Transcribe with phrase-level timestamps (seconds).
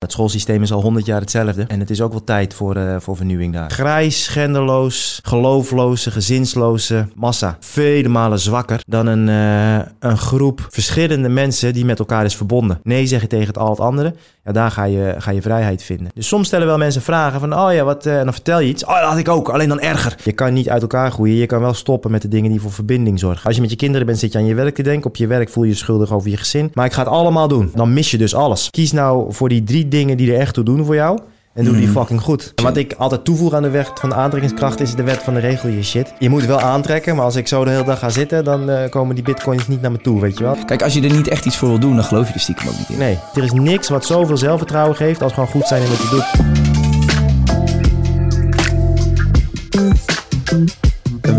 [0.00, 1.64] Het schoolsysteem is al honderd jaar hetzelfde.
[1.68, 3.70] En het is ook wel tijd voor, uh, voor vernieuwing daar.
[3.70, 7.56] Grijs, genderloos, geloofloze, gezinsloze massa.
[7.60, 12.80] Vele malen zwakker dan een, uh, een groep verschillende mensen die met elkaar is verbonden.
[12.82, 14.14] Nee zeggen tegen het al het andere.
[14.44, 16.08] Ja, daar ga je, ga je vrijheid vinden.
[16.14, 17.54] Dus soms stellen wel mensen vragen van...
[17.54, 18.84] oh ja, wat, uh, dan vertel je iets.
[18.84, 20.16] Oh, dat had ik ook, alleen dan erger.
[20.24, 21.36] Je kan niet uit elkaar groeien.
[21.36, 23.46] Je kan wel stoppen met de dingen die voor verbinding zorgen.
[23.46, 25.06] Als je met je kinderen bent, zit je aan je werk te denken.
[25.06, 26.70] Op je werk voel je je schuldig over je gezin.
[26.74, 27.70] Maar ik ga het allemaal doen.
[27.74, 28.70] Dan mis je dus alles.
[28.70, 31.18] Kies nou voor die drie dingen die er echt toe doen voor jou.
[31.54, 32.52] En doe die fucking goed.
[32.54, 35.34] En wat ik altijd toevoeg aan de wet van de aantrekkingskracht is de wet van
[35.34, 36.12] de regel je shit.
[36.18, 38.88] Je moet wel aantrekken, maar als ik zo de hele dag ga zitten, dan uh,
[38.88, 40.56] komen die bitcoins niet naar me toe, weet je wel.
[40.66, 42.68] Kijk, als je er niet echt iets voor wil doen, dan geloof je er stiekem
[42.68, 42.98] ook niet in.
[42.98, 46.08] Nee, er is niks wat zoveel zelfvertrouwen geeft als gewoon goed zijn in wat je
[46.10, 46.24] doet.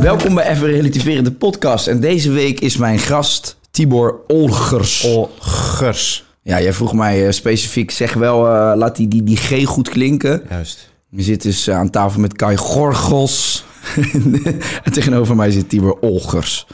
[0.02, 1.88] Welkom bij Even Relativeren, de podcast.
[1.88, 5.04] En deze week is mijn gast Tibor Olgers.
[5.04, 6.31] Olgers.
[6.44, 9.90] Ja, jij vroeg mij uh, specifiek, zeg wel, uh, laat die, die, die G goed
[9.90, 10.42] klinken.
[10.50, 10.92] Juist.
[11.10, 13.66] Je zit dus uh, aan tafel met Kai Gorgos.
[14.84, 16.68] en tegenover mij zit Tibor Olgers.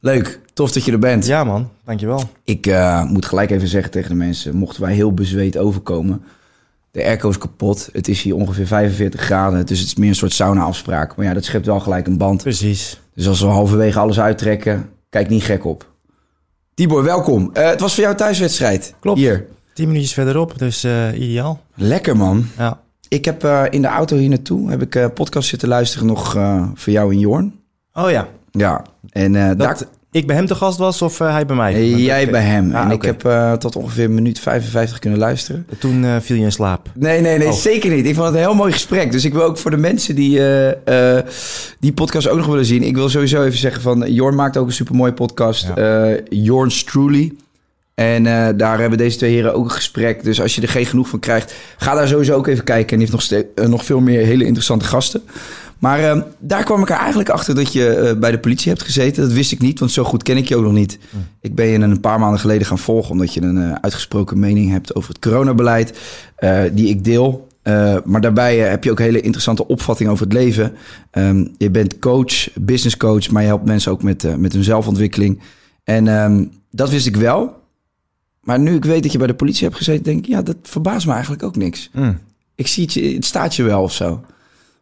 [0.00, 1.26] Leuk, tof dat je er bent.
[1.26, 2.22] Ja man, dankjewel.
[2.44, 2.70] Ik
[3.08, 6.22] moet gelijk even zeggen tegen de mensen, mochten wij heel bezweet overkomen...
[6.92, 7.88] De airco is kapot.
[7.92, 9.66] Het is hier ongeveer 45 graden.
[9.66, 11.16] Dus het is meer een soort sauna-afspraak.
[11.16, 12.42] Maar ja, dat schept wel gelijk een band.
[12.42, 13.00] Precies.
[13.14, 15.89] Dus als we halverwege alles uittrekken, kijk niet gek op.
[16.80, 17.50] Tibor, welkom.
[17.54, 18.94] Uh, het was voor jou thuiswedstrijd.
[19.00, 19.18] Klopt.
[19.18, 19.46] Hier.
[19.72, 21.60] Tien minuutjes verderop, dus uh, ideaal.
[21.74, 22.46] Lekker man.
[22.58, 22.80] Ja.
[23.08, 26.32] Ik heb uh, in de auto hier naartoe heb ik podcast zitten luisteren nog
[26.74, 27.60] voor jou in Jorn.
[27.92, 28.28] Oh ja.
[28.50, 28.84] Ja.
[29.10, 29.78] En dat, daar...
[30.10, 31.88] ik bij hem te gast was of hij bij mij?
[31.88, 32.32] jij okay.
[32.32, 32.74] bij hem.
[32.74, 33.10] Ah, en okay.
[33.10, 35.66] ik heb tot ongeveer een minuut 55 kunnen luisteren.
[35.78, 36.88] Toen viel je in slaap?
[36.94, 37.54] Nee, nee, nee, oh.
[37.54, 38.06] zeker niet.
[38.06, 39.12] Ik vond het een heel mooi gesprek.
[39.12, 40.40] Dus ik wil ook voor de mensen die
[41.80, 42.82] die podcast ook nog willen zien.
[42.82, 44.12] Ik wil sowieso even zeggen van...
[44.12, 45.68] Jorn maakt ook een supermooie podcast.
[45.74, 46.08] Ja.
[46.08, 47.32] Uh, Jorn's Truly.
[47.94, 50.24] En uh, daar hebben deze twee heren ook een gesprek.
[50.24, 51.54] Dus als je er geen genoeg van krijgt...
[51.76, 52.98] ga daar sowieso ook even kijken.
[52.98, 55.22] En die heeft nog, uh, nog veel meer hele interessante gasten.
[55.80, 59.22] Maar uh, daar kwam ik er eigenlijk achter dat je bij de politie hebt gezeten.
[59.22, 60.98] Dat wist ik niet, want zo goed ken ik je ook nog niet.
[61.10, 61.26] Mm.
[61.40, 63.10] Ik ben je een paar maanden geleden gaan volgen...
[63.10, 65.98] omdat je een uitgesproken mening hebt over het coronabeleid...
[66.72, 67.48] die ik deel.
[68.04, 70.72] Maar daarbij heb je ook hele interessante opvatting over het leven.
[71.12, 75.40] Um, je bent coach, business coach, maar je helpt mensen ook met, met hun zelfontwikkeling.
[75.84, 77.58] En um, dat wist ik wel.
[78.40, 80.56] Maar nu ik weet dat je bij de politie hebt gezeten, denk ik, ja, dat
[80.62, 81.90] verbaast me eigenlijk ook niks.
[81.92, 82.18] Mm.
[82.54, 84.20] Ik zie het, je, het staat je wel of zo.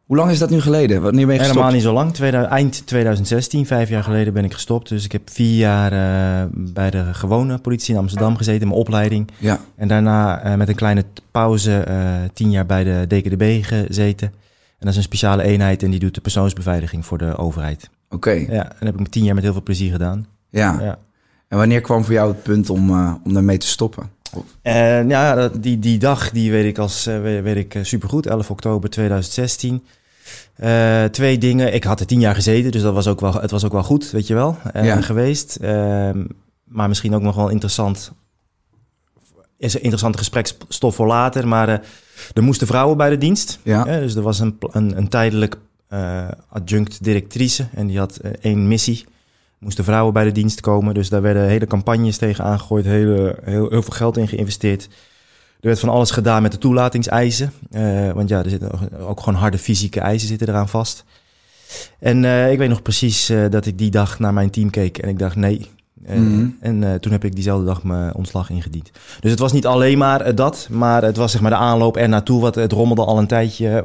[0.08, 1.02] Hoe lang is dat nu geleden?
[1.02, 1.58] Wanneer ben je gestopt?
[1.58, 2.14] Helemaal niet zo lang.
[2.14, 4.88] Tweede, eind 2016, vijf jaar geleden ben ik gestopt.
[4.88, 9.28] Dus ik heb vier jaar uh, bij de gewone politie in Amsterdam gezeten, mijn opleiding.
[9.38, 9.60] Ja.
[9.76, 14.28] En daarna uh, met een kleine pauze uh, tien jaar bij de DKDB gezeten.
[14.28, 17.90] En dat is een speciale eenheid en die doet de persoonsbeveiliging voor de overheid.
[18.04, 18.14] Oké.
[18.14, 18.46] Okay.
[18.54, 20.26] Ja, en dat heb ik tien jaar met heel veel plezier gedaan.
[20.50, 20.76] Ja.
[20.80, 20.98] ja.
[21.48, 22.90] En wanneer kwam voor jou het punt om,
[23.24, 24.10] om daarmee te stoppen?
[24.62, 28.90] Uh, ja, die, die dag die weet ik, als, weet, weet ik supergoed, 11 oktober
[28.90, 29.82] 2016.
[30.58, 31.74] Uh, twee dingen.
[31.74, 33.82] Ik had er tien jaar gezeten, dus dat was ook wel, het was ook wel
[33.82, 35.00] goed, weet je wel, uh, ja.
[35.00, 35.58] geweest.
[35.60, 36.10] Uh,
[36.64, 38.12] maar misschien ook nog wel interessant.
[39.56, 41.48] Is een interessante gespreksstof voor later.
[41.48, 41.68] Maar
[42.34, 43.58] er moesten vrouwen bij de dienst.
[43.62, 43.84] Ja.
[43.84, 45.56] dus er was een, een, een tijdelijk
[46.48, 49.04] adjunct directrice en die had één missie.
[49.58, 50.94] Moesten vrouwen bij de dienst komen.
[50.94, 54.88] Dus daar werden hele campagnes tegen aangegooid, hele, heel, heel veel geld in geïnvesteerd.
[55.60, 57.52] Er werd van alles gedaan met de toelatingseisen.
[57.70, 61.04] Uh, want ja, er zitten ook gewoon harde fysieke eisen zitten eraan vast.
[61.98, 64.98] En uh, ik weet nog precies uh, dat ik die dag naar mijn team keek
[64.98, 65.66] en ik dacht nee.
[66.06, 66.56] Mm -hmm.
[66.60, 68.90] En toen heb ik diezelfde dag mijn ontslag ingediend.
[69.20, 72.08] Dus het was niet alleen maar dat, maar het was zeg maar de aanloop er
[72.08, 72.40] naartoe.
[72.40, 73.84] Wat, het rommelde al een tijdje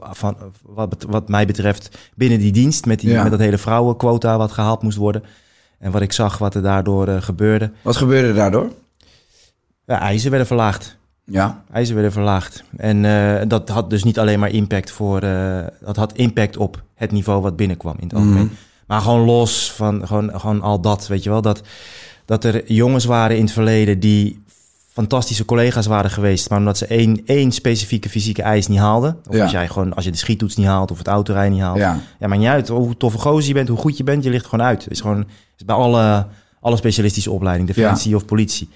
[0.00, 2.86] van, wat, wat mij betreft binnen die dienst.
[2.86, 3.22] Met, die, ja.
[3.22, 5.22] met dat hele vrouwenquota wat gehaald moest worden.
[5.78, 7.70] En wat ik zag wat er daardoor gebeurde.
[7.82, 8.70] Wat gebeurde daardoor?
[9.86, 10.96] Ja, eisen werden verlaagd.
[11.24, 11.62] Ja.
[11.72, 12.64] Eisen werden verlaagd.
[12.76, 15.20] En eh, dat had dus niet alleen maar impact voor...
[15.20, 18.44] eh, dat had impact op het niveau wat binnenkwam in het algemeen.
[18.44, 18.54] Mhm.
[18.86, 21.42] Maar gewoon los van gewoon, gewoon al dat, weet je wel.
[21.42, 21.62] Dat,
[22.24, 24.42] dat er jongens waren in het verleden die
[24.92, 26.50] fantastische collega's waren geweest...
[26.50, 29.18] maar omdat ze één, één specifieke fysieke eis niet haalden...
[29.28, 29.42] of Ja.
[29.42, 31.78] als, jij gewoon, als je de schiettoets niet haalt of het autorijden niet haalt...
[31.78, 31.98] Ja.
[32.18, 34.46] Ja, maakt niet uit hoe toffe gozer je bent, hoe goed je bent, je ligt
[34.46, 34.86] gewoon uit.
[34.90, 35.24] is gewoon
[35.58, 36.26] is bij alle,
[36.60, 38.68] alle specialistische opleiding, defensie of politie.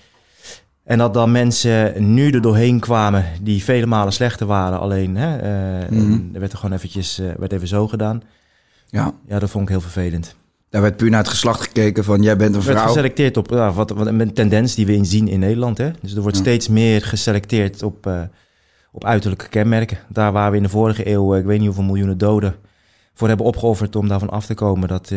[0.88, 4.80] En dat dan mensen nu er doorheen kwamen die vele malen slechter waren.
[4.80, 6.12] Alleen, hè, eh, Mhm.
[6.32, 8.22] er werd er gewoon eventjes, eh, werd even zo gedaan.
[8.88, 9.12] ja.
[9.28, 10.34] Ja, dat vond ik heel vervelend.
[10.70, 12.88] Daar werd puur naar het geslacht gekeken van jij bent een Er werd vrouw.
[12.92, 15.78] geselecteerd op ja, wat, wat een tendens die we in zien in Nederland.
[15.78, 15.90] Hè?
[16.02, 16.42] Dus er wordt Ja.
[16.42, 18.20] steeds meer geselecteerd op, eh,
[18.92, 19.98] op uiterlijke kenmerken.
[20.08, 22.54] Daar waar we in de vorige eeuw, ik weet niet hoeveel miljoenen doden
[23.14, 24.88] voor hebben opgeofferd om daarvan af te komen.
[24.88, 25.12] Dat,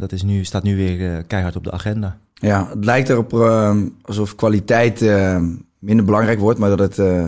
[0.00, 2.18] dat is nu, staat nu weer keihard op de agenda.
[2.40, 5.36] Ja, het lijkt erop eh, alsof kwaliteit eh,
[5.78, 6.98] minder belangrijk wordt, maar dat het...
[6.98, 7.24] eh,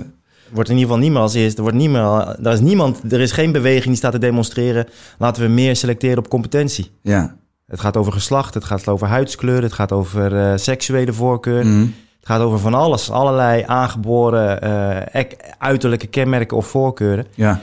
[0.52, 1.56] Wordt in ieder geval niet meer als eerste.
[1.56, 2.02] Er, wordt niet meer,
[2.42, 4.86] er, is niemand, er is geen beweging die staat te demonstreren.
[5.18, 6.90] Laten we meer selecteren op competentie.
[7.02, 7.36] ja.
[7.68, 11.66] Het gaat over geslacht, het gaat over huidskleur, het gaat over eh, seksuele voorkeur.
[11.66, 11.80] Mhm.
[12.18, 13.10] Het gaat over van alles.
[13.10, 17.26] Allerlei aangeboren eh, ek- uiterlijke kenmerken of voorkeuren.
[17.34, 17.60] ja.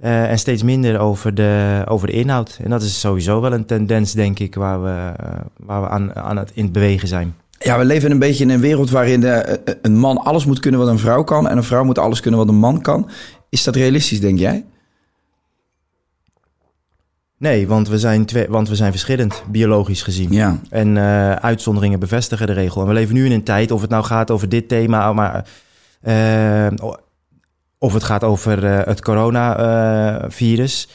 [0.00, 2.58] Eh, en steeds minder over de, over de inhoud.
[2.62, 6.14] En dat is sowieso wel een tendens, denk ik, waar we, eh, waar we aan,
[6.14, 7.34] aan het in het bewegen zijn.
[7.58, 10.80] Ja, we leven een beetje in een wereld waarin eh, een man alles moet kunnen
[10.80, 11.48] wat een vrouw kan...
[11.48, 13.10] en een vrouw moet alles kunnen wat een man kan.
[13.48, 14.64] Is dat realistisch, denk jij?
[17.38, 20.32] Nee, want we zijn, twee, want we zijn verschillend, biologisch gezien.
[20.32, 20.60] Ja.
[20.70, 20.98] En
[21.42, 22.80] uitzonderingen bevestigen de regel.
[22.80, 25.44] En we leven nu in een tijd, of het nou gaat over dit thema, maar,
[27.82, 30.88] of het gaat over eh, het coronavirus.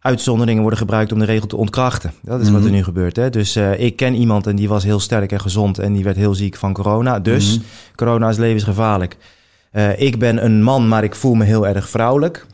[0.00, 2.12] Uitzonderingen worden gebruikt om de regel te ontkrachten.
[2.22, 2.74] Dat is wat er Mhm.
[2.74, 3.16] nu gebeurt.
[3.16, 3.30] Hè?
[3.30, 6.16] Dus eh, ik ken iemand en die was heel sterk en gezond en die werd
[6.16, 7.18] heel ziek van corona.
[7.20, 7.64] Dus Mhm.
[7.94, 9.16] corona is levensgevaarlijk.
[9.70, 12.46] Eh, ik ben een man, maar ik voel me heel erg vrouwelijk.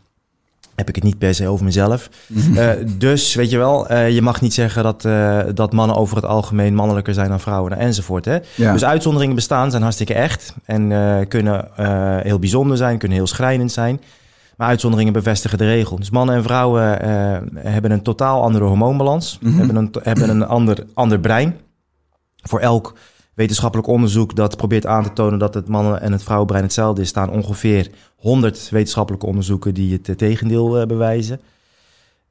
[0.75, 2.09] Heb ik het niet per se over mezelf.
[2.27, 2.57] Mhm.
[2.57, 6.15] Eh, dus weet je wel, eh, je mag niet zeggen dat, eh, dat mannen over
[6.15, 8.25] het algemeen mannelijker zijn dan vrouwen enzovoort.
[8.25, 8.37] Hè?
[8.55, 8.71] Ja.
[8.71, 10.87] Dus uitzonderingen bestaan, zijn hartstikke echt en
[11.27, 11.69] kunnen
[12.23, 14.01] heel bijzonder zijn, kunnen heel schrijnend zijn.
[14.57, 15.95] Maar uitzonderingen bevestigen de regel.
[15.97, 16.83] Dus mannen en vrouwen
[17.55, 19.57] hebben een totaal andere hormoonbalans, Mhm.
[19.57, 21.55] hebben een, hebben een ander, ander brein.
[22.41, 22.95] Voor elk
[23.35, 27.07] wetenschappelijk onderzoek dat probeert aan te tonen dat het mannen- en het vrouwenbrein hetzelfde is,
[27.07, 31.41] staan ongeveer 100 wetenschappelijke onderzoeken die het eh, tegendeel eh, bewijzen.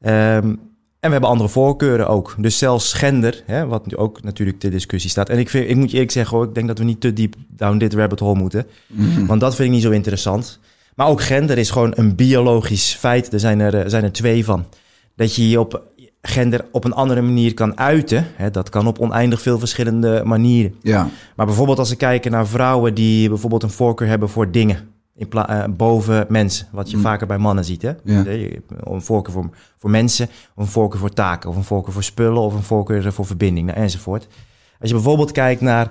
[0.00, 0.54] Ehm,
[1.00, 2.34] en we hebben andere voorkeuren ook.
[2.38, 5.28] Dus zelfs gender, hè, wat nu ook natuurlijk ter discussie staat.
[5.28, 7.12] En ik, vind, ik moet je eerlijk zeggen, hoor, ik denk dat we niet te
[7.12, 8.66] diep down dit rabbit hole moeten.
[8.86, 9.26] Mhm.
[9.26, 10.58] Want dat vind ik niet zo interessant.
[10.94, 13.32] Maar ook gender is gewoon een biologisch feit.
[13.32, 14.66] Er zijn er, er zijn er twee van.
[15.16, 15.82] Dat je je op
[16.26, 18.26] gender op een andere manier kan uiten.
[18.36, 20.74] Hè, dat kan op oneindig veel verschillende manieren.
[20.82, 21.08] Ja.
[21.36, 24.78] Maar bijvoorbeeld als we kijken naar vrouwen die bijvoorbeeld een voorkeur hebben voor dingen.
[25.16, 27.02] In eh, boven mensen, wat je Mm.
[27.02, 27.82] vaker bij mannen ziet.
[27.82, 27.92] Hè?
[28.04, 28.24] Ja.
[28.26, 32.40] Een voorkeur voor, voor mensen, of een voorkeur voor taken, of een voorkeur voor spullen,
[32.42, 34.26] of een voorkeur voor verbinding, nou, enzovoort.
[34.80, 35.90] Als je bijvoorbeeld kijkt naar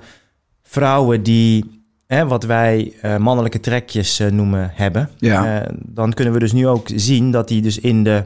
[0.62, 5.68] vrouwen die, hè, wat wij eh, mannelijke trekjes eh, noemen, hebben, Ja.
[5.86, 8.24] dan kunnen we dus nu ook zien dat die dus in de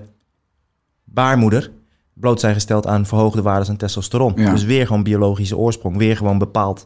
[1.04, 1.72] baarmoeder
[2.20, 4.34] bloot zijn gesteld aan verhoogde waarden aan testosteron.
[4.36, 4.52] Ja.
[4.52, 6.86] Dus weer gewoon biologische oorsprong, weer gewoon bepaald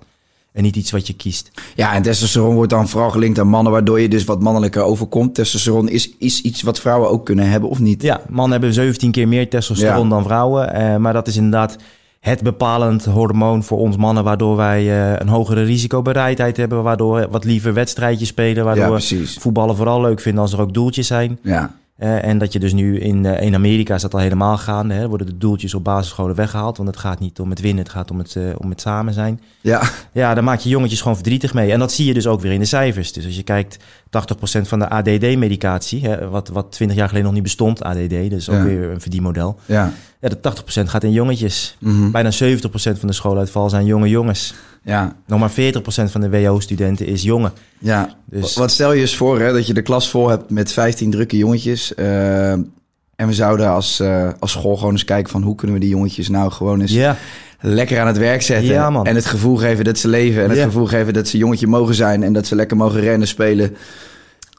[0.53, 1.51] en niet iets wat je kiest.
[1.75, 5.35] Ja, en testosteron wordt dan vooral gelinkt aan mannen, waardoor je dus wat mannelijker overkomt.
[5.35, 8.01] Testosteron is, is iets wat vrouwen ook kunnen hebben, of niet?
[8.01, 10.09] Ja, mannen hebben 17 keer meer testosteron Ja.
[10.09, 10.73] dan vrouwen.
[10.73, 11.75] eh, maar dat is inderdaad
[12.19, 14.23] het bepalend hormoon voor ons mannen...
[14.23, 14.79] waardoor wij
[15.11, 16.83] eh, een hogere risicobereidheid hebben...
[16.83, 18.65] waardoor we wat liever wedstrijdjes spelen...
[18.65, 21.39] waardoor Ja, we voetballen vooral leuk vinden als er ook doeltjes zijn.
[21.43, 21.79] Ja.
[21.97, 24.93] Eh, en dat je dus nu in, eh, in Amerika is dat al helemaal gaande.
[24.93, 26.77] Hè, worden de doeltjes op basisscholen weggehaald...
[26.77, 29.13] want het gaat niet om het winnen, het gaat om het, eh, om het samen
[29.13, 29.41] zijn.
[29.61, 29.81] Ja.
[30.11, 31.71] Ja, daar maak je jongetjes gewoon verdrietig mee.
[31.71, 33.13] En dat zie je dus ook weer in de cijfers.
[33.13, 33.77] Dus als je kijkt,
[34.09, 38.55] 80% van de ADD-medicatie, wat, wat 20 jaar geleden nog niet bestond, ADD, dus ook
[38.55, 38.63] Ja.
[38.63, 39.59] weer een verdienmodel.
[39.65, 39.91] Ja.
[40.21, 41.77] Ja, de 80% gaat in jongetjes.
[41.79, 42.11] Mhm.
[42.11, 44.53] Bijna 70% van de schooluitval zijn jonge jongens.
[44.83, 45.15] Ja.
[45.27, 47.51] Nog maar 40% van de WO-studenten is jongen.
[47.79, 48.15] Ja.
[48.25, 51.11] Dus- Wat stel je eens voor hè, dat je de klas vol hebt met 15
[51.11, 51.95] drukke jongetjes.
[51.95, 55.81] eh, en we zouden als, eh, als school gewoon eens kijken van hoe kunnen we
[55.81, 57.17] die jongetjes nou gewoon eens Ja,
[57.59, 58.65] lekker aan het werk zetten.
[58.73, 59.05] Ja, man.
[59.05, 60.43] En het gevoel geven dat ze leven.
[60.43, 62.23] En het gevoel geven dat ze jongetje mogen zijn.
[62.23, 63.75] En dat ze lekker mogen rennen, spelen.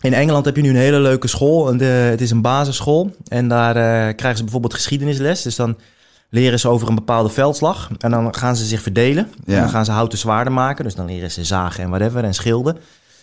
[0.01, 1.69] in Engeland heb je nu een hele leuke school.
[1.71, 3.15] En De, het is een basisschool.
[3.29, 5.43] En daar eh, krijgen ze bijvoorbeeld geschiedenisles.
[5.43, 5.77] Dus dan
[6.33, 7.91] leren ze over een bepaalde veldslag.
[7.99, 9.29] En dan gaan ze zich verdelen.
[9.45, 9.55] Ja.
[9.55, 10.85] En dan gaan ze houten zwaarden maken.
[10.85, 12.77] Dus dan leren ze zagen en whatever en schilden.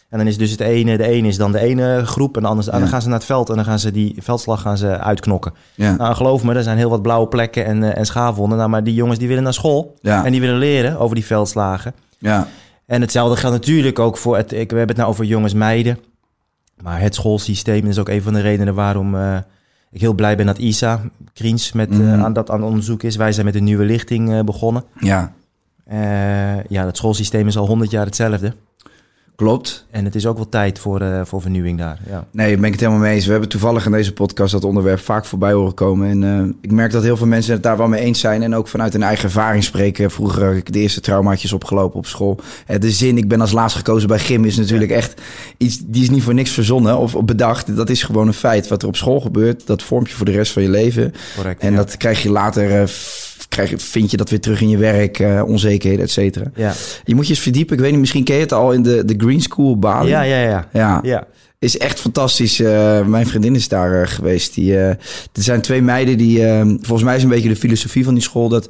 [0.10, 2.36] En dan is dus het ene, de ene is dan de ene groep.
[2.36, 4.16] En de andere, en dan gaan ze naar het veld en dan gaan ze die
[4.20, 5.54] veldslag gaan ze uitknokken.
[5.76, 5.96] Ja.
[5.96, 8.58] Nou, geloof me, er zijn heel wat blauwe plekken en, eh, en schaafwonden.
[8.58, 9.98] Nou, maar die jongens die willen naar school.
[10.02, 10.26] Ja.
[10.26, 11.94] En die willen leren over die veldslagen.
[12.18, 12.48] Ja.
[12.86, 14.52] En hetzelfde geldt natuurlijk ook voor het.
[14.52, 16.00] Ik, we hebben het nou over jongens, meiden.
[16.82, 19.38] Maar het schoolsysteem is ook een van de redenen waarom eh,
[19.92, 21.02] ik heel blij ben dat Isa
[21.34, 22.20] Kriens met, eh, Mhm.
[22.24, 23.16] aan dat aan onderzoek is.
[23.16, 24.84] Wij zijn met een nieuwe lichting eh, begonnen.
[25.00, 25.34] Ja,
[25.86, 28.54] Eh, ja, het schoolsysteem is al honderd jaar hetzelfde.
[29.40, 29.86] Klopt.
[29.92, 32.00] En het is ook wel tijd voor, eh, voor vernieuwing daar.
[32.10, 32.28] Ja.
[32.32, 33.26] Nee, ben ik het helemaal mee eens.
[33.26, 36.10] We hebben toevallig in deze podcast dat onderwerp vaak voorbij horen komen.
[36.10, 38.44] En eh, ik merk dat heel veel mensen het daar wel mee eens zijn.
[38.44, 40.12] En ook vanuit hun eigen ervaring spreken.
[40.12, 42.40] Vroeger heb ik de eerste traumaatjes opgelopen op school.
[42.66, 45.22] Eh, de zin, ik ben als laatst gekozen bij gym, is natuurlijk echt
[45.58, 45.80] iets...
[45.86, 47.76] Die is niet voor niks verzonnen of bedacht.
[47.76, 48.68] Dat is gewoon een feit.
[48.68, 51.14] Wat er op school gebeurt, dat vormt je voor de rest van je leven.
[51.36, 51.62] Correct.
[51.62, 51.78] En ja.
[51.78, 52.90] dat krijg je later...
[53.48, 56.52] Krijg, vind je dat weer terug in je werk, eh, onzekerheden, et cetera.
[56.56, 56.74] Ja.
[57.04, 57.76] Je moet je eens verdiepen.
[57.76, 60.10] Ik weet niet, misschien ken je het al in de, de Green School Bali.
[60.10, 60.68] Ja, ja, ja.
[60.74, 61.00] ja.
[61.04, 61.28] ja.
[61.60, 62.60] Is echt fantastisch.
[62.60, 64.54] Eh, mijn vriendin is daar eh, geweest.
[64.54, 64.98] Die, er
[65.34, 66.38] zijn twee meiden die...
[66.82, 68.50] volgens mij is een beetje de filosofie van die school...
[68.50, 68.70] dat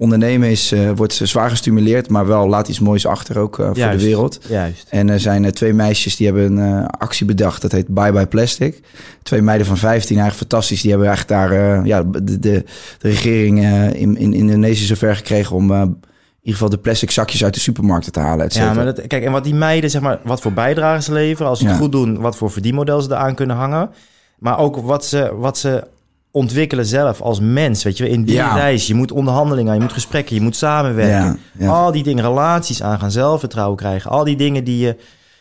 [0.00, 2.08] ondernemen is, eh, wordt zwaar gestimuleerd...
[2.08, 4.40] maar wel laat iets moois achter ook eh, voor de wereld.
[4.48, 4.86] Juist.
[4.90, 7.62] En er zijn eh, twee meisjes die hebben een actie bedacht.
[7.62, 8.80] Dat heet Bye Bye Plastic.
[9.22, 10.80] Twee meiden van 15, eigenlijk fantastisch.
[10.80, 12.64] Die hebben eigenlijk daar ja, de, de, de
[12.98, 13.64] regering
[13.94, 15.56] in, in Indonesië zover gekregen...
[15.56, 15.96] om in
[16.40, 18.46] ieder geval de plastic zakjes uit de supermarkten te halen.
[18.48, 21.50] Ja, maar dat, kijk, en wat die meiden, zeg maar, wat voor bijdragen ze leveren,
[21.50, 23.90] als ze het goed doen, wat voor verdienmodel ze eraan kunnen hangen.
[24.38, 25.84] Maar ook wat ze, wat ze
[26.30, 28.54] ontwikkelen zelf als mens, weet je in die Ja.
[28.54, 28.86] reis.
[28.86, 31.38] Je moet onderhandelingen, je moet gesprekken, je moet samenwerken.
[31.58, 31.70] Ja, ja.
[31.70, 34.10] Al die dingen, relaties aangaan, zelfvertrouwen krijgen.
[34.10, 34.96] Al die dingen die je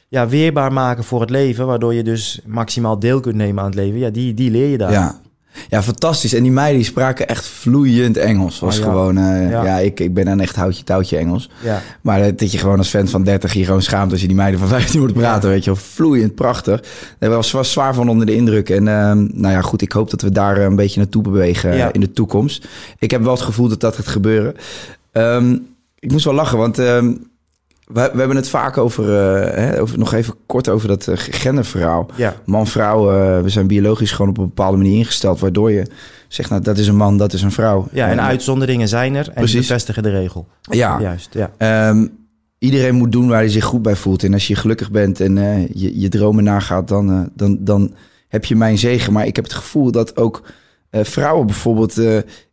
[0.07, 3.75] ja, weerbaar maken voor het leven, waardoor je dus maximaal deel kunt nemen aan het
[3.79, 3.99] leven.
[3.99, 4.91] Ja, die, die leer je daar.
[4.91, 5.19] Ja.
[5.69, 6.33] Ja, fantastisch.
[6.33, 8.59] En die meiden die spraken echt vloeiend Engels.
[8.59, 8.89] Was Oh, ja.
[8.89, 9.77] gewoon, eh, ja, Ja.
[9.77, 11.49] ik, ik ben dan echt houtje touwtje Engels.
[11.63, 11.81] Ja.
[12.01, 14.59] Maar dat je gewoon als fan van 30 je gewoon schaamt als je die meiden
[14.59, 15.79] van 15 moet praten, weet je wel.
[15.79, 16.83] Vloeiend, prachtig.
[17.19, 18.69] Daar was, was zwaar van onder de indruk.
[18.69, 21.71] En ehm, nou ja, goed, ik hoop dat we daar eh, een beetje naartoe bewegen
[21.71, 22.67] eh, in de toekomst.
[22.99, 24.55] Ik heb wel het gevoel dat dat gaat gebeuren.
[25.11, 25.57] Ehm,
[25.99, 27.13] ik moest wel lachen, want ehm,
[27.93, 31.15] we, we hebben het vaak over, eh, hè, over, nog even kort over dat eh,
[31.17, 32.35] genderverhaal Ja.
[32.45, 35.85] man-vrouw, eh, we zijn biologisch gewoon op een bepaalde manier ingesteld, waardoor je
[36.27, 37.87] zegt, nou, dat is een man, dat is een vrouw.
[37.91, 39.67] ja, en uitzonderingen zijn er en die Precies.
[39.67, 40.47] bevestigen de regel.
[40.61, 41.51] Ja, Juist, ja.
[41.57, 42.07] Ehm,
[42.59, 44.23] iedereen moet doen waar hij zich goed bij voelt.
[44.23, 45.35] En als je gelukkig bent en
[45.73, 47.93] je, je dromen nagaat, dan, dan, dan
[48.27, 49.13] heb je mijn zegen.
[49.13, 50.41] Maar ik heb het gevoel dat ook
[50.91, 52.01] vrouwen bijvoorbeeld,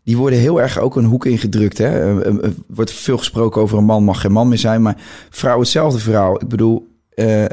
[0.07, 1.79] die worden heel erg ook een hoek ingedrukt.
[1.79, 2.21] Hè?
[2.21, 4.83] Eh, eh, Er wordt veel gesproken over een man mag geen man meer zijn.
[4.83, 4.97] Maar
[5.31, 6.35] vrouw hetzelfde vrouw.
[6.39, 7.45] Ik bedoel, eh,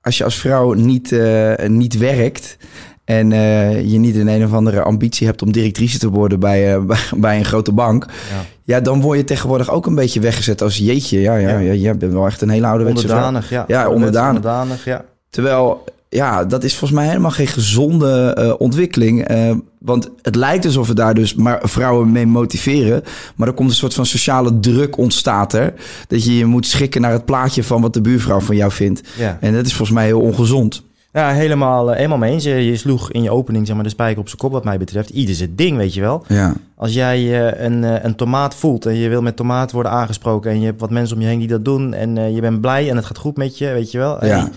[0.00, 2.56] als je als vrouw niet, eh, niet werkt...
[3.04, 6.80] En eh, je niet een een of andere ambitie hebt om directrice te worden bij,
[7.16, 8.04] bij, een grote bank.
[8.04, 8.44] Ja.
[8.64, 11.20] Ja, dan word je tegenwoordig ook een beetje weggezet als jeetje.
[11.20, 11.58] Ja, ja, Ja.
[11.58, 11.72] ja.
[11.72, 13.16] jij bent wel echt een hele ouderwetse vrouw.
[13.16, 13.64] Onderdanig, ja.
[13.66, 14.36] Ja, onderdanig.
[14.36, 15.04] Onderdanig, ja.
[15.30, 19.24] Terwijl, ja, dat is volgens mij helemaal geen gezonde eh, ontwikkeling.
[19.24, 23.02] Eh, want het lijkt alsof we daar dus maar vrouwen mee motiveren.
[23.36, 25.74] Maar er komt een soort van sociale druk ontstaat er.
[26.08, 29.02] Dat je je moet schikken naar het plaatje van wat de buurvrouw van jou vindt.
[29.18, 29.38] ja.
[29.40, 30.82] En dat is volgens mij heel ongezond.
[31.12, 32.44] Ja, helemaal, eh, helemaal mee eens.
[32.44, 34.78] Je, je sloeg in je opening zeg maar, de spijker op zijn kop wat mij
[34.78, 35.10] betreft.
[35.10, 36.24] Ieder zijn ding, weet je wel.
[36.28, 40.50] Ja, Als jij een, een tomaat voelt en je wil met tomaat worden aangesproken...
[40.50, 41.94] en je hebt wat mensen om je heen die dat doen...
[41.94, 44.26] en je bent blij en het gaat goed met je, weet je wel.
[44.26, 44.50] Ja.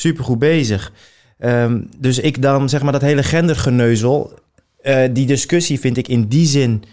[0.00, 0.92] Supergoed bezig.
[1.38, 4.32] Ehm, dus ik dan, zeg maar, dat hele gendergeneuzel...
[4.82, 6.84] eh, die discussie vind ik in die zin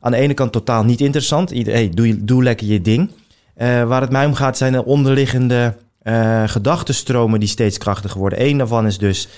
[0.00, 1.50] aan de ene kant totaal niet interessant.
[1.50, 3.10] Ieder, hey, doe, doe lekker je ding.
[3.54, 8.46] Eh, waar het mij om gaat zijn de onderliggende eh gedachtenstromen die steeds krachtiger worden.
[8.46, 9.28] Eén daarvan is dus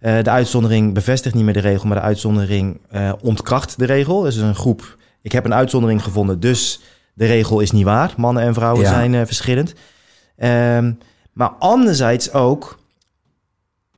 [0.00, 2.80] de uitzondering bevestigt niet meer de regel, maar de uitzondering
[3.20, 4.20] ontkracht de regel.
[4.20, 6.80] Dus een groep, ik heb een uitzondering gevonden, dus
[7.14, 8.12] de regel is niet waar.
[8.16, 8.88] Mannen en vrouwen Ja.
[8.90, 9.74] zijn verschillend.
[10.36, 10.92] Ehm,
[11.38, 12.78] maar anderzijds ook,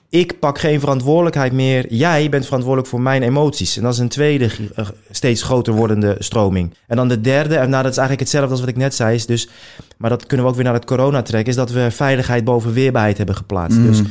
[0.09, 1.93] ik pak geen verantwoordelijkheid meer.
[1.93, 3.77] Jij bent verantwoordelijk voor mijn emoties.
[3.77, 6.75] En dat is een tweede eh, steeds groter wordende stroming.
[6.87, 9.15] En dan de derde, en nou, dat is eigenlijk hetzelfde als wat ik net zei.
[9.15, 9.49] Is dus,
[9.97, 11.51] maar dat kunnen we ook weer naar het corona trekken.
[11.51, 13.79] Is dat we veiligheid boven weerbaarheid hebben geplaatst.
[13.79, 13.87] Mm.
[13.87, 14.03] Dus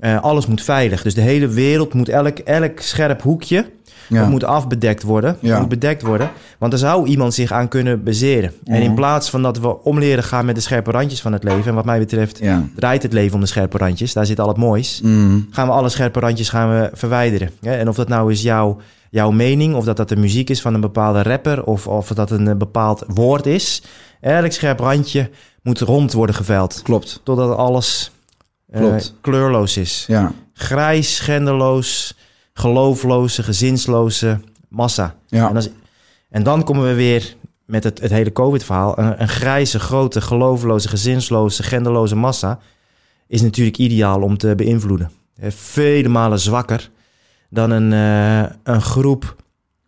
[0.00, 1.02] eh, alles moet veilig.
[1.02, 3.70] Dus de hele wereld moet elk, elk scherp hoekje
[4.08, 4.20] ja.
[4.20, 5.36] dat moet afbedekt worden.
[5.40, 5.58] Ja.
[5.58, 6.30] Moet bedekt worden.
[6.58, 8.52] Want er zou iemand zich aan kunnen bezeren.
[8.64, 8.94] En in Mhm.
[8.94, 11.64] plaats van dat we omleren gaan met de scherpe randjes van het leven.
[11.68, 12.64] En wat mij betreft ja.
[12.76, 14.12] draait het leven om de scherpe randjes.
[14.12, 15.00] Daar zit al het moois.
[15.02, 15.46] Mm.
[15.50, 17.50] Gaan we alle scherpe randjes gaan we verwijderen.
[17.60, 18.76] En of dat nou is jouw,
[19.10, 19.74] jouw mening.
[19.74, 21.64] Of dat dat de muziek is van een bepaalde rapper.
[21.64, 23.82] Of, of dat een eh, bepaald woord is.
[24.20, 25.30] Elk scherp randje
[25.62, 26.80] moet rond worden geveld.
[26.82, 27.20] Klopt.
[27.24, 28.10] Totdat alles
[28.70, 29.14] eh, Klopt.
[29.20, 30.04] kleurloos is.
[30.06, 30.32] Ja.
[30.52, 32.16] Grijs, genderloos,
[32.58, 35.14] geloofloze, gezinsloze massa.
[35.26, 35.48] Ja.
[35.48, 35.68] En, als,
[36.30, 38.98] en dan komen we weer met het, het hele COVID-verhaal.
[38.98, 42.58] Een, een grijze, grote, geloofloze, gezinsloze, genderloze massa
[43.26, 45.10] is natuurlijk ideaal om te beïnvloeden.
[45.48, 46.90] Vele malen zwakker
[47.50, 49.36] dan een, eh, een groep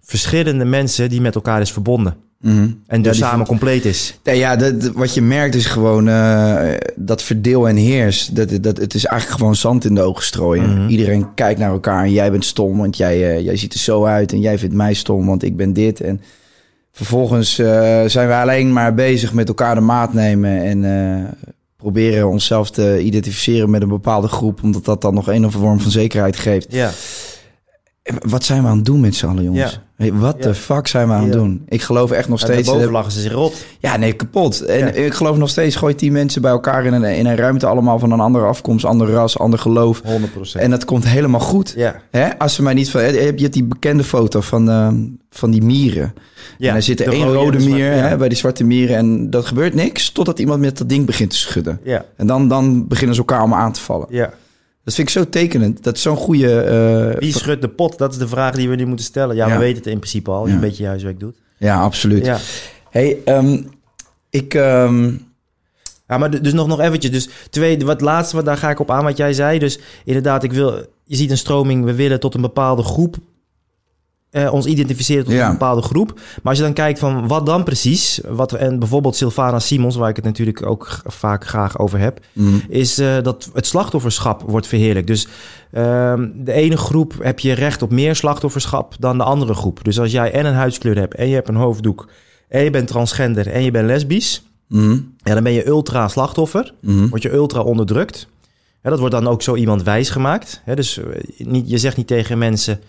[0.01, 2.17] verschillende mensen die met elkaar is verbonden.
[2.43, 4.19] En dus die samen compleet is.
[4.23, 8.27] Ja, ja dat, wat je merkt is gewoon eh, dat verdeel en heers.
[8.27, 10.91] Dat, dat, het is eigenlijk gewoon zand in de ogen strooien.
[10.91, 14.05] Iedereen kijkt naar elkaar en jij bent stom, want jij, eh, jij ziet er zo
[14.05, 14.33] uit.
[14.33, 16.01] En jij vindt mij stom, want ik ben dit.
[16.01, 16.21] En
[16.93, 20.63] vervolgens eh, zijn we alleen maar bezig met elkaar de maat nemen.
[20.63, 21.37] En
[21.77, 24.63] proberen onszelf te identificeren met een bepaalde groep.
[24.63, 26.67] Omdat dat dan nog een of andere vorm van zekerheid geeft.
[26.73, 26.91] Ja.
[28.29, 29.73] Wat zijn we aan het doen met z'n allen, jongens?
[29.73, 29.79] Ja.
[29.97, 30.43] Hey, wat Ja.
[30.47, 31.39] de fuck zijn we aan het Ja.
[31.39, 31.63] doen?
[31.69, 32.69] Ik geloof echt nog steeds...
[32.69, 33.65] eh, lachen ze zich rot.
[33.79, 34.61] ja, nee, kapot.
[34.61, 37.67] En ik geloof nog steeds, gooi tien mensen bij elkaar in een, in een ruimte,
[37.67, 40.03] allemaal van een andere afkomst, ander ras, ander geloof.
[40.05, 40.61] 100%.
[40.61, 41.73] En dat komt helemaal goed.
[41.77, 42.01] ja.
[42.11, 42.39] Hè?
[42.39, 43.01] Als ze mij niet van.
[43.03, 44.89] Je hebt je hebt die bekende foto van, eh,
[45.31, 46.15] van die mieren.
[46.59, 46.71] ja.
[46.71, 48.97] en er zit één rode rode mier hè, bij die zwarte mieren.
[48.97, 51.81] En dat gebeurt niks totdat iemand met dat ding begint te schudden.
[51.85, 52.05] Ja.
[52.17, 54.07] En dan, dan beginnen ze elkaar allemaal aan te vallen.
[54.11, 54.33] ja.
[54.91, 55.83] Dat vind ik zo tekenend.
[55.83, 56.61] Dat is zo'n goede.
[56.61, 57.99] eh, Wie schudt de pot?
[57.99, 59.37] Dat is de vraag die we nu moeten stellen.
[59.37, 59.53] Ja, Ja.
[59.53, 60.43] we weten het in principe al.
[60.45, 60.55] Je Ja.
[60.55, 61.37] een beetje je huiswerk doet.
[61.59, 62.25] ja, absoluut.
[62.27, 62.39] Ja.
[62.91, 63.63] Hey, ehm,
[64.31, 64.55] ik.
[64.55, 65.13] ehm,
[66.09, 67.11] Ja, maar dus nog, nog eventjes.
[67.13, 69.59] Dus twee, wat laatste, wat, daar ga ik op aan wat jij zei.
[69.59, 73.17] Dus inderdaad, ik wil, je ziet een stroming, we willen tot een bepaalde groep,
[74.31, 75.45] eh, ons identificeren tot Ja.
[75.47, 76.13] een bepaalde groep.
[76.15, 80.09] Maar als je dan kijkt van wat dan precies, wat, en bijvoorbeeld Sylvana Simons, waar
[80.09, 84.67] ik het natuurlijk ook vaak graag over heb, mm, is eh, dat het slachtofferschap wordt
[84.67, 85.09] verheerlijkt.
[85.09, 85.27] Dus
[85.73, 89.85] ehm, de ene groep heb je recht op meer slachtofferschap dan de andere groep.
[89.85, 92.09] Dus als jij en een huidskleur hebt en je hebt een hoofddoek
[92.49, 96.73] en je bent transgender en je bent lesbisch, mm, ja, dan ben je ultra slachtoffer.
[96.81, 97.09] mm.
[97.09, 98.27] Word je ultra onderdrukt.
[98.83, 100.63] Ja, dat wordt dan ook zo iemand wijs gemaakt.
[100.75, 101.05] Dus eh,
[101.47, 102.81] niet, je zegt niet tegen mensen...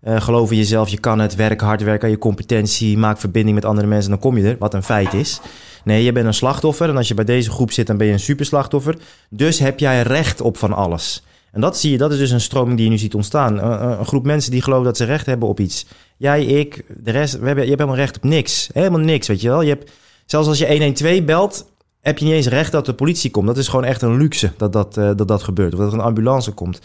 [0.00, 2.98] eh, geloof in jezelf, je kan het, werk hard, werk aan je competentie...
[2.98, 4.56] maak verbinding met andere mensen, dan kom je er.
[4.58, 5.40] Wat een feit is.
[5.84, 6.88] Nee, je bent een slachtoffer.
[6.88, 8.96] En als je bij deze groep zit, dan ben je een superslachtoffer.
[9.30, 11.22] Dus heb jij recht op van alles.
[11.52, 13.58] En dat zie je, dat is dus een stroming die je nu ziet ontstaan.
[13.58, 15.86] Een, een- een groep mensen die geloven dat ze recht hebben op iets.
[16.16, 18.68] Jij, ik, de rest, we hebben, je hebt helemaal recht op niks.
[18.72, 19.60] Helemaal niks, weet je wel.
[19.62, 19.90] Je hebt,
[20.26, 21.66] zelfs als je 112 belt,
[22.00, 23.46] heb je niet eens recht dat de politie komt.
[23.46, 25.72] Dat is gewoon echt een luxe dat dat, eh, dat, dat gebeurt.
[25.72, 26.80] Of dat er een ambulance komt.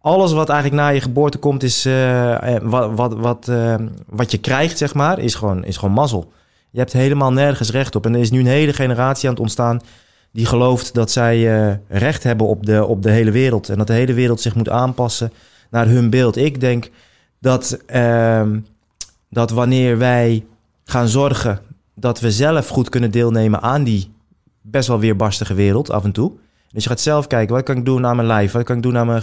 [0.00, 3.74] Alles wat eigenlijk na je geboorte komt, is eh, eh, wat, wat, wat, eh,
[4.06, 6.32] wat je krijgt, zeg maar, is gewoon, is gewoon mazzel.
[6.70, 8.06] Je hebt helemaal nergens recht op.
[8.06, 9.80] En er is nu een hele generatie aan het ontstaan
[10.32, 11.38] die gelooft dat zij
[11.88, 13.68] recht hebben op de, op de hele wereld.
[13.68, 15.32] En dat de hele wereld zich moet aanpassen
[15.70, 16.36] naar hun beeld.
[16.36, 16.90] Ik denk
[17.40, 18.58] dat, ehm,
[19.30, 20.44] dat wanneer wij
[20.84, 21.60] gaan zorgen
[21.94, 24.10] dat we zelf goed kunnen deelnemen aan die
[24.60, 26.32] best wel weerbarstige wereld af en toe.
[26.72, 28.52] Dus je gaat zelf kijken, wat kan ik doen aan mijn lijf?
[28.52, 29.22] Wat kan ik doen aan mijn,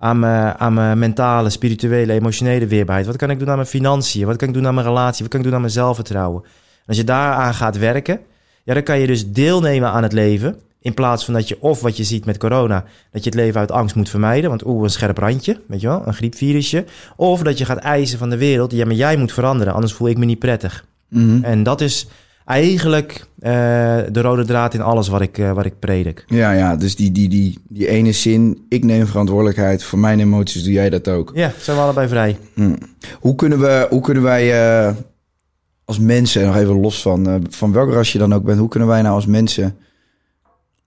[0.00, 3.06] aan mijn, aan mijn mentale, spirituele, emotionele weerbaarheid?
[3.06, 4.26] Wat kan ik doen aan mijn financiën?
[4.26, 5.22] Wat kan ik doen aan mijn relatie?
[5.22, 6.42] Wat kan ik doen aan mijn zelfvertrouwen?
[6.42, 8.20] En als je daaraan gaat werken,
[8.64, 10.60] ja, dan kan je dus deelnemen aan het leven.
[10.80, 13.60] In plaats van dat je, of wat je ziet met corona, dat je het leven
[13.60, 14.50] uit angst moet vermijden.
[14.50, 16.84] Want oeh, een scherp randje, weet je wel, een griepvirusje.
[17.16, 20.08] Of dat je gaat eisen van de wereld, ja, maar jij moet veranderen, anders voel
[20.08, 20.84] ik me niet prettig.
[21.08, 21.44] Mhm.
[21.44, 22.06] En dat is
[22.50, 23.50] eigenlijk eh,
[24.10, 26.24] de rode draad in alles wat ik, eh, wat ik predik.
[26.26, 30.62] Ja, ja, dus die, die, die, die ene zin, ik neem verantwoordelijkheid voor mijn emoties,
[30.62, 31.30] doe jij dat ook.
[31.34, 32.38] Ja, zijn we allebei vrij.
[33.20, 34.94] Hoe kunnen, we, hoe kunnen wij eh,
[35.84, 38.88] als mensen, nog even los van, van welk ras je dan ook bent, hoe kunnen
[38.88, 39.76] wij nou als mensen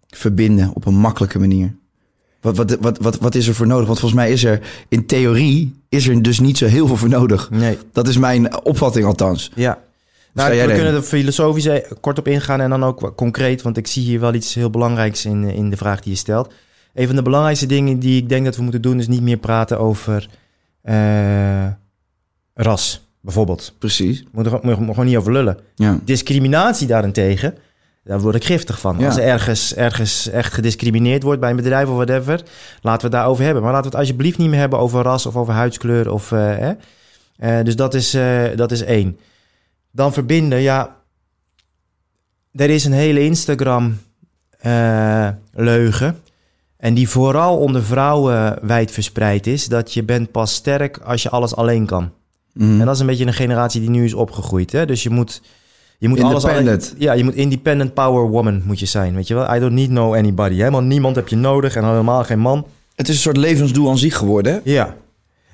[0.08, 1.76] verbinden op een makkelijke manier?
[2.42, 3.86] Wat, wat, wat, wat, wat is er voor nodig?
[3.88, 7.10] Want volgens mij is er in theorie is er dus niet zo heel veel voor
[7.10, 7.50] nodig.
[7.50, 7.78] Nee.
[7.92, 9.52] Dat is mijn opvatting althans.
[9.56, 9.80] Ja.
[10.34, 13.88] Nou, we kunnen er filosofisch eh, kort op ingaan en dan ook concreet, want ik
[13.88, 16.54] zie hier wel iets heel belangrijks in, in de vraag die je stelt.
[16.94, 19.38] Een van de belangrijkste dingen die ik denk dat we moeten doen, is niet meer
[19.38, 20.28] praten over
[20.82, 21.68] eh,
[22.54, 23.74] ras, bijvoorbeeld.
[23.80, 24.20] Precies.
[24.22, 25.58] We moeten er gewoon- er niet over lullen.
[25.76, 26.00] Ja.
[26.06, 27.58] Discriminatie daarentegen,
[28.04, 28.96] daar word ik giftig van.
[29.00, 29.06] Ja.
[29.06, 32.44] Als er ergens, ergens echt gediscrimineerd wordt bij een bedrijf of whatever,
[32.82, 33.64] laten we het daarover hebben.
[33.64, 36.12] Maar laten we het alsjeblieft niet meer hebben over ras of over huidskleur.
[36.12, 36.70] Of, eh?
[36.70, 36.76] Eh,
[37.64, 39.18] dus dat is, eh, dat is één.
[39.96, 40.96] Dan verbinden, ja.
[42.52, 46.18] Er is een hele Instagram-leugen.
[46.78, 49.68] en die vooral onder vrouwen wijd verspreid is.
[49.68, 52.12] Dat je bent pas sterk als je alles alleen kan.
[52.54, 52.80] Mhm.
[52.80, 54.72] En dat is een beetje een generatie die nu is opgegroeid.
[54.72, 54.86] Hè?
[54.86, 55.42] Dus je moet,
[55.98, 59.16] je moet alles alleen- ja, je moet independent power woman moet je zijn.
[59.16, 59.56] Weet je wel?
[59.56, 60.56] I don't need no anybody.
[60.56, 62.68] Helemaal niemand heb je nodig en helemaal geen man.
[62.96, 64.54] Het is een soort levensdoel aan zich geworden.
[64.54, 64.60] Hè?
[64.64, 64.96] Ja.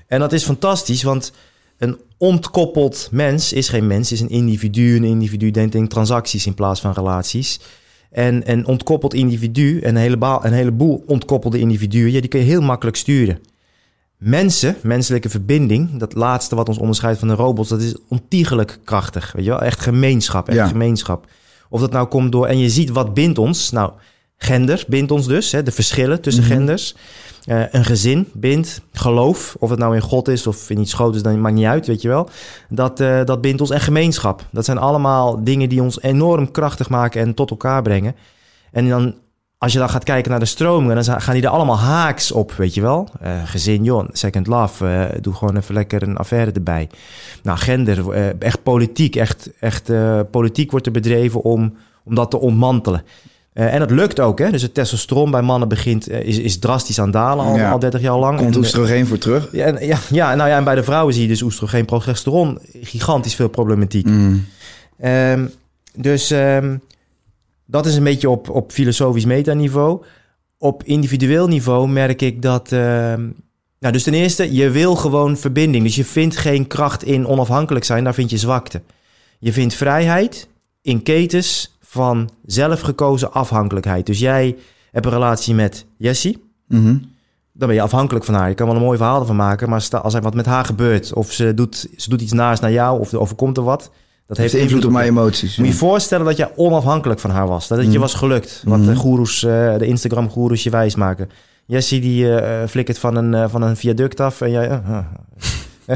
[0.08, 1.32] En dat is fantastisch, want
[1.78, 4.96] een ontkoppeld mens is geen mens, is een individu.
[4.96, 7.60] Een individu denkt in transacties in plaats van relaties.
[8.12, 12.46] En een ontkoppeld individu, en een heleboel, een heleboel ontkoppelde individuen, ja, die kun je
[12.46, 13.40] heel makkelijk sturen.
[14.18, 19.32] Mensen, menselijke verbinding, dat laatste wat ons onderscheidt van de robots, dat is ontiegelijk krachtig.
[19.32, 19.62] Weet je wel?
[19.62, 20.68] Echt gemeenschap, echt Ja.
[20.68, 21.28] gemeenschap.
[21.70, 23.72] Of dat nou komt door, en je ziet wat bindt ons.
[23.72, 23.92] Nou,
[24.42, 26.52] Gender bindt ons dus, hè, de verschillen tussen Mhm.
[26.52, 26.96] genders.
[27.46, 31.22] Eh, een gezin bindt, geloof, of het nou in God is of in iets groots,
[31.22, 32.30] dan maakt niet uit, weet je wel.
[32.70, 34.46] Dat, eh, dat bindt ons en gemeenschap.
[34.52, 38.16] Dat zijn allemaal dingen die ons enorm krachtig maken en tot elkaar brengen.
[38.72, 39.16] En dan,
[39.58, 42.52] als je dan gaat kijken naar de stromingen, dan gaan die er allemaal haaks op,
[42.52, 43.08] weet je wel.
[43.20, 46.90] Eh, gezin, joh, second love, doe gewoon even lekker een affaire erbij.
[47.44, 49.92] Nou, gender, echt politiek, echt, echt
[50.32, 51.74] politiek wordt er bedreven om,
[52.04, 53.04] om dat te ontmantelen.
[53.60, 54.52] Eh, en dat lukt ook, hè.
[54.52, 57.72] Dus het testosteron bij mannen begint, eh, is, is drastisch aan dalen al, Ja.
[57.72, 58.38] al 30 jaar lang.
[58.38, 59.50] Komt En, oestrogeen voor terug?
[59.52, 62.60] ja, en, ja, ja, nou ja, en bij de vrouwen zie je dus oestrogeen, progesteron,
[62.82, 64.06] gigantisch veel problematiek.
[64.06, 64.46] Mm.
[65.00, 65.46] Ehm,
[65.96, 66.78] dus ehm,
[67.66, 70.02] dat is een beetje op, op filosofisch metaniveau.
[70.58, 72.72] Op individueel niveau merk ik dat...
[72.72, 73.28] ehm,
[73.80, 75.84] nou, dus ten eerste, je wil gewoon verbinding.
[75.84, 78.82] Dus je vindt geen kracht in onafhankelijk zijn, daar vind je zwakte.
[79.40, 80.48] Je vindt vrijheid
[80.82, 84.06] in ketens van zelfgekozen afhankelijkheid.
[84.06, 84.56] Dus jij
[84.92, 86.98] hebt een relatie met Jessie Mhm.
[87.54, 88.50] dan ben je afhankelijk van haar.
[88.50, 91.14] Je kan wel een mooi verhaal ervan maken, maar als er wat met haar gebeurt,
[91.14, 93.92] of ze doet, ze doet iets naars naar jou, of er overkomt er wat,
[94.28, 95.58] dat Heeft invloed op mijn emoties.
[95.58, 98.02] Moet je voorstellen dat jij onafhankelijk van haar was, dat het je Mhm.
[98.02, 98.64] was gelukt.
[98.66, 101.30] Wat de goeroes, eh, de Instagram-goeroes je wijs maken.
[101.66, 104.82] Jessie die eh, flikkert van een, van een viaduct af en jij...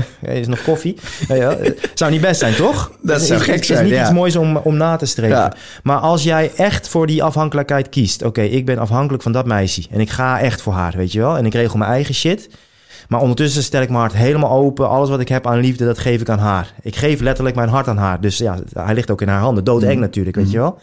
[0.21, 0.97] eh, is nog koffie?
[1.27, 1.57] Ja,
[1.93, 2.91] zou niet best zijn, toch?
[3.01, 4.01] Dat Is- zou gek is, zijn, is niet ja.
[4.01, 5.37] iets moois om, om na te streven.
[5.37, 5.53] Ja.
[5.83, 8.23] Maar als jij echt voor die afhankelijkheid kiest...
[8.23, 9.83] oké, ik ben afhankelijk van dat meisje...
[9.91, 11.37] en ik ga echt voor haar, weet je wel?
[11.37, 12.49] En ik regel mijn eigen shit...
[13.07, 14.89] Maar ondertussen stel ik mijn hart helemaal open.
[14.89, 16.73] Alles wat ik heb aan liefde, dat geef ik aan haar.
[16.81, 18.21] Ik geef letterlijk mijn hart aan haar.
[18.21, 19.63] Dus ja, hij ligt ook in haar handen.
[19.63, 20.79] Doodeng natuurlijk, weet je wel.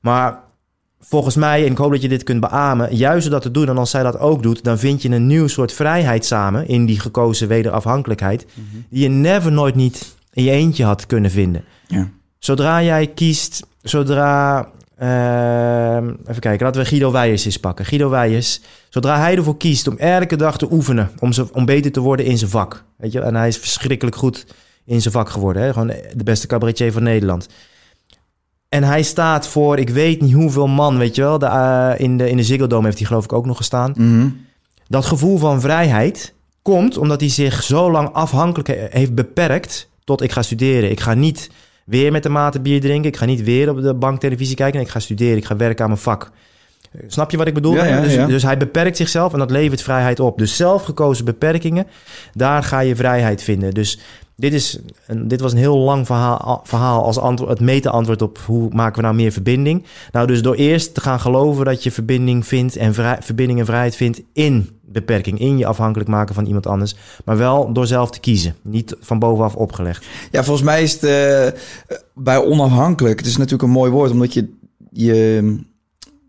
[0.00, 0.38] Maar
[1.00, 2.96] volgens mij, en ik hoop dat je dit kunt beamen...
[2.96, 4.64] juist door dat te doen en als zij dat ook doet...
[4.64, 6.68] dan vind je een nieuw soort vrijheid samen...
[6.68, 8.46] in die gekozen wederafhankelijkheid...
[8.88, 11.64] die je never nooit niet in je eentje had kunnen vinden.
[11.86, 12.08] Ja.
[12.38, 14.68] Zodra jij kiest, zodra...
[14.96, 17.84] ehm, even kijken, laten we Guido Weijers eens pakken.
[17.84, 21.10] Guido Weijers, zodra hij ervoor kiest om elke dag te oefenen...
[21.18, 22.84] om, zo, om beter te worden in zijn vak.
[22.96, 23.20] Weet je?
[23.20, 24.46] En hij is verschrikkelijk goed
[24.84, 25.62] in zijn vak geworden.
[25.62, 25.72] Hè?
[25.72, 27.48] Gewoon de beste cabaretier van Nederland.
[28.70, 31.38] En hij staat voor, ik weet niet hoeveel man, weet je wel.
[31.38, 33.92] De, eh, in, de, in de Ziggo Dome heeft hij geloof ik ook nog gestaan.
[33.96, 34.28] Mhm.
[34.88, 40.22] Dat gevoel van vrijheid komt omdat hij zich zo lang afhankelijk he- heeft beperkt tot
[40.22, 40.90] ik ga studeren.
[40.90, 41.50] Ik ga niet
[41.84, 43.10] weer met de maten bier drinken.
[43.10, 44.80] Ik ga niet weer op de bank televisie kijken.
[44.80, 45.36] Ik ga studeren.
[45.36, 46.30] Ik ga werken aan mijn vak.
[47.06, 47.74] Snap je wat ik bedoel?
[47.74, 48.26] Ja, ja, dus, ja.
[48.26, 50.38] dus hij beperkt zichzelf en dat levert vrijheid op.
[50.38, 51.86] Dus zelfgekozen beperkingen,
[52.32, 53.74] daar ga je vrijheid vinden.
[53.74, 53.98] Dus
[54.40, 58.38] dit, is een, dit was een heel lang verhaal, verhaal als antwoord, het meta-antwoord op
[58.46, 59.84] hoe maken we nou meer verbinding.
[60.12, 63.66] Nou, dus door eerst te gaan geloven dat je verbinding vindt en vrij, verbinding en
[63.66, 68.10] vrijheid vindt in beperking, in je afhankelijk maken van iemand anders, maar wel door zelf
[68.10, 70.06] te kiezen, niet van bovenaf opgelegd.
[70.30, 71.60] Ja, volgens mij is het eh,
[72.14, 73.18] bij onafhankelijk.
[73.18, 74.48] Het is natuurlijk een mooi woord, omdat je
[74.90, 75.58] je,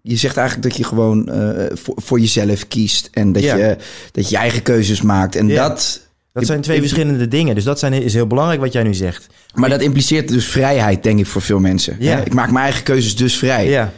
[0.02, 3.56] je zegt eigenlijk dat je gewoon eh, voor, voor jezelf kiest en dat, Ja.
[3.56, 3.78] je,
[4.12, 5.36] dat je je eigen keuzes maakt.
[5.36, 5.67] En Ja.
[5.67, 8.94] dat, Dat zijn twee verschillende dingen, dus dat zijn, is heel belangrijk wat jij nu
[8.94, 9.28] zegt.
[9.54, 11.96] maar dat impliceert dus vrijheid, denk ik, voor veel mensen.
[12.00, 12.15] Ja.
[12.15, 12.22] Hè?
[12.26, 13.70] Ik maak mijn eigen keuzes dus vrij.
[13.70, 13.91] Ja,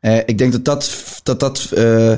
[0.00, 2.12] Eh, ik denk dat dat, dat, dat eh,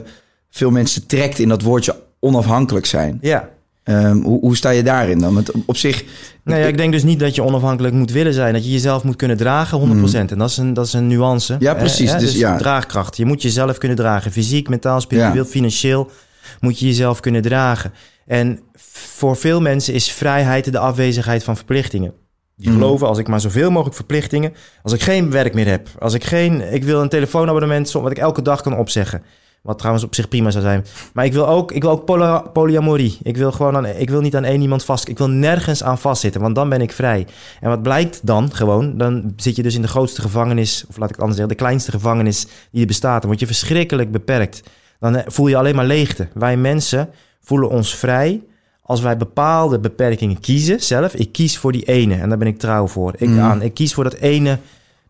[0.51, 3.18] veel mensen trekt in dat woordje onafhankelijk zijn.
[3.20, 3.49] ja.
[3.83, 5.35] Ehm, hoe, hoe sta je daarin dan?
[5.35, 6.05] Want op zich...
[6.44, 8.53] Nou ja, ik denk dus niet dat je onafhankelijk moet willen zijn.
[8.53, 9.79] Dat je jezelf moet kunnen dragen,
[10.12, 10.31] 100%.
[10.31, 11.57] En dat is een, dat is een nuance.
[11.59, 12.11] Ja, precies.
[12.12, 12.18] hè?
[12.18, 12.57] Dus ja.
[12.57, 13.16] draagkracht.
[13.16, 14.33] Je moet jezelf kunnen dragen.
[14.33, 15.51] Fysiek, mentaal, spiritueel, Ja.
[15.51, 16.11] financieel
[16.60, 17.92] moet je jezelf kunnen dragen.
[18.26, 22.12] En voor veel mensen is vrijheid de afwezigheid van verplichtingen.
[22.56, 22.78] Die Mhm.
[22.78, 24.52] geloven, als ik maar zoveel mogelijk verplichtingen...
[24.82, 25.88] Als ik geen werk meer heb.
[25.98, 26.72] Als ik geen...
[26.72, 29.22] Ik wil een telefoonabonnement wat ik elke dag kan opzeggen.
[29.62, 30.84] Wat trouwens op zich prima zou zijn.
[31.12, 33.18] Maar ik wil ook, ik wil ook poly- polyamorie.
[33.22, 35.08] Ik wil gewoon aan, ik wil niet aan één iemand vast.
[35.08, 37.26] Ik wil nergens aan vastzitten, want dan ben ik vrij.
[37.60, 38.98] En wat blijkt dan gewoon?
[38.98, 41.62] Dan zit je dus in de grootste gevangenis, of laat ik het anders zeggen, de
[41.64, 43.18] kleinste gevangenis die er bestaat.
[43.20, 44.62] Dan word je verschrikkelijk beperkt.
[45.00, 46.28] Dan eh, voel je alleen maar leegte.
[46.34, 47.10] Wij mensen
[47.40, 48.42] voelen ons vrij
[48.82, 51.14] als wij bepaalde beperkingen kiezen zelf.
[51.14, 53.14] Ik kies voor die ene en daar ben ik trouw voor.
[53.16, 53.40] Ik, Mm.
[53.40, 54.58] aan, ik kies voor dat ene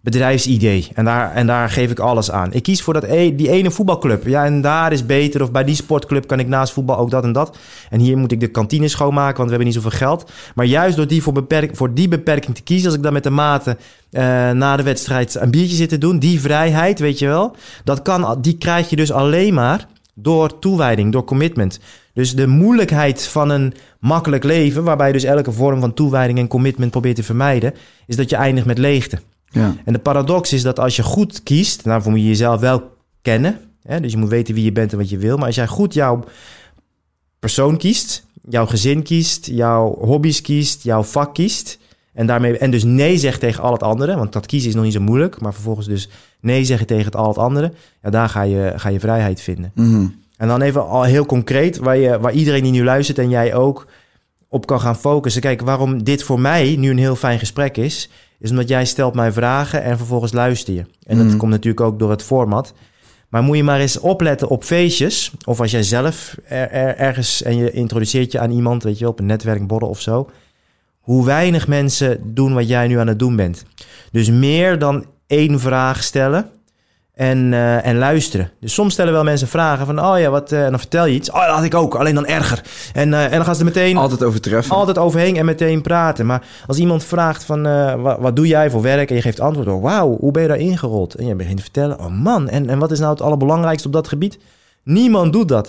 [0.00, 0.88] bedrijfsidee.
[0.94, 2.52] En daar, en daar geef ik alles aan.
[2.52, 4.26] Ik kies voor dat e- die ene voetbalclub.
[4.26, 5.42] Ja, en daar is beter.
[5.42, 7.56] Of bij die sportclub kan ik naast voetbal ook dat en dat.
[7.90, 10.30] En hier moet ik de kantine schoonmaken, want we hebben niet zoveel geld.
[10.54, 12.86] Maar juist door die voor, beperk, voor die beperking te kiezen...
[12.86, 13.78] als ik dan met de maten
[14.10, 16.18] eh, na de wedstrijd een biertje zit te doen...
[16.18, 17.56] die vrijheid, weet je wel...
[17.84, 21.80] Dat kan, die krijg je dus alleen maar door toewijding, door commitment.
[22.14, 24.84] Dus de moeilijkheid van een makkelijk leven...
[24.84, 27.74] waarbij je dus elke vorm van toewijding en commitment probeert te vermijden...
[28.06, 29.18] is dat je eindigt met leegte.
[29.50, 29.76] Ja.
[29.84, 33.60] En de paradox is dat als je goed kiest, daarvoor moet je jezelf wel kennen.
[33.82, 34.00] Hè?
[34.00, 35.36] Dus je moet weten wie je bent en wat je wil.
[35.36, 36.24] Maar als jij goed jouw
[37.38, 41.78] persoon kiest, jouw gezin kiest, jouw hobby's kiest, jouw vak kiest.
[42.12, 44.16] En, daarmee, en dus nee zegt tegen al het andere.
[44.16, 45.40] Want dat kiezen is nog niet zo moeilijk.
[45.40, 46.08] Maar vervolgens dus
[46.40, 47.72] nee zeggen tegen het al het andere.
[48.02, 49.72] Ja, daar ga je, ga je vrijheid vinden.
[49.74, 50.06] Mhm.
[50.36, 53.54] En dan even al heel concreet, waar, je, waar iedereen die nu luistert en jij
[53.54, 53.86] ook
[54.48, 55.42] op kan gaan focussen.
[55.42, 58.08] Kijk, waarom dit voor mij nu een heel fijn gesprek is,
[58.40, 60.84] is omdat jij stelt mij vragen en vervolgens luister je.
[61.06, 61.36] En dat Mhm.
[61.36, 62.72] komt natuurlijk ook door het format.
[63.28, 67.42] Maar moet je maar eens opletten op feestjes, of als jij zelf er, er- ergens
[67.42, 70.30] en je introduceert je aan iemand, weet je wel, op een netwerkborrel of zo,
[71.00, 73.64] hoe weinig mensen doen wat jij nu aan het doen bent.
[74.12, 76.50] Dus meer dan één vraag stellen
[77.20, 78.50] en, eh, en luisteren.
[78.60, 81.14] Dus soms stellen wel mensen vragen van, oh ja, wat, eh, en dan vertel je
[81.14, 81.30] iets.
[81.30, 82.62] Oh, dat had ik ook, alleen dan erger.
[82.92, 84.76] En, eh, en dan gaan ze er meteen Altijd overtreffen.
[84.76, 86.26] altijd overheen en meteen praten.
[86.26, 89.10] Maar als iemand vraagt van, eh, wat, wat doe jij voor werk?
[89.10, 91.14] En je geeft antwoord, oh, wauw, hoe ben je daar ingerold?
[91.14, 93.94] En je begint te vertellen, oh man, en, en wat is nou het allerbelangrijkste op
[93.94, 94.38] dat gebied?
[94.84, 95.68] Niemand doet dat.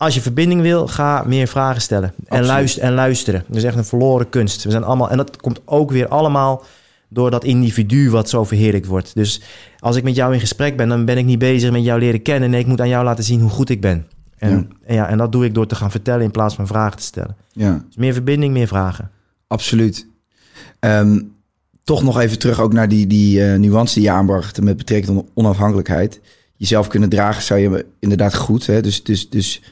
[0.00, 2.12] Als je verbinding wil, ga meer vragen stellen.
[2.26, 3.44] En, luisteren, en luisteren.
[3.46, 4.64] Dat is echt een verloren kunst.
[4.64, 6.64] We zijn allemaal, en dat komt ook weer allemaal
[7.08, 9.14] door dat individu wat zo verheerlijkt wordt.
[9.14, 9.42] Dus
[9.78, 12.22] als ik met jou in gesprek ben, dan ben ik niet bezig met jou leren
[12.22, 12.50] kennen.
[12.50, 14.06] Nee, ik moet aan jou laten zien hoe goed ik ben.
[14.38, 14.66] En Ja.
[14.84, 17.02] En, ja, en dat doe ik door te gaan vertellen in plaats van vragen te
[17.02, 17.36] stellen.
[17.52, 17.84] Ja.
[17.86, 19.10] Dus meer verbinding, meer vragen.
[19.46, 20.06] Absoluut.
[20.78, 21.20] Ehm,
[21.84, 25.16] toch nog even terug ook naar die, die eh, nuance die je aanbracht met betrekking
[25.16, 26.20] tot onafhankelijkheid.
[26.56, 28.66] Jezelf kunnen dragen zou je inderdaad goed.
[28.66, 28.80] Hè?
[28.80, 29.62] Dus, dus, dus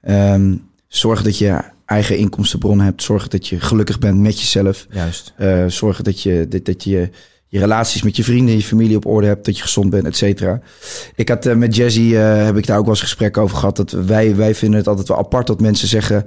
[0.00, 0.56] ehm,
[0.86, 3.02] zorg dat je eigen inkomstenbron hebt.
[3.02, 4.86] Zorg dat je gelukkig bent met jezelf.
[4.90, 5.32] Juist.
[5.36, 7.10] Eh, zorg dat je, dat, dat je
[7.46, 10.16] je relaties met je vrienden, je familie op orde hebt, dat je gezond bent, et
[10.16, 10.60] cetera.
[11.14, 13.76] Ik had eh, met Jazzy, eh, heb ik daar ook wel eens gesprek over gehad,
[13.76, 16.24] dat wij, wij vinden het altijd wel apart dat mensen zeggen,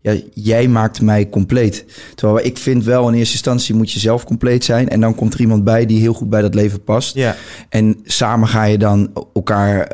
[0.00, 1.84] ja, jij maakt mij compleet.
[2.14, 5.34] Terwijl ik vind wel in eerste instantie moet je zelf compleet zijn en dan komt
[5.34, 7.14] er iemand bij die heel goed bij dat leven past.
[7.14, 7.36] Ja.
[7.68, 9.86] En samen ga je dan elkaar,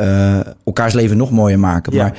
[0.64, 1.92] elkaars leven nog mooier maken.
[1.92, 2.02] Ja.
[2.02, 2.18] Maar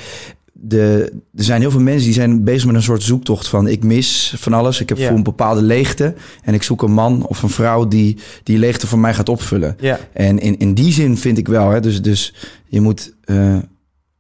[0.66, 3.84] de, er zijn heel veel mensen die zijn bezig met een soort zoektocht van ik
[3.84, 4.80] mis van alles.
[4.80, 6.14] Ik heb voor een bepaalde leegte.
[6.44, 9.78] En ik zoek een man of een vrouw die die leegte voor mij gaat opvullen.
[10.14, 11.70] En in, in die zin vind ik wel.
[11.70, 12.34] Hè, dus, dus
[12.66, 13.58] je moet eh,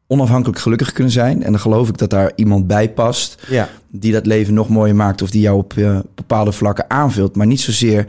[0.07, 1.43] onafhankelijk gelukkig kunnen zijn.
[1.43, 3.43] En dan geloof ik dat daar iemand bij past
[3.91, 5.21] die dat leven nog mooier maakt.
[5.21, 7.35] Of die jou op eh, bepaalde vlakken aanvult.
[7.35, 8.05] Maar niet zozeer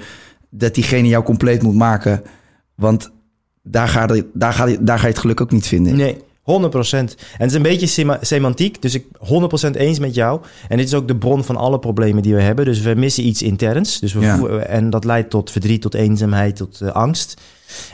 [0.50, 2.22] dat diegene jou compleet moet maken.
[2.74, 3.10] Want
[3.62, 5.96] daar ga, je, daar, ga je, daar ga je het geluk ook niet vinden.
[5.96, 6.46] Nee, 100%
[6.94, 10.40] En het is een beetje sema- semantiek, dus ik 100% eens met jou.
[10.68, 12.64] En dit is ook de bron van alle problemen die we hebben.
[12.64, 13.98] Dus we missen iets interns.
[14.00, 14.46] Dus we Ja.
[14.58, 17.40] en dat leidt tot verdriet, tot eenzaamheid, tot eh, angst.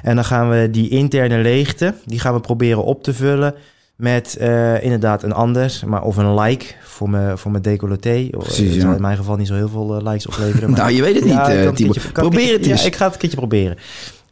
[0.02, 3.54] En dan gaan we die interne leegte, die gaan we proberen op te vullen
[3.96, 8.28] met eh, inderdaad een ander, maar of een like voor mijn, voor mijn decolleté.
[8.30, 8.94] Precies, ja.
[8.94, 10.70] in mijn geval niet zo heel veel eh, likes opleveren.
[10.70, 12.80] maar- Nou, je weet het niet, Probeer het eens.
[12.80, 13.76] Ja, ik ga het een keertje proberen.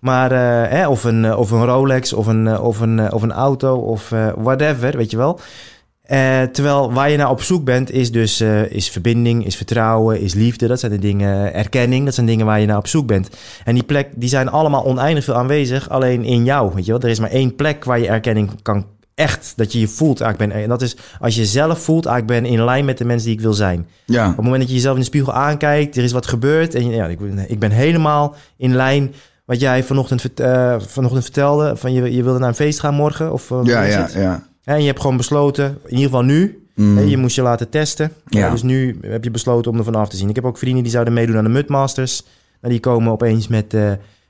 [0.00, 0.32] Maar,
[0.70, 3.76] eh, of, een, of een Rolex, of een, eh, of een, eh, of een auto,
[3.76, 5.40] of eh, whatever, weet je wel.
[6.02, 10.20] Eh, terwijl waar je naar op zoek bent, is dus eh, is verbinding, is vertrouwen,
[10.20, 10.66] is liefde.
[10.66, 13.28] Dat zijn de dingen, erkenning, dat zijn dingen waar je naar op zoek bent.
[13.64, 17.00] En die plek, die zijn allemaal oneindig veel aanwezig, alleen in jou, weet je wel.
[17.00, 20.30] Er is maar één plek waar je erkenning kan echt, dat je je voelt, ah,
[20.30, 22.98] ik ben, en dat is als je zelf voelt, ah, ik ben in lijn met
[22.98, 23.86] de mensen die ik wil zijn.
[24.04, 26.74] Ja, Op het moment dat je jezelf in de spiegel aankijkt, er is wat gebeurd.
[26.74, 27.06] En je- ja,
[27.48, 29.14] ik ben helemaal in lijn
[29.48, 31.76] wat jij vanochtend, eh, vanochtend vertelde.
[31.76, 33.32] Van je, je wilde naar een feest gaan morgen.
[33.32, 34.46] Of, eh, ja, ja, ja.
[34.64, 36.66] En je hebt gewoon besloten, in ieder geval nu.
[36.74, 36.98] Mm.
[36.98, 38.12] je moest je laten testen.
[38.26, 38.50] Ja.
[38.50, 40.28] Dus nu heb je besloten om er vanaf te zien.
[40.28, 42.22] Ik heb ook vrienden die zouden meedoen aan de Mudmasters.
[42.60, 43.76] Nou, die komen opeens met...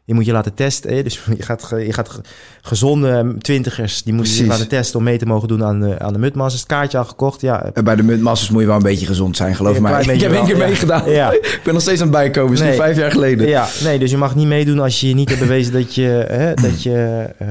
[0.09, 0.95] eh, je moet je laten testen.
[0.95, 1.03] hè.
[1.03, 2.21] Dus je gaat, je gaat ge-
[2.63, 4.03] gezonde twintigers...
[4.03, 4.47] die zich Precies.
[4.47, 6.67] laten testen om mee te mogen doen aan de, aan de Mudmasters.
[6.67, 7.71] Kaartje al gekocht, ja.
[7.73, 10.03] En Bij de muntmassers moet je wel een beetje gezond zijn, geloof Een mij.
[10.15, 10.67] Ik heb één keer ja.
[10.67, 11.11] meegedaan.
[11.11, 11.31] Ja.
[11.57, 12.53] Ik ben nog steeds aan het bijkomen.
[12.53, 12.75] is Nee.
[12.77, 13.49] vijf jaar geleden.
[13.49, 16.55] Ja, nee, dus je mag niet meedoen als je niet hebt bewezen dat je, hè,
[16.55, 17.49] dat je eh,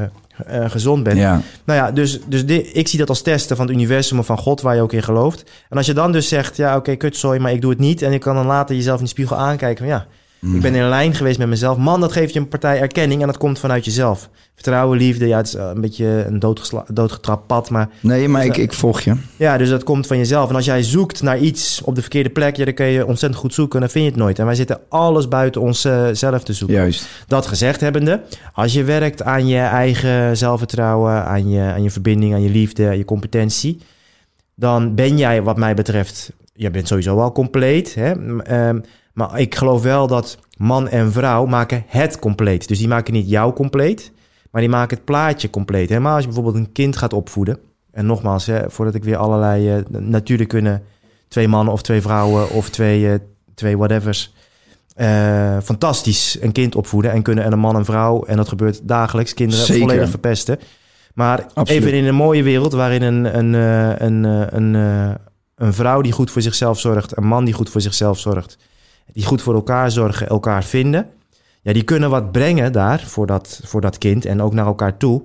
[0.63, 1.17] eh, gezond bent.
[1.17, 1.41] Ja.
[1.65, 4.37] Nou ja, dus, dus di- ik zie dat als testen van het universum of van
[4.37, 5.43] God waar je ook in gelooft.
[5.69, 8.01] En als je dan dus zegt, ja oké, kutzooi, maar ik doe het niet.
[8.01, 10.05] En je kan dan later jezelf in de spiegel aankijken van ja,
[10.41, 11.77] ik ben in lijn geweest met mezelf.
[11.77, 14.29] Man, dat geeft je een partij erkenning en dat komt vanuit jezelf.
[14.53, 16.39] Vertrouwen, liefde, ja, het is eh, een beetje een
[16.93, 19.15] doodgetrapt pad, maar Nee, maar ik, ik volg je.
[19.37, 20.49] ja, dus dat komt van jezelf.
[20.49, 23.41] En als jij zoekt naar iets op de verkeerde plek, ja, dan kun je ontzettend
[23.41, 24.39] goed zoeken en dan vind je het nooit.
[24.39, 26.77] En wij zitten alles buiten onszelf te zoeken.
[26.77, 27.07] Juist.
[27.27, 28.21] Dat gezegd hebbende,
[28.53, 32.87] als je werkt aan je eigen zelfvertrouwen, aan je, aan je verbinding, aan je liefde,
[32.87, 33.79] aan je competentie,
[34.55, 37.95] dan ben jij wat mij betreft, je bent sowieso al compleet.
[37.95, 38.39] Hè?
[38.41, 38.79] Ehm,
[39.17, 42.67] maar ik geloof wel dat man en vrouw maken het compleet.
[42.67, 44.11] Dus die maken niet jou compleet,
[44.51, 45.89] maar die maken het plaatje compleet.
[45.89, 47.59] Helemaal als je bijvoorbeeld een kind gaat opvoeden.
[47.91, 49.69] En nogmaals, hè, voordat ik weer allerlei...
[49.69, 50.83] eh, natuurlijk kunnen
[51.27, 53.19] twee mannen of twee vrouwen of twee, eh,
[53.55, 54.33] twee whatevers...
[54.95, 58.23] eh, fantastisch een kind opvoeden en kunnen en een man en vrouw...
[58.23, 59.81] en dat gebeurt dagelijks, kinderen Zeker.
[59.81, 60.59] volledig verpesten.
[61.13, 61.83] Maar Absoluut.
[61.83, 63.53] even in een mooie wereld waarin een, een,
[64.03, 64.23] een,
[64.55, 65.15] een, eh,
[65.55, 67.17] een vrouw die goed voor zichzelf zorgt...
[67.17, 68.57] een man die goed voor zichzelf zorgt...
[69.13, 71.07] die goed voor elkaar zorgen, elkaar vinden...
[71.61, 74.97] Ja, die kunnen wat brengen daar voor dat, voor dat kind en ook naar elkaar
[74.97, 75.21] toe.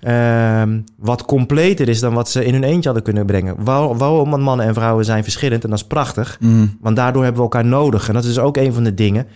[0.00, 3.64] Ehm, wat completer is dan wat ze in hun eentje hadden kunnen brengen.
[3.64, 4.30] Waar- Waarom?
[4.30, 6.36] Want mannen en vrouwen zijn verschillend en dat is prachtig.
[6.40, 6.76] Mm.
[6.80, 8.08] Want daardoor hebben we elkaar nodig.
[8.08, 9.26] En dat is ook een van de dingen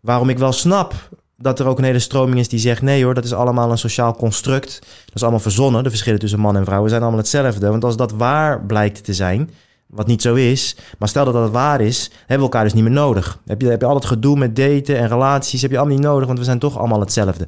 [0.00, 0.94] waarom ik wel snap
[1.36, 2.82] dat er ook een hele stroming is die zegt...
[2.82, 4.78] nee hoor, dat is allemaal een sociaal construct.
[5.06, 5.82] Dat is allemaal verzonnen.
[5.82, 7.68] De verschillen tussen man en vrouw zijn allemaal hetzelfde.
[7.68, 9.50] Want als dat waar blijkt te zijn,
[9.88, 10.76] wat niet zo is...
[10.98, 13.40] maar stel dat dat waar is, hebben we elkaar dus niet meer nodig.
[13.46, 16.06] Heb je, heb je al het gedoe met daten en relaties, heb je allemaal niet
[16.06, 16.26] nodig...
[16.26, 17.46] want we zijn toch allemaal hetzelfde.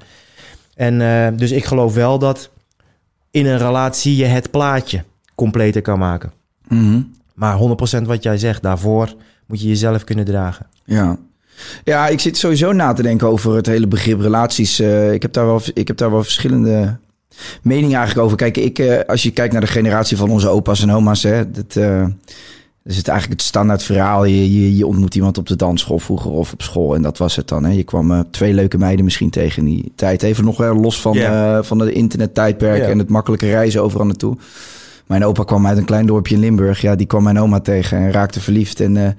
[0.75, 2.51] En eh, dus ik geloof wel dat
[3.31, 6.33] in een relatie je het plaatje completer kan maken.
[6.69, 7.03] Mhm.
[7.35, 7.59] Maar
[7.99, 9.15] 100% wat jij zegt, daarvoor
[9.47, 10.67] moet je jezelf kunnen dragen.
[10.85, 11.19] Ja.
[11.85, 14.79] Ja, ik zit sowieso na te denken over het hele begrip relaties.
[14.79, 16.99] Eh, ik, heb daar wel, ik heb daar wel verschillende
[17.63, 18.37] meningen eigenlijk over.
[18.37, 21.51] Kijk, ik, eh, als je kijkt naar de generatie van onze opa's en oma's, hè,
[21.51, 22.05] dat, eh,
[22.85, 24.25] is het eigenlijk het standaard verhaal.
[24.25, 27.37] Je, je, je ontmoet iemand op de dansschool vroeger of op school en dat was
[27.37, 27.65] het dan.
[27.65, 27.71] Hè.
[27.73, 30.23] Je kwam eh, twee leuke meiden misschien tegen in die tijd.
[30.23, 34.37] Even nog wel los van, eh, van de internettijdperk en het makkelijke reizen overal naartoe.
[35.07, 36.81] Mijn opa kwam uit een klein dorpje in Limburg.
[36.81, 38.81] Ja, die kwam mijn oma tegen en raakte verliefd.
[38.81, 39.11] En eh,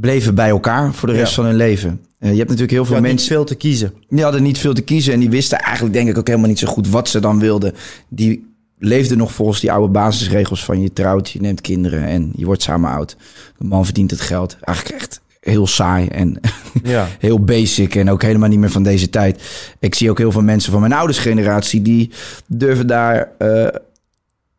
[0.00, 1.34] bleven bij elkaar voor de rest Ja.
[1.34, 2.00] van hun leven.
[2.18, 3.92] Eh, je hebt natuurlijk heel veel niet mensen veel te kiezen.
[4.08, 5.12] die hadden niet veel te kiezen.
[5.12, 7.74] En die wisten eigenlijk denk ik ook helemaal niet zo goed wat ze dan wilden.
[8.08, 8.46] Die
[8.78, 12.62] leefden nog volgens die oude basisregels van je trouwt, je neemt kinderen en je wordt
[12.62, 13.16] samen oud.
[13.58, 14.56] De man verdient het geld.
[14.60, 16.40] Eigenlijk echt heel saai en
[16.82, 17.08] Ja.
[17.18, 19.42] heel basic en ook helemaal niet meer van deze tijd.
[19.80, 22.10] Ik zie ook heel veel mensen van mijn ouders generatie die
[22.46, 23.66] durven daar eh,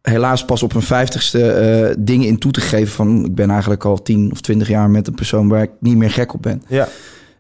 [0.01, 3.85] helaas pas op hun vijftigste eh dingen in toe te geven van ik ben eigenlijk
[3.85, 6.63] al 10 of 20 jaar met een persoon waar ik niet meer gek op ben.
[6.67, 6.87] Ja.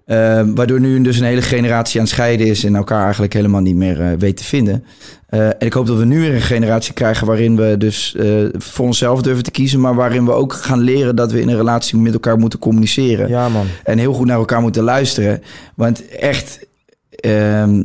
[0.05, 3.61] Eh, waardoor nu dus een hele generatie aan het scheiden is en elkaar eigenlijk helemaal
[3.61, 4.83] niet meer eh, weet te vinden.
[5.29, 8.15] En ik hoop dat we nu weer een generatie krijgen waarin we dus
[8.57, 11.55] voor onszelf durven te kiezen, maar waarin we ook gaan leren dat we in een
[11.55, 13.27] relatie met elkaar moeten communiceren.
[13.29, 13.65] ja, man.
[13.83, 15.41] En heel goed naar elkaar moeten luisteren.
[15.75, 16.67] Want echt,
[17.09, 17.83] ehm,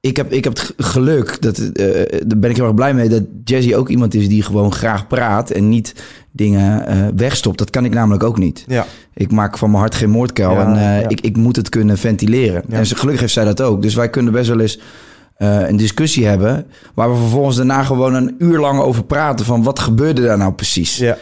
[0.00, 3.08] ik, heb, ik heb het geluk, dat, eh, daar ben ik heel erg blij mee,
[3.08, 5.94] dat Jazzy ook iemand is die gewoon graag praat en niet
[6.32, 7.58] dingen eh, wegstopt.
[7.58, 8.64] Dat kan ik namelijk ook niet.
[8.68, 8.86] Ja.
[9.14, 11.08] Ik maak van mijn hart geen moordkuil Ja, en eh, ja.
[11.08, 12.62] ik, ik moet het kunnen ventileren.
[12.68, 13.82] En ze- gelukkig heeft zij dat ook.
[13.82, 14.80] Dus wij kunnen best wel eens
[15.36, 16.66] een discussie hebben...
[16.94, 19.44] waar we vervolgens daarna gewoon een uur lang over praten...
[19.46, 20.96] van wat gebeurde daar nou precies?
[20.96, 21.16] Ja.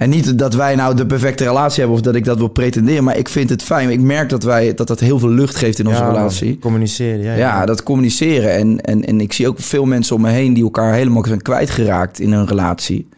[0.00, 1.96] En niet dat wij nou de perfecte relatie hebben...
[1.96, 3.90] of dat ik dat wil pretenderen, maar ik vind het fijn.
[3.90, 6.58] Ik merk dat, wij, dat dat heel veel lucht geeft in onze Ja, relatie.
[6.58, 7.34] Communiceren, ja.
[7.34, 8.52] Ja, dat communiceren.
[8.54, 11.42] En, en, en ik zie ook veel mensen om me heen die elkaar helemaal zijn
[11.42, 13.08] kwijtgeraakt in hun relatie.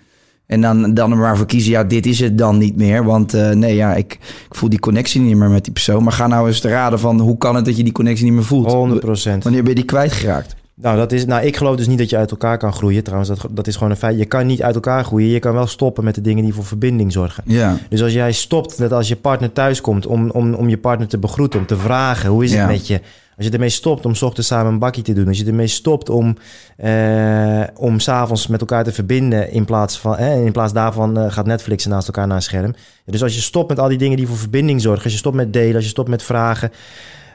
[0.46, 3.04] En dan, dan er maar voor kiezen, ja, dit is het dan niet meer.
[3.04, 4.12] Want eh, nee, ja, ik,
[4.48, 6.02] ik voel die connectie niet meer met die persoon.
[6.02, 8.34] Maar ga nou eens te raden van hoe kan het dat je die connectie niet
[8.34, 9.02] meer voelt?
[9.02, 9.04] 100%
[9.42, 10.54] Wanneer ben je die kwijtgeraakt?
[10.82, 13.02] Nou, dat is, nou, ik geloof dus niet dat je uit elkaar kan groeien.
[13.02, 14.18] Trouwens, dat, dat is gewoon een feit.
[14.18, 15.28] Je kan niet uit elkaar groeien.
[15.28, 17.42] Je kan wel stoppen met de dingen die voor verbinding zorgen.
[17.46, 20.78] Ja, Dus als jij stopt, net als je partner thuis komt, om, om, om je
[20.78, 22.66] partner te begroeten, om te vragen hoe is het Ja.
[22.66, 23.00] met je.
[23.36, 25.28] Als je ermee stopt om 's ochtends samen een bakje te doen.
[25.28, 26.36] Als je ermee stopt om,
[26.76, 29.50] eh om s'avonds met elkaar te verbinden.
[29.52, 32.74] In plaats, van, eh, in plaats daarvan eh, gaat Netflixen naast elkaar naar een scherm.
[33.04, 35.02] Dus als je stopt met al die dingen die voor verbinding zorgen.
[35.04, 36.70] Als je stopt met delen, als je stopt met vragen.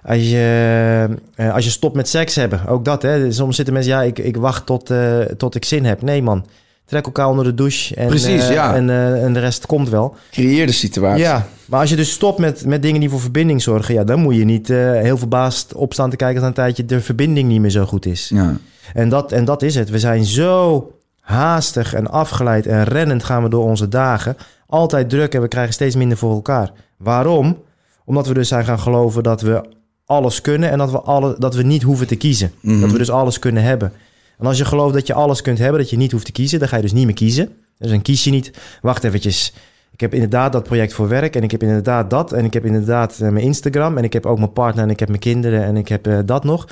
[0.04, 3.02] Als je, eh, als je stopt met seks hebben, ook dat.
[3.02, 3.32] Hè.
[3.32, 6.02] Soms zitten mensen, ja, ik, ik wacht tot, eh, tot ik zin heb.
[6.02, 6.46] Nee man,
[6.86, 7.96] trek elkaar onder de douche.
[7.96, 8.76] En, Precies, eh, ja.
[8.76, 8.90] En,
[9.24, 10.16] en de rest komt wel.
[10.32, 11.24] creëer de situatie.
[11.24, 13.94] Ja, maar als je dus stopt met, met dingen die voor verbinding zorgen...
[13.94, 16.38] Ja, dan moet je niet heel verbaasd opstaan te kijken...
[16.40, 18.30] als een tijdje de verbinding niet meer zo goed is.
[18.34, 18.58] ja.
[18.94, 19.90] En, dat, en dat is het.
[19.90, 24.38] We zijn zo haastig en afgeleid en rennend gaan we door onze dagen.
[24.68, 26.72] Altijd druk en we krijgen steeds minder voor elkaar.
[26.98, 27.58] Waarom?
[28.06, 29.64] Omdat we dus zijn gaan geloven dat we
[30.08, 30.70] alles kunnen...
[30.70, 32.52] en dat we, alle, dat we niet hoeven te kiezen.
[32.60, 32.82] Mhm.
[32.82, 33.94] Dat we dus alles kunnen hebben.
[34.40, 36.60] En als je gelooft dat je alles kunt hebben, dat je niet hoeft te kiezen...
[36.60, 37.50] dan ga je dus niet meer kiezen.
[37.78, 38.52] Dus dan kies je niet.
[38.82, 39.54] Wacht eventjes.
[39.92, 42.32] Ik heb inderdaad dat project voor werk en ik heb inderdaad dat.
[42.32, 45.00] En ik heb inderdaad eh, mijn Instagram en ik heb ook mijn partner en ik
[45.00, 46.68] heb mijn kinderen en ik heb eh, dat nog.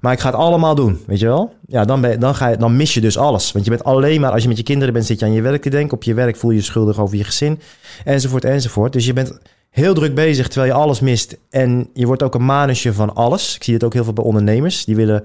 [0.00, 1.54] Maar ik ga het allemaal doen, weet je wel?
[1.66, 3.52] Ja, dan, ben, dan, ga je, dan mis je dus alles.
[3.52, 5.42] Want je bent alleen maar, als je met je kinderen bent, zit je aan je
[5.42, 5.96] werk te denken.
[5.96, 7.60] Op je werk voel je je schuldig over je gezin,
[8.04, 8.92] enzovoort, enzovoort.
[8.92, 9.38] Dus je bent
[9.70, 11.36] heel druk bezig terwijl je alles mist.
[11.50, 13.56] En je wordt ook een manusje van alles.
[13.56, 14.84] Ik zie het ook heel veel bij ondernemers.
[14.84, 15.24] Die willen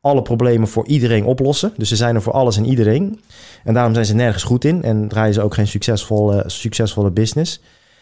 [0.00, 1.72] alle problemen voor iedereen oplossen.
[1.76, 3.20] Dus ze zijn er voor alles en iedereen.
[3.64, 7.60] En daarom zijn ze nergens goed in en draaien ze ook geen succesvolle, succesvolle business.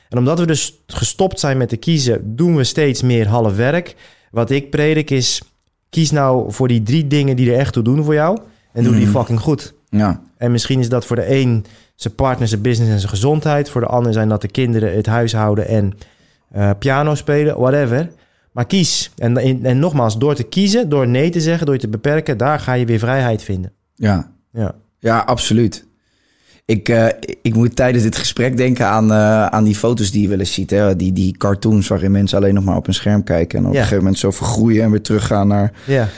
[0.09, 3.97] En omdat we dus gestopt zijn met te kiezen, doen we steeds meer half werk.
[4.31, 5.43] Wat ik predik is,
[5.91, 8.39] kies nou voor die drie dingen die er echt toe doen voor jou.
[8.73, 9.75] En doe die fucking goed.
[9.89, 10.23] Ja.
[10.37, 11.65] En misschien is dat voor de een
[11.99, 13.71] zijn partner, zijn business en zijn gezondheid.
[13.71, 15.93] Voor de ander zijn dat de kinderen, het huishouden en
[16.51, 18.11] eh, piano spelen, whatever.
[18.53, 19.11] Maar kies.
[19.17, 22.61] En, en nogmaals, door te kiezen, door nee te zeggen, door je te beperken, daar
[22.61, 23.73] ga je weer vrijheid vinden.
[23.95, 24.31] Ja.
[24.53, 24.75] Ja.
[24.99, 25.87] Ja, absoluut.
[26.65, 27.07] Ik, eh,
[27.43, 30.53] ik moet tijdens dit gesprek denken aan, eh, aan die foto's die je wel eens
[30.53, 30.71] ziet.
[30.71, 30.97] Hè?
[30.97, 33.59] Die, die cartoons waarin mensen alleen nog maar op een scherm kijken.
[33.59, 33.77] En op Ja.
[33.77, 35.73] een gegeven moment zo vergroeien en weer teruggaan naar...
[35.85, 36.09] Ja.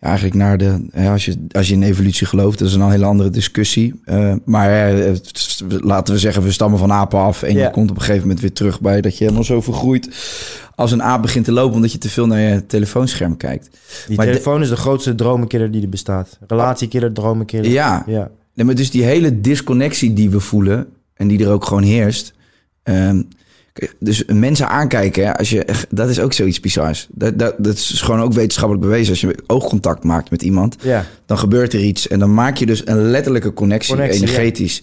[0.00, 0.86] Ja, eigenlijk naar de...
[0.94, 4.00] Ja, als, je, als je in evolutie gelooft, dat is een hele andere discussie.
[4.04, 5.14] Eh, maar eh,
[5.80, 7.42] laten we zeggen, we stammen van apen af.
[7.42, 7.64] En Ja.
[7.66, 10.08] je komt op een gegeven moment weer terug bij dat je helemaal zo vergroeit...
[10.74, 13.70] als een aap begint te lopen omdat je te veel naar je telefoonscherm kijkt.
[14.06, 16.38] Die Maar de- telefoon is de grootste dromenkiller die er bestaat.
[16.46, 17.70] Relatiekiller, dromenkiller.
[17.70, 18.30] Ja, Ja.
[18.54, 22.32] Nee, maar dus die hele disconnectie die we voelen en die er ook gewoon heerst.
[22.82, 23.22] ehm,
[23.98, 27.06] dus mensen aankijken, hè, als je, dat is ook zoiets bizars.
[27.10, 29.10] Dat, dat, dat is gewoon ook wetenschappelijk bewezen.
[29.10, 31.04] Als je oogcontact maakt met iemand, Ja.
[31.26, 32.08] dan gebeurt er iets.
[32.08, 34.82] En dan maak je dus een letterlijke connectie, Connectie, energetisch.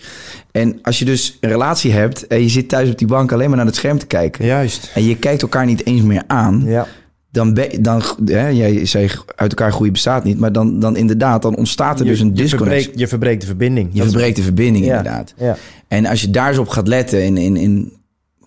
[0.51, 3.47] En als je dus een relatie hebt en je zit thuis op die bank alleen
[3.47, 4.45] maar naar het scherm te kijken.
[4.45, 4.91] Juist.
[4.95, 6.87] En je kijkt elkaar niet eens meer aan Ja.
[7.31, 11.41] dan, ben, dan hè, jij zei uit elkaar groeien bestaat niet, maar dan, dan inderdaad,
[11.41, 12.71] dan ontstaat er dus een je, disconnect.
[12.75, 13.89] verbreekt, je verbreekt de verbinding.
[13.93, 14.97] Je verbreekt de verbinding Ja.
[14.97, 15.33] inderdaad.
[15.37, 15.57] Ja.
[15.87, 17.91] En als je daar eens op gaat letten in, in, in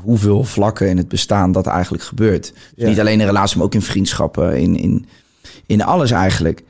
[0.03, 2.43] hoeveel vlakken in het bestaan dat eigenlijk gebeurt.
[2.43, 2.89] Dus Ja.
[2.89, 5.07] niet alleen in relaties, maar ook in vriendschappen, in, in,
[5.67, 6.63] in alles eigenlijk.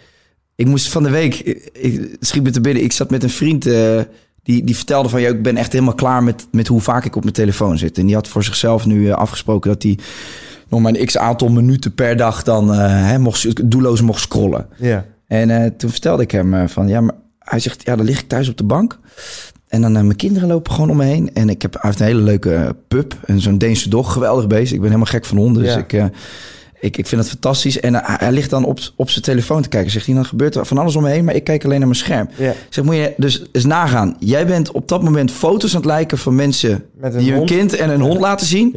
[0.54, 3.30] Ik moest van de week, ik, ik schiet me te binnen, ik zat met een
[3.30, 4.00] vriend eh,
[4.42, 5.20] die, die vertelde van...
[5.20, 7.98] Ja, ik ben echt helemaal klaar met, met hoe vaak ik op mijn telefoon zit.
[7.98, 9.98] En die had voor zichzelf nu eh, afgesproken dat hij
[10.68, 12.78] nog maar een x aantal minuten per dag dan eh,
[13.08, 14.66] hè, mocht, doelloos mocht scrollen.
[14.76, 15.06] Ja.
[15.26, 18.48] En toen vertelde ik hem van, ja, maar hij zegt, ja, dan lig ik thuis
[18.48, 18.98] op de bank.
[19.70, 21.30] En dan eh, mijn kinderen lopen gewoon om me heen.
[21.34, 24.72] En ik heb heeft een hele leuke eh, pup en zo'n Deense dog, geweldig bezig.
[24.72, 25.78] Ik ben helemaal gek van honden, dus Ja.
[25.78, 26.04] ik, eh,
[26.80, 27.80] ik, ik vind het fantastisch.
[27.80, 29.90] En hij ligt dan op, op zijn telefoon te kijken.
[29.90, 31.88] Zegt hij, dan gebeurt er van alles om me heen, maar ik kijk alleen naar
[31.88, 32.28] mijn scherm.
[32.36, 32.52] Ja.
[32.68, 34.16] Zeg, moet je dus eens nagaan.
[34.18, 37.46] Jij bent op dat moment foto's aan het lijken van mensen Met een die hun
[37.46, 38.76] kind en een hond laten zien.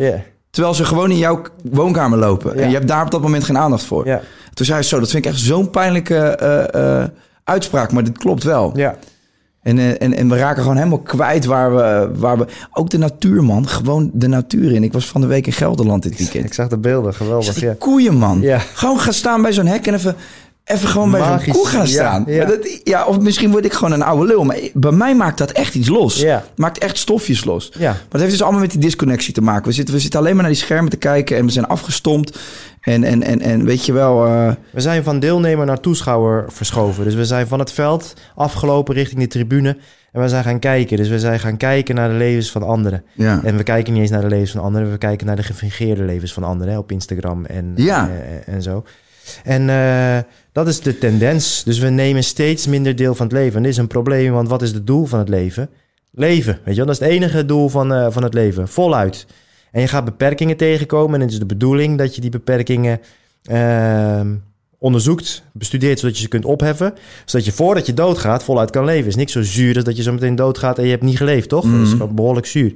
[0.49, 1.41] Terwijl ze gewoon in jouw
[1.71, 2.55] woonkamer lopen.
[2.55, 4.03] En je hebt daar op dat moment geen aandacht voor.
[4.53, 6.37] Toen zei hij zo, dat vind ik echt zo'n pijnlijke
[7.43, 8.77] uitspraak, maar dit klopt wel.
[8.77, 8.95] Ja.
[9.63, 12.45] En, eh, en, en we raken gewoon helemaal kwijt waar we, waar we...
[12.71, 13.67] Ook de natuur, man.
[13.67, 14.83] Gewoon de natuur in.
[14.83, 16.45] Ik was van de week in Gelderland dit weekend.
[16.45, 17.59] Ik zag de beelden, geweldig.
[17.59, 17.75] Ja.
[17.79, 18.41] koeien, man.
[18.41, 18.59] Ja.
[18.73, 20.15] Gewoon gaan staan bij zo'n hek en even,
[20.63, 22.23] even gewoon bij zo'n koe gaan staan.
[22.27, 22.45] ja.
[22.45, 24.43] Dat, ja, of misschien word ik gewoon een oude lul.
[24.43, 26.19] Maar bij mij maakt dat echt iets los.
[26.19, 26.43] Ja.
[26.55, 27.71] Maakt echt stofjes los.
[27.77, 27.89] Ja.
[27.91, 29.67] Maar het heeft dus allemaal met die disconnectie te maken.
[29.67, 32.39] We zitten, we zitten alleen maar naar die schermen te kijken en we zijn afgestompt.
[32.83, 34.25] En, en, en, en weet je wel...
[34.25, 37.03] eh, We zijn van deelnemer naar toeschouwer verschoven.
[37.03, 39.77] Dus we zijn van het veld afgelopen richting de tribune.
[40.11, 40.97] En we zijn gaan kijken.
[40.97, 43.03] Dus we zijn gaan kijken naar de levens van anderen.
[43.13, 43.41] ja.
[43.43, 44.91] En we kijken niet eens naar de levens van anderen.
[44.91, 48.09] We kijken naar de gefingeerde levens van anderen hè, op Instagram en, Ja.
[48.09, 48.83] eh, en zo.
[49.43, 50.17] En eh,
[50.51, 51.63] dat is de tendens.
[51.63, 53.55] Dus we nemen steeds minder deel van het leven.
[53.57, 55.69] En dit is een probleem, want wat is het doel van het leven?
[56.11, 56.85] Leven, weet je wel?
[56.85, 58.67] Dat is het enige doel van, eh, van het leven.
[58.67, 59.25] Voluit.
[59.73, 61.15] En je gaat beperkingen tegenkomen.
[61.15, 62.99] En het is de bedoeling dat je die beperkingen
[63.43, 64.35] ehm,
[64.77, 66.93] onderzoekt, bestudeert, zodat je ze kunt opheffen.
[67.25, 69.07] Zodat je voordat je doodgaat voluit kan leven.
[69.07, 71.49] is niks zo zuur als dat je zo meteen doodgaat en je hebt niet geleefd,
[71.49, 71.65] toch?
[71.71, 72.73] Dat is gewoon behoorlijk zuur.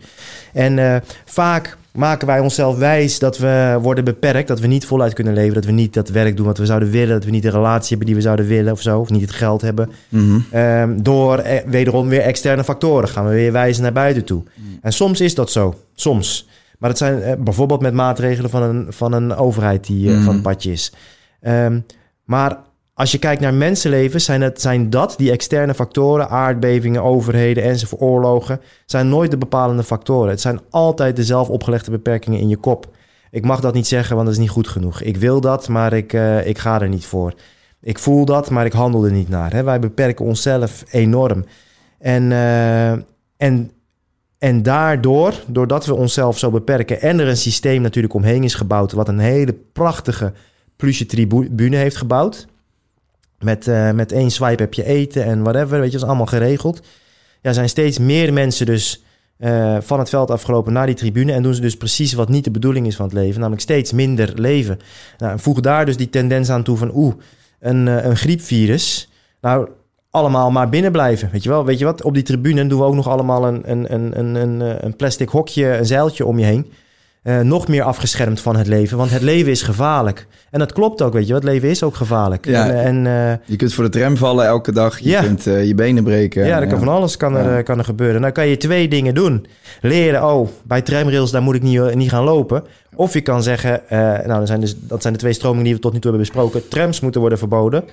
[0.54, 5.14] En eh, vaak maken wij onszelf wijs dat we worden beperkt, dat we niet voluit
[5.14, 7.43] kunnen leven, dat we niet dat werk doen wat we zouden willen, dat we niet
[7.43, 9.89] de relatie hebben die we zouden willen of zo, of niet het geld hebben.
[10.10, 10.39] Mhm.
[10.52, 14.43] Ehm, door eh, wederom weer externe factoren gaan we weer wijzen naar buiten toe.
[14.82, 16.48] En soms is dat zo, soms.
[16.78, 20.34] Maar het zijn eh, bijvoorbeeld met maatregelen van een, van een overheid die eh, van
[20.34, 20.93] het padje is.
[21.41, 21.80] Ehm,
[22.23, 22.57] maar
[22.93, 28.01] als je kijkt naar mensenlevens, zijn, het, zijn dat die externe factoren, aardbevingen, overheden enzovoort,
[28.01, 30.30] oorlogen, zijn nooit de bepalende factoren.
[30.30, 32.95] Het zijn altijd de zelf opgelegde beperkingen in je kop.
[33.32, 35.01] Ik mag dat niet zeggen, want dat is niet goed genoeg.
[35.01, 37.34] Ik wil dat, maar ik, eh, ik ga er niet voor.
[37.82, 39.53] Ik voel dat, maar ik handel er niet naar.
[39.53, 39.63] Hè?
[39.63, 41.45] Wij beperken onszelf enorm.
[41.99, 42.32] En,
[43.38, 43.71] en,
[44.38, 47.02] en daardoor, doordat we onszelf zo beperken...
[47.02, 48.92] en er een systeem natuurlijk omheen is gebouwd...
[48.92, 50.34] wat een hele prachtige
[50.76, 52.48] plusje tribune heeft gebouwd...
[53.40, 56.26] Met, eh, met één swipe heb je eten en whatever, weet je, dat is allemaal
[56.26, 56.82] geregeld.
[57.42, 59.04] Ja, zijn steeds meer mensen dus
[59.38, 61.34] eh, van het veld afgelopen naar die tribune...
[61.34, 63.40] en doen ze dus precies wat niet de bedoeling is van het leven...
[63.40, 64.80] namelijk steeds minder leven.
[65.18, 66.92] Nou, voeg daar dus die tendens aan toe van...
[66.96, 67.14] oeh,
[67.60, 69.10] een, eh, een griepvirus...
[69.42, 69.70] Nou,
[70.18, 71.30] allemaal maar binnen blijven.
[71.32, 72.03] Weet je wel, weet je wat?
[72.03, 75.30] Op die tribune doen we ook nog allemaal een, een, een, een, een, eh, plastic
[75.30, 76.72] hokje, een zeiltje om je heen.
[77.24, 78.97] eh, nog meer afgeschermd van het leven.
[78.97, 80.28] Want het leven is gevaarlijk.
[80.51, 81.34] En dat klopt ook, weet je.
[81.34, 82.45] Het leven is ook gevaarlijk.
[82.45, 82.70] Ja.
[82.72, 84.99] En, eh, Je kunt voor de tram vallen elke dag.
[84.99, 85.22] Je Ja.
[85.22, 86.45] kunt je benen breken.
[86.45, 88.22] ja, er kan van alles kan er, kan er gebeuren.
[88.22, 89.45] Nou kan je twee dingen doen.
[89.82, 92.63] Leren, oh, bij tramrails daar moet ik niet, niet gaan lopen.
[92.95, 93.82] Of je kan zeggen,
[94.26, 96.30] nou, dat zijn, dus, dat zijn de twee stromingen die we tot nu toe hebben
[96.30, 96.68] besproken.
[96.68, 97.84] Trams moeten worden verboden.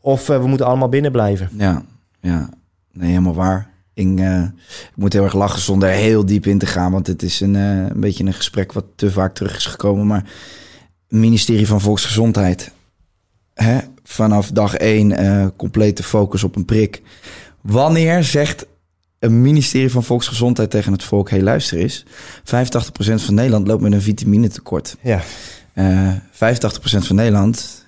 [0.00, 1.48] Of eh, we moeten allemaal binnen blijven.
[1.56, 1.82] Ja,
[2.20, 2.48] ja.
[2.92, 3.70] Nee, helemaal waar.
[3.94, 6.92] Ik, eh, ik moet heel erg lachen zonder er heel diep in te gaan.
[6.92, 10.06] Want het is een, eh, een beetje een gesprek wat te vaak terug is gekomen.
[10.06, 10.24] Maar
[11.08, 12.72] het ministerie van Volksgezondheid.
[13.54, 13.78] Hè?
[14.02, 17.02] Vanaf dag één complete focus op een prik.
[17.60, 18.66] Wanneer zegt
[19.18, 21.30] een ministerie van Volksgezondheid tegen het volk...
[21.30, 22.04] hey, luister eens,
[22.44, 24.96] 85% van Nederland loopt met een vitaminetekort.
[25.02, 25.22] Ja,
[25.72, 27.86] Eh 85% van Nederland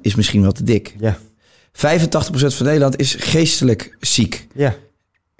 [0.00, 0.94] is misschien wel te dik.
[0.98, 1.27] ja, 85%
[1.72, 4.46] van Nederland is geestelijk ziek.
[4.54, 4.74] ja,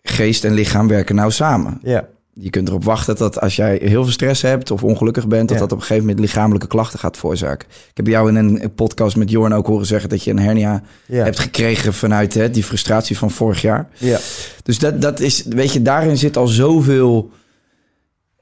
[0.02, 1.78] Geest en lichaam werken nou samen.
[1.82, 2.08] ja.
[2.40, 5.56] Je kunt erop wachten dat als jij heel veel stress hebt of ongelukkig bent, dat
[5.56, 5.62] Ja.
[5.62, 7.68] dat op een gegeven moment lichamelijke klachten gaat veroorzaken.
[7.68, 10.82] Ik heb jou in een podcast met Jorn ook horen zeggen dat je een hernia
[11.06, 11.24] Ja.
[11.24, 13.88] hebt gekregen vanuit hè, die frustratie van vorig jaar.
[13.96, 14.18] ja.
[14.62, 17.30] Dus dat, dat is, weet je, daarin zit al zoveel.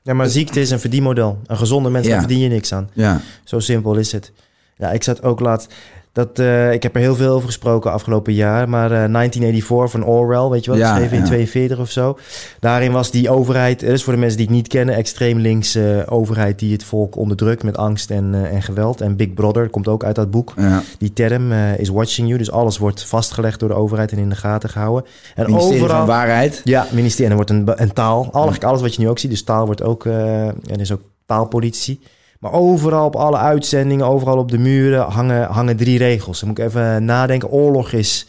[0.02, 1.38] Ja, maar ziekte is een verdienmodel.
[1.46, 2.10] Een gezonde mens, Ja.
[2.12, 2.90] daar verdien je niks aan.
[2.92, 4.32] Ja, Zo simpel is het.
[4.76, 5.74] Ja, ik zat ook laatst...
[6.16, 8.68] Dat, eh, ik heb er heel veel over gesproken afgelopen jaar.
[8.68, 11.28] Maar eh, 1984 van Orwell, weet je wel, Ja, geschreven in ja.
[11.28, 12.18] 42 of zo.
[12.60, 16.58] Daarin was die overheid, dus voor de mensen die het niet kennen, extreem linkse overheid
[16.58, 19.00] die het volk onderdrukt met angst en, eh, en geweld.
[19.00, 20.52] En Big Brother komt ook uit dat boek.
[20.56, 20.82] ja.
[20.98, 24.28] Die term eh, is watching you, dus alles wordt vastgelegd door de overheid en in
[24.28, 25.10] de gaten gehouden.
[25.34, 25.98] En Ministerie overal.
[25.98, 26.60] van Waarheid.
[26.64, 27.24] Ja, ministerie.
[27.24, 28.22] En er wordt een, een taal.
[28.32, 29.30] Eigenlijk alles wat je nu ook ziet.
[29.30, 30.06] Dus taal wordt ook.
[30.06, 32.00] eh er is ook taalpolitie.
[32.40, 36.40] Maar overal op alle uitzendingen, overal op de muren hangen, hangen drie regels.
[36.40, 37.48] Dan moet ik even nadenken.
[37.48, 38.26] Oorlog is,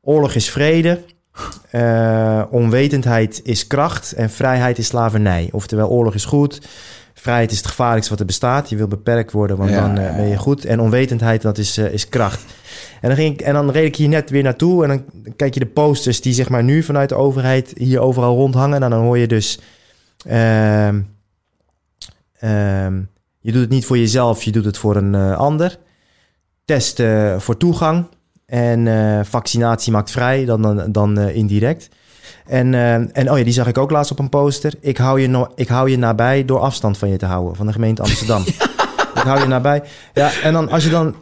[0.00, 1.00] oorlog is vrede.
[1.70, 4.12] Eh, onwetendheid is kracht.
[4.12, 5.48] En vrijheid is slavernij.
[5.52, 6.60] Oftewel, oorlog is goed.
[7.14, 8.68] Vrijheid is het gevaarlijkste wat er bestaat.
[8.68, 10.64] Je wil beperkt worden, want Ja, dan eh, ben je goed.
[10.64, 12.44] En onwetendheid, dat is, eh, is kracht.
[13.00, 14.82] En dan, ging ik, en dan reed ik hier net weer naartoe.
[14.82, 15.04] En dan
[15.36, 18.80] kijk je de posters die zeg maar nu vanuit de overheid hier overal rondhangen.
[18.80, 19.60] Nou, dan hoor je dus...
[20.26, 21.00] ehm,
[22.38, 23.00] ehm,
[23.42, 25.78] je doet het niet voor jezelf, je doet het voor een eh, ander.
[26.64, 28.06] Testen voor toegang.
[28.46, 31.88] En eh, vaccinatie maakt vrij, dan, dan, dan eh, indirect.
[32.46, 34.72] En, eh, en oh ja, die zag ik ook laatst op een poster.
[34.80, 37.56] Ik hou, je no- ik hou je nabij door afstand van je te houden.
[37.56, 38.42] Van de gemeente Amsterdam.
[39.14, 39.82] ik hou je nabij.
[40.14, 41.14] Ja, en dan als je dan...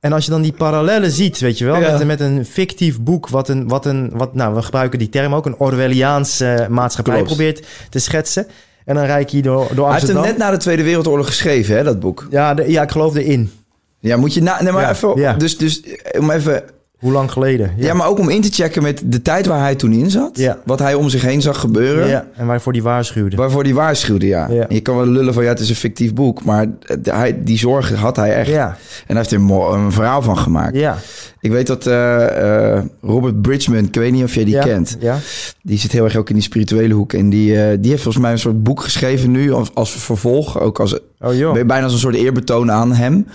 [0.00, 1.92] En als je dan die parallellen ziet, weet je wel, Ja.
[1.92, 5.34] met, met een fictief boek, wat een, wat een, wat, nou, we gebruiken die term
[5.34, 7.28] ook, een Orwelliaanse eh, maatschappij Klopt.
[7.28, 8.46] probeert te schetsen.
[8.90, 10.22] En dan rijd je hier door, door Hij heeft Amsterdam.
[10.22, 12.26] hem net na de Tweede Wereldoorlog geschreven, hè, dat boek.
[12.30, 13.50] ja, de- ja, ik geloof erin.
[13.98, 14.62] Ja, moet je na.
[14.62, 15.12] Nee, maar Ja, even.
[15.20, 15.32] ja.
[15.32, 16.62] Dus, dus eh, om even.
[16.98, 17.72] Hoe lang geleden?
[17.76, 17.94] Ja.
[17.94, 20.30] maar ook om in te checken met de tijd waar hij toen in zat.
[20.38, 20.58] Ja.
[20.64, 22.08] Wat hij om zich heen zag gebeuren.
[22.08, 23.36] Ja, en waarvoor die waarschuwde.
[23.36, 24.48] Waarvoor die waarschuwde, ja.
[24.50, 24.66] Ja.
[24.68, 26.44] Je kan wel lullen van ja, het is een fictief boek.
[26.44, 28.48] Maar eh, hij, die zorgen had hij echt.
[28.50, 28.76] Ja, En
[29.06, 30.76] hij heeft er een, een verhaal van gemaakt.
[30.76, 30.98] ja.
[31.40, 34.96] Ik weet dat eh, eh, Robert Bridgman, ik weet niet of jij die ja, kent.
[35.00, 35.18] Ja,
[35.62, 37.12] Die zit heel erg ook in die spirituele hoek.
[37.12, 40.60] En die, eh, die heeft volgens mij een soort boek geschreven nu als, als vervolg.
[40.60, 41.52] Ook als, oh joh.
[41.52, 43.26] bijna als een soort eerbetoon aan hem.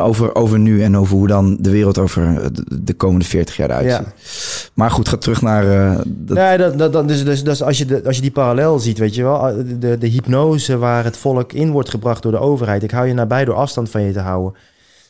[0.00, 3.70] over, over nu en over hoe dan de wereld over de, de komende 40 jaar
[3.70, 3.96] eruit Ja.
[3.96, 4.70] ziet.
[4.74, 5.96] Maar goed, ga terug naar...
[6.06, 8.78] dat, Nee, dat, dat, dat, dus, dus, dus als, je de, als je die parallel
[8.78, 12.38] ziet, weet je wel, de, de hypnose waar het volk in wordt gebracht door de
[12.38, 12.82] overheid.
[12.82, 14.54] Ik hou je nabij door afstand van je te houden.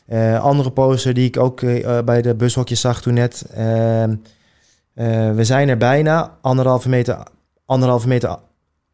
[0.05, 3.45] Eh, andere poster die ik ook eh, bij de bushokjes zag toen net.
[3.53, 4.15] ehm,
[4.93, 7.17] eh, we zijn er bijna, anderhalve meter,
[7.65, 8.37] anderhalve meter.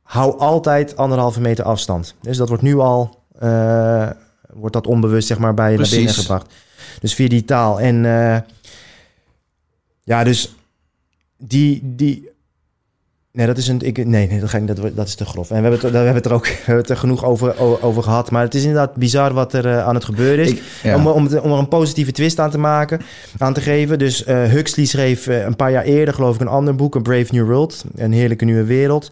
[0.01, 2.16] Hou altijd anderhalve meter afstand.
[2.22, 4.10] Dus dat wordt nu al, eh,
[4.53, 6.53] wordt dat onbewust zeg maar bij je naar binnen gebracht.
[6.99, 7.80] Dus via die taal.
[7.80, 8.38] En eh,
[10.03, 10.55] ja, dus
[11.38, 12.29] die, die.
[13.32, 13.80] Nee, dat is een.
[13.82, 15.50] Ik, nee, nee dat, ga ik, dat, dat is te grof.
[15.52, 17.60] En we hebben het, we hebben het er ook we hebben het er genoeg over,
[17.84, 18.32] over gehad.
[18.32, 20.52] Maar het is inderdaad bizar wat er eh, aan het gebeuren is.
[20.52, 20.96] Ik- ja.
[20.96, 23.02] Om, om, om er een positieve twist aan te maken,
[23.38, 24.00] aan te geven.
[24.00, 27.00] Dus eh, Huxley schreef eh, een paar jaar eerder, geloof ik, een ander boek, A
[27.00, 27.84] Brave New World.
[27.96, 29.12] Een heerlijke nieuwe wereld.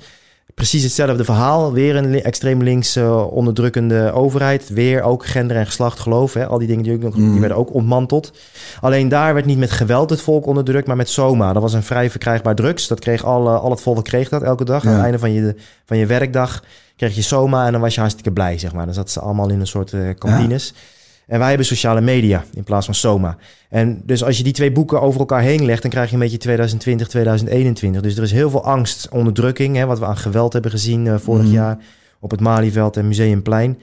[0.55, 1.73] Precies hetzelfde verhaal.
[1.73, 2.97] Weer een extreem links
[3.29, 4.69] onderdrukkende overheid.
[4.69, 6.33] Weer ook gender en geslacht geloof.
[6.33, 6.45] Hè.
[6.47, 7.39] Al die dingen die, ook die Mm.
[7.39, 8.31] werden ook ontmanteld.
[8.81, 11.53] Alleen daar werd niet met geweld het volk onderdrukt, maar met soma.
[11.53, 12.87] Dat was een vrij verkrijgbaar drugs.
[12.87, 14.83] Dat kreeg al, al het volk kreeg dat elke dag.
[14.85, 14.95] Aan Ja.
[14.95, 16.63] het einde van je, van je werkdag
[16.95, 18.85] kreeg je soma en dan was je hartstikke blij, zeg maar.
[18.85, 20.73] Dan zaten ze allemaal in een soort eh, kantines.
[21.27, 23.37] En wij hebben sociale media in plaats van soma.
[23.69, 26.19] En dus als je die twee boeken over elkaar heen legt, dan krijg je een
[26.21, 28.01] beetje 2020, 2021.
[28.01, 31.15] Dus er is heel veel angst, onderdrukking, hè, wat we aan geweld hebben gezien eh,
[31.17, 31.53] vorig Mhm.
[31.53, 31.77] jaar
[32.19, 33.79] op het Malieveld en Museumplein.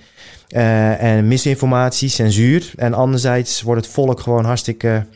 [0.49, 2.73] Eh, en misinformatie, censuur.
[2.77, 5.07] En anderzijds wordt het volk gewoon hartstikke,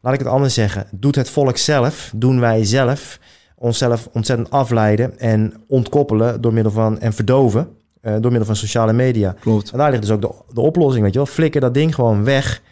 [0.00, 3.18] laat ik het anders zeggen, doet het volk zelf, doen wij zelf,
[3.56, 7.68] onszelf ontzettend afleiden en ontkoppelen door middel van en verdoven.
[8.04, 9.34] Eh, door middel van sociale media.
[9.40, 9.70] Klopt.
[9.70, 11.28] En daar ligt dus ook de, de oplossing, weet je wel.
[11.28, 12.62] Flikker dat ding gewoon weg.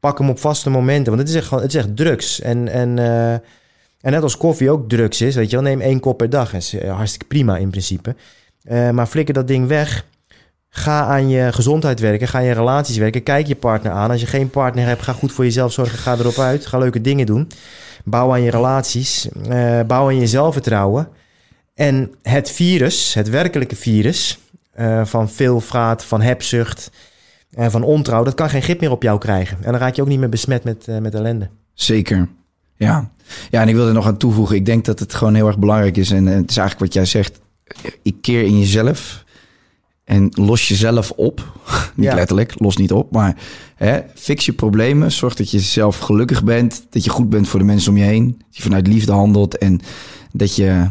[0.00, 2.40] Pak hem op vaste momenten, want het is echt, gewoon, het is echt drugs.
[2.40, 3.42] En, en, eh, en
[4.00, 5.64] net als koffie ook drugs is, weet je wel.
[5.64, 8.14] Neem één kop per dag, dat is eh, hartstikke prima in principe.
[8.92, 10.04] Maar flikker dat ding weg.
[10.68, 13.22] Ga aan je gezondheid werken, ga aan je relaties werken.
[13.22, 14.10] Kijk je partner aan.
[14.10, 15.98] Als je geen partner hebt, ga goed voor jezelf zorgen.
[15.98, 17.48] Ga erop uit, ga leuke dingen doen.
[18.04, 19.28] Bouw aan je relaties,
[19.86, 21.08] bouw aan je zelfvertrouwen.
[21.74, 24.38] En het virus, het werkelijke virus...
[24.74, 26.90] eh, van veelvraat, van hebzucht...
[27.54, 29.56] En van ontrouw, dat kan geen grip meer op jou krijgen.
[29.62, 31.48] En dan raak je ook niet meer besmet met, eh, met ellende.
[31.74, 32.28] Zeker.
[32.76, 33.10] Ja.
[33.50, 34.56] ja, en ik wil er nog aan toevoegen.
[34.56, 36.10] Ik denk dat het gewoon heel erg belangrijk is.
[36.10, 37.40] En het is eigenlijk wat jij zegt.
[38.02, 39.24] Ik keer in jezelf
[40.04, 41.52] en los jezelf op.
[41.94, 42.14] niet Ja.
[42.14, 43.10] letterlijk, los niet op.
[43.10, 43.36] Maar
[43.74, 45.12] hè, fix je problemen.
[45.12, 46.86] Zorg dat je zelf gelukkig bent.
[46.90, 48.34] Dat je goed bent voor de mensen om je heen.
[48.38, 49.58] Dat je vanuit liefde handelt.
[49.58, 49.80] En
[50.32, 50.90] dat je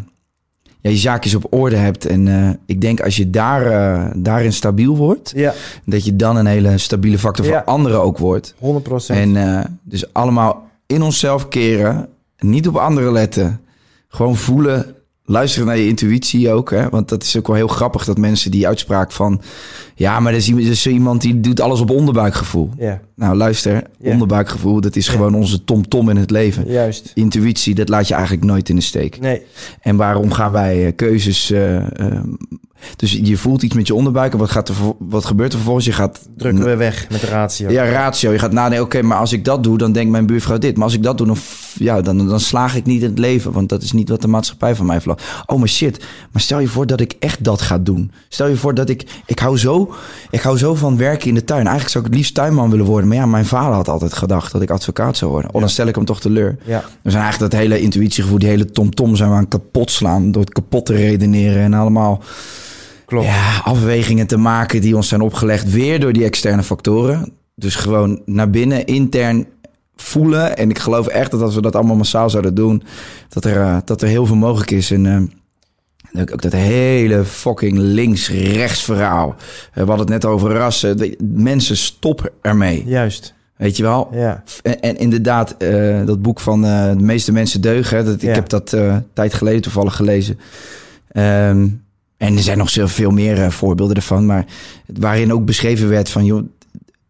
[0.84, 2.06] ja, je zaakjes op orde hebt.
[2.06, 5.32] En eh, ik denk als je daar, eh, daarin stabiel wordt...
[5.36, 5.54] Ja,
[5.86, 7.62] dat je dan een hele stabiele factor voor Ja.
[7.66, 8.56] anderen ook wordt.
[8.60, 9.20] 100 procent.
[9.20, 12.08] En eh, dus allemaal in onszelf keren.
[12.40, 13.62] Niet op anderen letten.
[14.08, 14.96] Gewoon voelen.
[15.26, 16.72] Luisteren naar je intuïtie ook.
[16.72, 16.90] Hè?
[16.90, 19.42] Want dat is ook wel heel grappig dat mensen die uitspraak van...
[19.96, 22.70] Ja, maar er is, iemand- is iemand die doet alles op onderbuikgevoel.
[22.78, 23.84] Ja, Nou, luister.
[24.00, 24.12] Ja.
[24.12, 26.68] Onderbuikgevoel, dat is gewoon onze tom-tom in het leven.
[26.72, 27.12] juist.
[27.14, 29.20] Intuïtie, dat laat je eigenlijk nooit in de steek.
[29.20, 29.42] Nee,
[29.82, 31.52] En waarom gaan wij eh, keuzes...
[31.52, 32.20] eh, eh,
[32.96, 34.34] dus je voelt iets met je onderbuik.
[34.34, 35.86] En wat, gaat er, wat gebeurt er vervolgens?
[35.86, 37.70] Je gaat drukken we weg met de ratio.
[37.70, 38.32] ja, ratio.
[38.32, 40.76] Je gaat nadenken, oké, maar als ik dat doe, dan denkt mijn buurvrouw dit.
[40.76, 41.38] Maar als ik dat doe, dan,
[41.74, 43.52] ja, dan, dan slaag ik niet in het leven.
[43.52, 45.24] Want dat is niet wat de maatschappij van mij verlangt.
[45.46, 46.06] Oh, maar shit.
[46.32, 48.12] Maar stel je voor dat ik echt dat ga doen.
[48.30, 49.06] Stel je voor dat ik...
[49.26, 49.94] Ik hou zo,
[50.30, 51.62] ik hou zo van werken in de tuin.
[51.62, 53.08] Eigenlijk zou ik het liefst tuinman willen worden.
[53.08, 55.54] Maar ja, mijn vader had altijd gedacht dat ik advocaat zou worden.
[55.54, 56.58] Oh, dan stel ik hem toch teleur.
[56.66, 56.84] Ja.
[57.02, 60.32] We zijn eigenlijk dat hele intuïtiegevoel, die hele tom-tom zijn we aan kapot slaan.
[60.32, 62.22] Door het kapot te redeneren en allemaal
[63.14, 63.28] Klopt.
[63.28, 65.72] ja, afwegingen te maken die ons zijn opgelegd.
[65.72, 67.32] Weer door die externe factoren.
[67.56, 69.46] Dus gewoon naar binnen, intern
[69.96, 70.58] voelen.
[70.58, 72.84] En ik geloof echt dat als we dat allemaal massaal zouden doen,
[73.30, 74.92] dat er, eh, dat er heel veel mogelijk is.
[74.92, 75.06] En
[76.14, 79.36] eh, ook dat hele fucking links-rechts verhaal.
[79.38, 80.98] Eh, we hadden het net over rassen.
[80.98, 82.84] De- mensen, stop ermee.
[82.86, 83.34] Juist.
[83.58, 84.10] Weet je wel?
[84.12, 84.44] Ja.
[84.62, 88.06] En, en inderdaad, eh, dat boek van De meeste mensen deugen.
[88.06, 88.32] Dat, ik Ja.
[88.34, 88.78] heb dat
[89.14, 90.40] tijd geleden toevallig gelezen.
[91.12, 91.68] Ehm,
[92.24, 94.26] en er zijn nog veel meer eh, voorbeelden ervan.
[94.26, 94.46] Maar
[94.86, 96.26] waarin ook beschreven werd van...
[96.26, 96.44] Joh,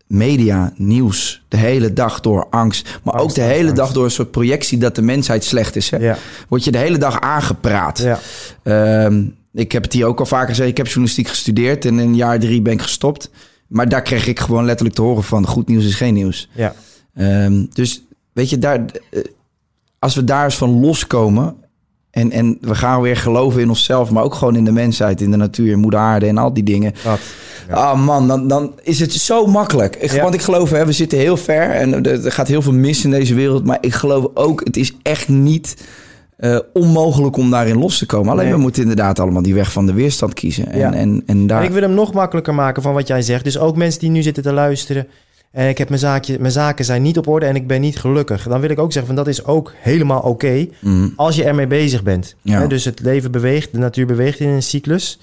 [0.07, 2.99] media, nieuws, de hele dag door angst.
[3.03, 3.75] Maar Angst, ook de hele angst.
[3.75, 4.77] dag door een soort projectie...
[4.77, 5.89] dat de mensheid slecht is.
[5.89, 5.97] Hè?
[5.97, 6.17] Ja.
[6.47, 7.99] Word je de hele dag aangepraat.
[7.99, 8.19] Ja.
[8.63, 10.69] Ehm, ik heb het hier ook al vaker gezegd.
[10.69, 13.29] Ik heb journalistiek gestudeerd en in jaar drie ben ik gestopt.
[13.67, 15.47] Maar daar kreeg ik gewoon letterlijk te horen van...
[15.47, 16.49] goed nieuws is geen nieuws.
[16.51, 16.75] Ja.
[17.15, 19.21] Ehm, dus weet je, daar, eh,
[19.99, 21.55] als we daar eens van loskomen...
[22.13, 24.11] En, en we gaan weer geloven in onszelf...
[24.11, 26.25] maar ook gewoon in de mensheid, in de natuur, in moeder aarde...
[26.27, 26.93] en al die dingen.
[27.69, 29.95] Ah man, dan, dan is het zo makkelijk.
[29.95, 30.21] Ik, Ja.
[30.21, 31.69] Want ik geloof, hè, we zitten heel ver...
[31.69, 33.65] en er, er gaat heel veel mis in deze wereld...
[33.65, 35.83] maar ik geloof ook, het is echt niet...
[36.37, 38.31] eh, onmogelijk om daarin los te komen.
[38.31, 38.53] Alleen Nee.
[38.53, 40.71] we moeten inderdaad allemaal die weg van de weerstand kiezen.
[40.71, 40.93] En, Ja.
[40.93, 41.59] en, en daar...
[41.59, 43.43] En ik wil hem nog makkelijker maken van wat jij zegt.
[43.43, 45.07] Dus ook mensen die nu zitten te luisteren.
[45.53, 47.99] En ik heb mijn, zaakje, mijn zaken zijn niet op orde en ik ben niet
[47.99, 48.47] gelukkig.
[48.47, 50.67] Dan wil ik ook zeggen van dat is ook helemaal oké.
[50.79, 52.35] Mm, als je ermee bezig bent.
[52.41, 52.67] Ja.
[52.67, 55.19] Dus het leven beweegt, de natuur beweegt in een cyclus.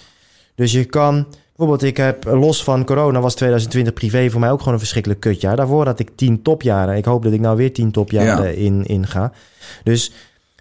[0.55, 1.26] Dus je kan,
[1.57, 5.20] bijvoorbeeld ik heb los van corona was 2020 privé voor mij ook gewoon een verschrikkelijk
[5.20, 5.57] kutjaar.
[5.57, 6.97] Daarvoor had ik tien topjaren.
[6.97, 8.57] Ik hoop dat ik nou weer tien topjaren Ja.
[8.57, 9.33] in, in ga.
[9.85, 10.12] Dus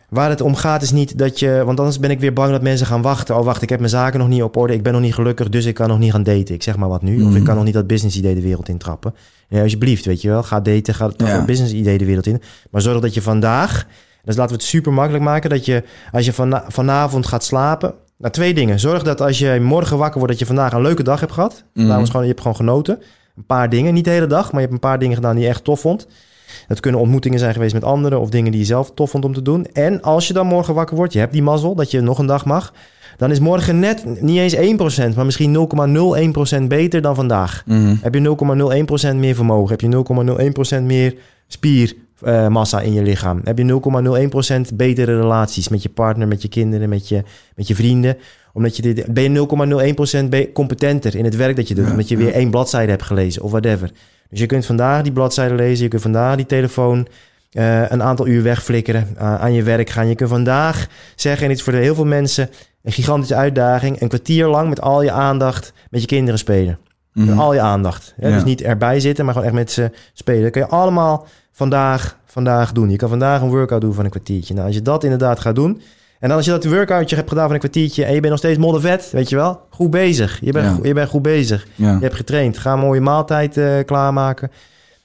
[0.09, 2.61] waar het om gaat is niet dat je, want anders ben ik weer bang dat
[2.61, 3.37] mensen gaan wachten.
[3.37, 5.49] Oh wacht, ik heb mijn zaken nog niet op orde, ik ben nog niet gelukkig,
[5.49, 6.53] dus ik kan nog niet gaan daten.
[6.55, 7.21] Ik zeg maar wat nu.
[7.21, 7.35] Of Mhm.
[7.37, 9.15] ik kan nog niet dat business idee de wereld intrappen.
[9.49, 10.43] Ja, alsjeblieft, weet je wel.
[10.43, 11.37] Ga daten, ga Ja.
[11.37, 12.41] dat business idee de wereld in.
[12.71, 13.85] Maar zorg dat je vandaag,
[14.23, 17.93] dus laten we het super makkelijk maken, dat je als je van, vanavond gaat slapen.
[18.17, 18.79] Nou, twee dingen.
[18.79, 21.63] Zorg dat als je morgen wakker wordt, dat je vandaag een leuke dag hebt gehad.
[21.73, 21.85] Mhm.
[21.85, 22.99] Daarom is gewoon, je hebt gewoon genoten.
[23.37, 25.43] Een paar dingen, niet de hele dag, maar je hebt een paar dingen gedaan die
[25.43, 26.07] je echt tof vond.
[26.67, 29.33] Dat kunnen ontmoetingen zijn geweest met anderen of dingen die je zelf tof vond om
[29.33, 29.65] te doen.
[29.73, 32.25] En als je dan morgen wakker wordt, je hebt die mazzel dat je nog een
[32.25, 32.73] dag mag.
[33.17, 34.55] Dan is morgen net niet eens
[35.11, 35.67] 1%, maar misschien
[36.61, 37.63] 0,01% beter dan vandaag.
[37.65, 37.95] mhm.
[38.01, 38.35] Heb je
[39.11, 39.69] 0,01% meer vermogen?
[39.69, 39.87] Heb je
[40.79, 41.15] 0,01% meer
[41.47, 43.41] spiermassa in je lichaam?
[43.43, 43.81] Heb je
[44.69, 47.23] 0,01% betere relaties met je partner, met je kinderen, met je,
[47.55, 48.17] met je vrienden?
[48.53, 49.47] Omdat je dit, ben je
[50.23, 52.91] 0,01% be- competenter in het werk dat je doet, Ja, omdat je weer één bladzijde
[52.91, 53.91] hebt gelezen of whatever.
[54.29, 57.07] Dus je kunt vandaag die bladzijde lezen, je kunt vandaag die telefoon
[57.49, 60.07] eh, een aantal uur wegflikkeren, uh, aan je werk gaan.
[60.07, 62.49] Je kunt vandaag zeggen, en dit is voor heel veel mensen
[62.83, 66.79] een gigantische uitdaging, een kwartier lang met al je aandacht met je kinderen spelen.
[67.13, 67.39] Met Mhm.
[67.39, 68.13] al je aandacht.
[68.19, 68.27] Hè?
[68.27, 68.33] Ja.
[68.33, 70.41] Dus niet erbij zitten, maar gewoon echt met ze spelen.
[70.41, 72.89] Dat kun je allemaal vandaag, vandaag doen.
[72.89, 74.53] Je kan vandaag een workout doen van een kwartiertje.
[74.53, 75.81] Nou, als je dat inderdaad gaat doen
[76.19, 78.37] En dan als je dat workoutje hebt gedaan van een kwartiertje en je bent nog
[78.37, 80.37] steeds moddervet, weet je wel, goed bezig.
[80.41, 80.71] Je bent, Ja.
[80.73, 81.67] goed- je bent goed bezig.
[81.75, 81.91] Ja.
[81.93, 82.57] Je hebt getraind.
[82.57, 84.51] Ga een mooie maaltijd eh, klaarmaken.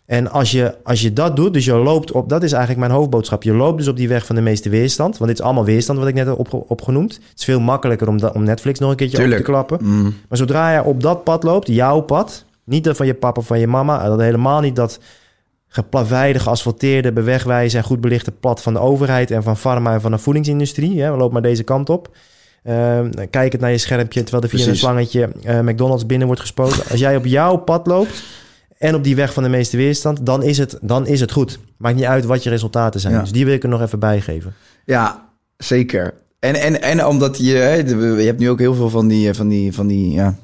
[0.06, 2.98] En als je, als je dat doet, dus je loopt op, dat is eigenlijk mijn
[2.98, 3.42] hoofdboodschap.
[3.42, 5.18] Je loopt dus op die weg van de meeste weerstand.
[5.18, 7.14] Want dit is allemaal weerstand wat ik net heb opge- opgenoemd.
[7.14, 9.48] Het is veel makkelijker om, da- om Netflix nog een keertje Tuurlijk.
[9.48, 9.86] open te klappen.
[9.88, 10.02] Mm.
[10.28, 13.46] Maar zodra je op dat pad loopt, jouw pad, niet dat van je papa of
[13.46, 14.98] van je mama, en dat helemaal niet dat
[15.74, 20.10] geplaveide, geasfalteerde, bewegwijze en goed belichte pad van de overheid en van pharma en van
[20.10, 20.94] de voedingsindustrie.
[21.02, 22.16] We lopen maar deze kant op.
[22.62, 26.42] Ehm, kijk het naar je schermpje terwijl er via een slangetje eh, McDonald's binnen wordt
[26.42, 26.82] gespoten.
[26.90, 28.22] Als jij op jouw pad loopt
[28.78, 31.58] en op die weg van de meeste weerstand, dan is het, dan is het goed.
[31.76, 33.14] Maakt niet uit wat je resultaten zijn.
[33.14, 33.20] Ja.
[33.20, 34.54] Dus die wil ik er nog even bij geven.
[34.84, 36.14] Ja, zeker.
[36.38, 39.34] En, en, en omdat je, de- je hebt nu ook heel veel van die, eh,
[39.34, 40.34] van die, van die ja,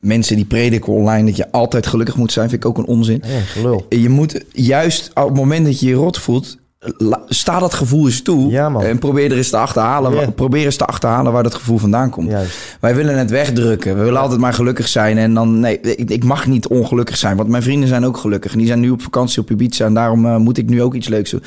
[0.00, 3.22] mensen die prediken online dat je altijd gelukkig moet zijn, vind ik ook een onzin.
[3.26, 3.86] Ja, gelul.
[3.88, 6.58] Je moet juist op het moment dat je je rot voelt,
[6.96, 10.76] la- sta dat gevoel eens toe Ja, en probeer er eens te achterhalen, probeer eens
[10.76, 12.30] te achterhalen waar dat gevoel vandaan komt.
[12.30, 12.76] Juist.
[12.80, 13.96] Wij willen het wegdrukken.
[13.98, 15.18] We willen altijd maar gelukkig zijn.
[15.18, 17.36] En dan, nee, ik, ik mag niet ongelukkig zijn.
[17.36, 18.52] Want mijn vrienden zijn ook gelukkig.
[18.52, 19.84] En die zijn nu op vakantie op Ibiza.
[19.84, 21.42] En daarom eh, moet ik nu ook iets leuks doen.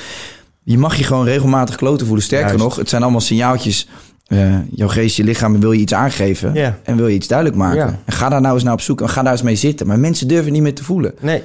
[0.63, 2.25] Je mag je gewoon regelmatig kloten voelen.
[2.25, 2.63] Sterker Juist.
[2.63, 3.87] nog, het zijn allemaal signaaltjes.
[4.25, 6.55] Eh, jouw geest, je lichaam wil je iets aangeven.
[6.83, 7.99] En wil je iets duidelijk maken.
[8.05, 9.01] En ga daar nou eens naar op zoek.
[9.01, 9.87] En ga daar eens mee zitten.
[9.87, 11.13] Maar mensen durven niet meer te voelen.
[11.19, 11.41] Nee,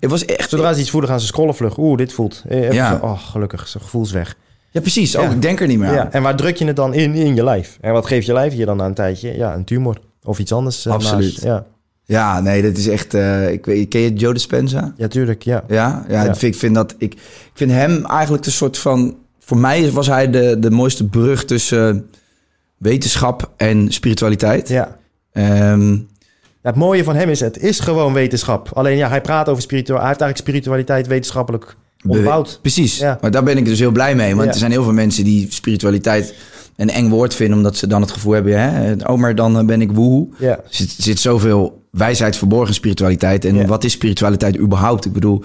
[0.00, 0.50] Het was echt...
[0.50, 1.78] zodra ze iets voelen gaan ze scrollen vlug.
[1.78, 2.42] Oeh, dit voelt.
[2.48, 2.98] Eh, even Ja.
[2.98, 4.36] zo, Oh, gelukkig, zijn gevoel is weg.
[4.70, 5.12] Ja, precies.
[5.12, 5.20] Ja.
[5.22, 5.94] Oh, ik denk er niet meer aan.
[5.94, 7.14] Ja, en waar druk je het dan in?
[7.14, 7.78] In je lijf.
[7.80, 9.36] En wat geeft je lijf je dan na een tijdje?
[9.36, 9.98] Ja, een tumor.
[10.24, 10.86] Of iets anders.
[10.86, 11.32] eh, Absoluut.
[11.32, 11.42] naast.
[11.44, 11.64] Ja,
[12.04, 13.14] Ja, nee, dat is echt...
[13.50, 14.92] ik weet, ken je Joe Dispenza?
[14.96, 15.42] ja, tuurlijk.
[15.42, 15.64] Ja.
[15.68, 16.28] Ja, ja, Ja.
[16.30, 17.20] Ik, vind, ik vind dat ik, ik
[17.54, 19.14] vind hem eigenlijk de soort van.
[19.46, 22.10] Voor mij was hij de, de mooiste brug tussen
[22.76, 24.68] wetenschap en spiritualiteit.
[24.68, 24.96] Ja.
[25.32, 28.70] Ehm, Ja, het mooie van hem is, het is gewoon wetenschap.
[28.74, 29.98] Alleen ja, hij praat over spiritualiteit.
[30.00, 31.76] Hij heeft eigenlijk spiritualiteit wetenschappelijk
[32.08, 32.58] onderbouwd.
[32.62, 32.98] precies.
[32.98, 33.18] Ja.
[33.20, 34.34] Maar daar ben ik dus heel blij mee.
[34.34, 34.52] Want Ja.
[34.52, 36.34] er zijn heel veel mensen die spiritualiteit
[36.76, 37.56] een eng woord vinden.
[37.56, 40.28] Omdat ze dan het gevoel hebben, hè, oh, maar dan eh, ben ik woehoe.
[40.38, 40.50] Ja.
[40.56, 43.44] Er zit, zit zoveel wijsheid verborgen in spiritualiteit.
[43.44, 45.04] En wat is spiritualiteit überhaupt?
[45.04, 45.42] Ik bedoel,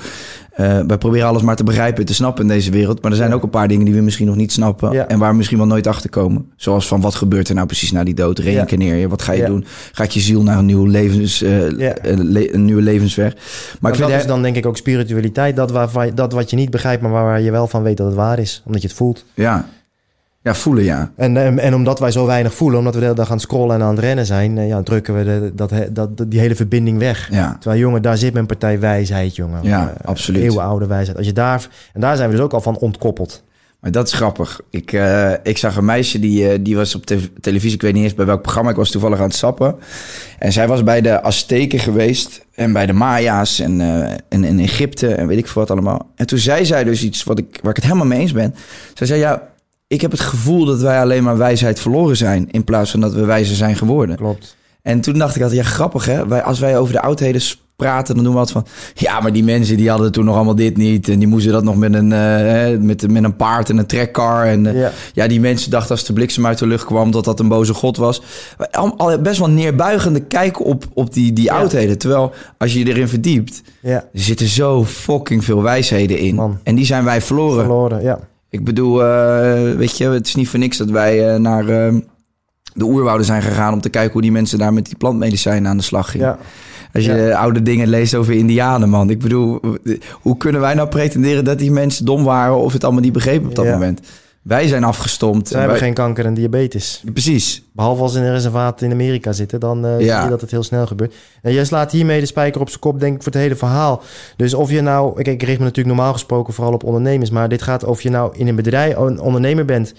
[0.51, 3.01] eh wij proberen alles maar te begrijpen en te snappen in deze wereld.
[3.01, 3.35] Maar er zijn Ja.
[3.35, 4.91] ook een paar dingen die we misschien nog niet snappen.
[4.91, 5.07] Ja.
[5.07, 6.45] En waar we misschien wel nooit achter komen.
[6.55, 8.39] Zoals van wat gebeurt er nou precies na die dood?
[8.39, 9.07] Reïncarneer je?
[9.07, 9.65] Wat ga je doen?
[9.91, 13.33] Gaat je ziel naar een, nieuw levens, eh, eh, le- een nieuwe levensweg?
[13.33, 13.43] Maar
[13.79, 15.55] Maar ik dat vind is dan denk ik ook spiritualiteit.
[15.55, 18.15] Dat, waarvan, dat wat je niet begrijpt, maar waar je wel van weet dat het
[18.15, 18.61] waar is.
[18.65, 19.25] Omdat je het voelt.
[19.33, 19.65] ja.
[20.43, 21.11] Ja, voelen ja.
[21.15, 23.41] En, en, en omdat wij zo weinig voelen, omdat we de hele dag aan het
[23.41, 26.55] scrollen en aan het rennen zijn, eh, ja, drukken we de, dat, dat, die hele
[26.55, 27.27] verbinding weg.
[27.31, 27.55] Ja.
[27.59, 29.59] Terwijl, jongen, daar zit mijn partij wijsheid, jongen.
[29.63, 30.41] Ja, Eh, absoluut.
[30.43, 31.17] Eeuwenoude wijsheid.
[31.17, 33.43] Als je daar, en daar zijn we dus ook al van ontkoppeld.
[33.79, 34.61] Maar dat is grappig.
[34.69, 37.75] Ik, eh, ik zag een meisje die, die was op te- televisie.
[37.75, 38.69] Ik weet niet eens bij welk programma.
[38.69, 39.75] Ik was toevallig aan het sappen.
[40.39, 42.45] En zij was bij de Azteken geweest.
[42.55, 43.59] En bij de Maya's.
[43.59, 43.81] En,
[44.29, 45.13] en in Egypte.
[45.15, 46.11] En weet ik veel wat allemaal.
[46.15, 48.55] En toen zei zij dus iets wat ik, waar ik het helemaal mee eens ben.
[48.93, 49.49] Zij zei, ja,
[49.91, 52.47] ik heb het gevoel dat wij alleen maar wijsheid verloren zijn.
[52.51, 54.15] In plaats van dat we wijzer zijn geworden.
[54.15, 54.55] Klopt.
[54.81, 56.27] En toen dacht ik altijd, ja, grappig hè.
[56.27, 57.41] Wij, als wij over de oudheden
[57.75, 58.73] praten, dan doen we altijd van...
[58.93, 61.09] Ja, maar die mensen die hadden toen nog allemaal dit niet.
[61.09, 64.45] En die moesten dat nog met een, eh, met, met een paard en een trekkar.
[64.45, 64.91] En eh, Ja.
[65.13, 65.27] ja.
[65.27, 67.11] die mensen dachten als de bliksem uit de lucht kwam...
[67.11, 68.21] dat dat een boze god was.
[68.71, 71.55] Al, al best wel neerbuigende kijk op, op die, die Ja.
[71.57, 71.97] oudheden.
[71.97, 73.61] Terwijl, als je je erin verdiept...
[73.81, 76.35] Ja, er zitten zo fucking veel wijsheden in.
[76.35, 76.59] Man.
[76.63, 77.59] En die zijn wij verloren.
[77.65, 78.01] verloren.
[78.03, 78.19] Ja.
[78.51, 81.93] Ik bedoel, eh, weet je, het is niet voor niks dat wij eh, naar eh,
[82.73, 85.77] de oerwouden zijn gegaan om te kijken hoe die mensen daar met die plantmedicijnen aan
[85.77, 86.27] de slag gingen.
[86.27, 86.37] ja.
[86.93, 87.37] Als je Ja.
[87.37, 89.09] oude dingen leest over Indianen, man.
[89.09, 89.59] Ik bedoel,
[90.21, 93.49] hoe kunnen wij nou pretenderen dat die mensen dom waren of het allemaal niet begrepen
[93.49, 93.71] op dat Ja.
[93.71, 93.99] moment?
[94.41, 95.47] Wij zijn afgestompt.
[95.47, 97.03] Ze hebben geen kanker en diabetes.
[97.13, 97.63] Precies.
[97.73, 100.15] Behalve als ze in een reservaat in Amerika zitten, dan eh, Ja.
[100.15, 101.13] zie je dat het heel snel gebeurt.
[101.41, 104.01] En jij slaat hiermee de spijker op zijn kop, denk ik, voor het hele verhaal.
[104.37, 107.49] Dus of je nou, kijk, ik richt me natuurlijk normaal gesproken vooral op ondernemers, maar
[107.49, 109.93] dit gaat of je nou in een bedrijf, een ondernemer bent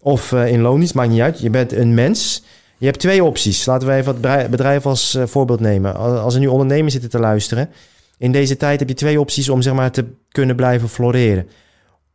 [0.00, 1.40] of eh, in loondienst, maakt niet uit.
[1.40, 2.42] Je bent een mens.
[2.78, 3.66] Je hebt twee opties.
[3.66, 5.96] Laten we even het bedrijf- als eh, voorbeeld nemen.
[5.96, 7.70] Als er nu ondernemers zitten te luisteren,
[8.18, 11.46] in deze tijd heb je twee opties om zeg maar te kunnen blijven floreren.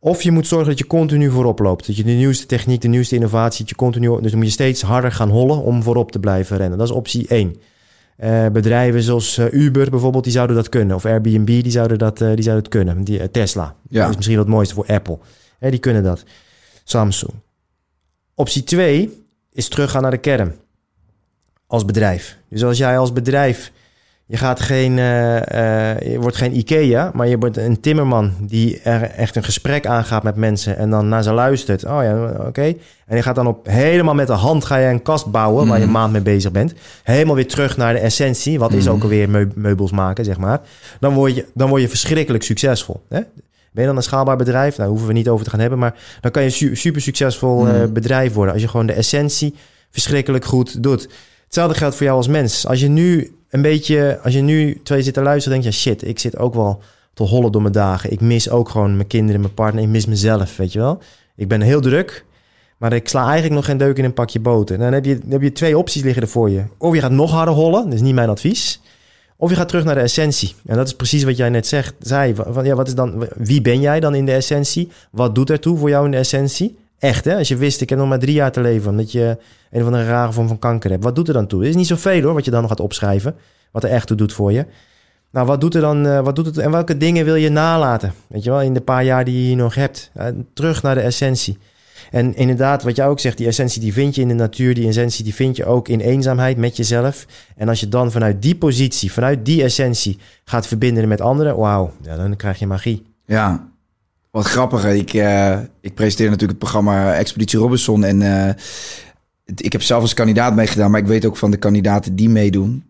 [0.04, 1.86] Of je moet zorgen dat je continu voorop loopt.
[1.86, 4.52] Dat je de nieuwste techniek, de nieuwste innovatie, dat je continu, dus dan moet je
[4.52, 6.78] steeds harder gaan hollen om voorop te blijven rennen.
[6.78, 7.56] Dat is optie 1.
[8.16, 10.96] Eh, bedrijven zoals eh, Uber bijvoorbeeld, die zouden dat kunnen.
[10.96, 13.04] Of Airbnb, die zouden dat, eh, die zouden het kunnen.
[13.04, 14.00] Die, Tesla, Ja.
[14.00, 15.18] dat is misschien het mooiste voor Apple.
[15.58, 16.24] Hè, die kunnen dat.
[16.84, 17.32] Samsung.
[18.34, 20.54] Optie 2 is teruggaan naar de kern.
[21.66, 22.38] Als bedrijf.
[22.48, 23.72] Dus als jij als bedrijf...
[24.32, 28.80] Je, gaat geen, eh, eh, je wordt geen IKEA, maar je wordt een timmerman die
[28.80, 31.84] er echt een gesprek aangaat met mensen en dan naar ze luistert.
[31.84, 32.74] Oh ja, oké.
[33.06, 35.78] En je gaat dan op helemaal met de hand ga je een kast bouwen waar
[35.78, 36.74] je een maand mee bezig bent.
[37.02, 38.58] Helemaal weer terug naar de essentie.
[38.58, 40.60] Wat is ook alweer meu- meubels maken, zeg maar.
[41.00, 43.00] Dan word je, dan word je verschrikkelijk succesvol.
[43.08, 43.20] Hè?
[43.72, 44.76] Ben je dan een schaalbaar bedrijf?
[44.76, 45.78] Nou, hoeven we niet over te gaan hebben.
[45.78, 47.92] Maar dan kan je su- super succesvol eh, Mhm.
[47.92, 48.52] bedrijf worden.
[48.52, 49.54] Als je gewoon de essentie
[49.90, 51.08] verschrikkelijk goed doet.
[51.44, 52.66] Hetzelfde geldt voor jou als mens.
[52.66, 56.08] Als je nu een beetje, als je nu je zit te luisteren, denk je, shit,
[56.08, 56.82] ik zit ook wel
[57.14, 58.12] te hollen door mijn dagen.
[58.12, 59.82] Ik mis ook gewoon mijn kinderen, mijn partner.
[59.82, 61.02] Ik mis mezelf, weet je wel.
[61.36, 62.24] Ik ben heel druk,
[62.76, 64.78] maar ik sla eigenlijk nog geen deuk in een pakje boter.
[64.78, 66.62] Dan heb je, dan heb je twee opties liggen er voor je.
[66.78, 68.80] Of je gaat nog harder hollen, dat is niet mijn advies.
[69.36, 70.54] Of je gaat terug naar de essentie.
[70.66, 72.34] En dat is precies wat jij net zegt, zei.
[72.34, 74.88] Van, ja, wat is dan, wie ben jij dan in de essentie?
[75.10, 76.78] Wat doet ertoe voor jou in de essentie?
[77.02, 77.36] Echt, hè?
[77.36, 78.90] Als je wist, ik heb nog maar drie jaar te leven...
[78.90, 79.38] omdat je
[79.70, 81.04] een of andere rare vorm van kanker hebt.
[81.04, 81.60] Wat doet er dan toe?
[81.60, 83.34] Het is niet zoveel, hoor, wat je dan nog gaat opschrijven.
[83.70, 84.66] Wat er echt toe doet voor je.
[85.30, 86.06] Nou, wat doet er dan...
[86.06, 88.12] eh, wat doet het, en welke dingen wil je nalaten?
[88.26, 90.10] Weet je wel, in de paar jaar die je hier nog hebt.
[90.14, 91.58] Eh, terug naar de essentie.
[92.10, 94.88] En inderdaad, wat jij ook zegt, die essentie die vind je in de natuur, die
[94.88, 97.26] essentie die vind je ook in eenzaamheid met jezelf.
[97.56, 101.92] En als je dan vanuit die positie, vanuit die essentie gaat verbinden met anderen, wauw,
[102.00, 103.02] dan krijg je magie.
[103.26, 103.71] Ja,
[104.32, 104.84] wat grappig.
[104.86, 108.04] Ik, eh, ik presenteer natuurlijk het programma Expeditie Robinson.
[108.04, 108.54] En eh,
[109.44, 112.28] het- ik heb zelf als kandidaat meegedaan, maar ik weet ook van de kandidaten die
[112.28, 112.84] meedoen.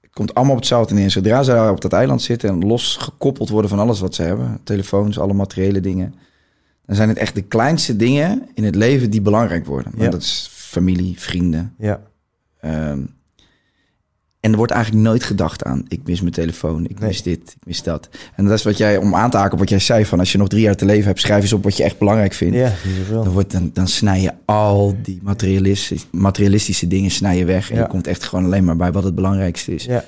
[0.00, 1.10] Het komt allemaal op hetzelfde neer.
[1.10, 4.60] Zodra ze daar op dat eiland zitten en losgekoppeld worden van alles wat ze hebben,
[4.64, 6.14] telefoons, alle materiële dingen,
[6.86, 9.92] dan zijn het echt de kleinste dingen in het leven die belangrijk worden.
[9.96, 10.08] Ja.
[10.10, 11.74] Dat is familie, vrienden.
[11.78, 12.00] Ja,
[12.60, 13.00] Ehm,
[14.40, 17.66] en er wordt eigenlijk nooit gedacht aan, ik mis mijn telefoon, ik mis dit, ik
[17.66, 18.08] mis dat.
[18.36, 20.32] En dat is wat jij, om aan te haken op wat jij zei, van als
[20.32, 22.56] je nog drie jaar te leven hebt, schrijf eens op wat je echt belangrijk vindt.
[22.56, 22.72] ja.
[23.10, 27.70] Dan, wordt, dan, dan snij je al die materialistische, materialistische dingen snij je weg.
[27.70, 27.82] En Ja.
[27.82, 29.84] je komt echt gewoon alleen maar bij wat het belangrijkste is.
[29.84, 30.04] Ja,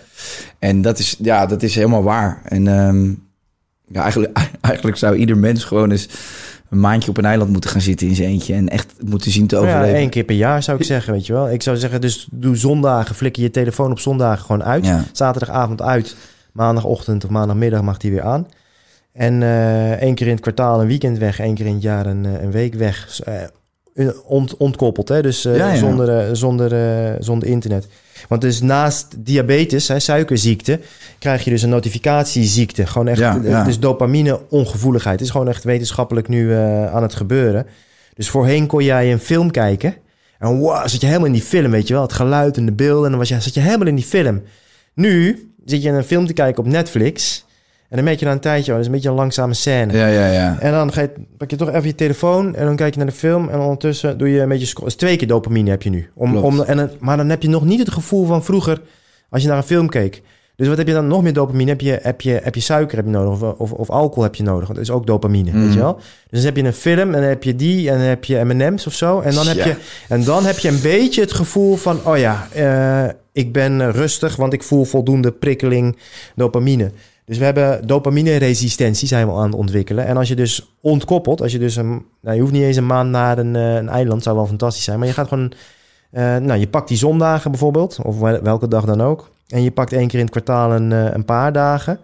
[0.59, 2.41] En dat is, ja, dat is helemaal waar.
[2.45, 3.09] En ehm,
[3.87, 6.09] ja, eigenlijk, eigenlijk zou ieder mens gewoon eens
[6.71, 8.55] een maandje op een eiland moeten gaan zitten in zijn eentje.
[8.55, 10.01] En echt moeten zien te Nou ja, overleven.
[10.01, 11.51] één keer per jaar zou ik zeggen, weet je wel.
[11.51, 14.87] Ik zou zeggen, dus doe zondagen, flikker je telefoon op zondagen gewoon uit.
[14.87, 15.05] Ja.
[15.13, 16.17] Zaterdagavond uit,
[16.53, 18.47] maandagochtend of maandagmiddag mag die weer aan.
[19.13, 22.07] En eh één keer in het kwartaal een weekend weg, één keer in het jaar
[22.07, 23.21] een, eh, een week weg.
[23.25, 23.35] Eh,
[24.25, 25.23] ont, ontkoppeld, hè?
[25.23, 25.77] dus eh, Ja, ja.
[25.77, 27.87] Zonder, eh, zonder, eh, zonder internet.
[28.29, 30.81] Want dus naast diabetes, hè, suikerziekte,
[31.19, 32.87] krijg je dus een notificatieziekte.
[32.87, 35.19] Gewoon echt, Ja, eh, dus dopamine ongevoeligheid.
[35.19, 37.67] Het is gewoon echt wetenschappelijk nu eh, aan het gebeuren.
[38.15, 39.95] Dus voorheen kon jij een film kijken.
[40.39, 42.03] En wow, zat je helemaal in die film, weet je wel.
[42.03, 43.05] Het geluid en de beelden.
[43.05, 44.43] En dan was je, zat je helemaal in die film.
[44.95, 47.45] Nu zit je een film te kijken op Netflix.
[47.91, 49.93] En dan merk je na een tijdje, oh, dat is een beetje een langzame scène.
[49.93, 50.57] Ja, ja, ja.
[50.61, 53.09] En dan ga je, pak je toch even je telefoon en dan kijk je naar
[53.09, 53.49] de film.
[53.49, 54.75] En ondertussen doe je een beetje...
[54.85, 56.11] dus twee keer dopamine heb je nu.
[56.15, 56.47] Om, Klopt.
[56.47, 58.81] om, en, dan- maar dan heb je nog niet het gevoel van vroeger
[59.31, 60.23] als je naar een film keek.
[60.57, 61.71] Dus wat heb je dan nog meer dopamine?
[61.71, 64.35] Heb je, heb je, heb je suiker heb je nodig of, of, of alcohol heb
[64.35, 64.63] je nodig?
[64.65, 65.73] Want dat is ook dopamine, weet Mhm.
[65.73, 65.95] je wel?
[65.97, 68.45] Dus dan heb je een film en dan heb je die en dan heb je
[68.45, 69.21] M&M's of zo.
[69.21, 69.65] En dan heb, Ja.
[69.67, 69.77] je,
[70.09, 71.99] en dan heb je een beetje het gevoel van...
[72.05, 75.97] oh ja, eh, ik ben eh, rustig, want ik voel voldoende prikkeling
[76.35, 76.91] dopamine.
[77.31, 80.07] Dus we hebben dopamine-resistentie zijn we aan het ontwikkelen.
[80.07, 82.05] En als je dus ontkoppelt, als je dus een...
[82.21, 84.85] Nou, je hoeft niet eens een maand naar een, eh, een eiland, zou wel fantastisch
[84.85, 84.99] zijn.
[84.99, 85.53] Maar je gaat gewoon...
[86.11, 89.31] eh, nou, je pakt die zondagen bijvoorbeeld, of wel- welke dag dan ook.
[89.49, 92.01] En je pakt één keer in het kwartaal een, eh, een paar dagen.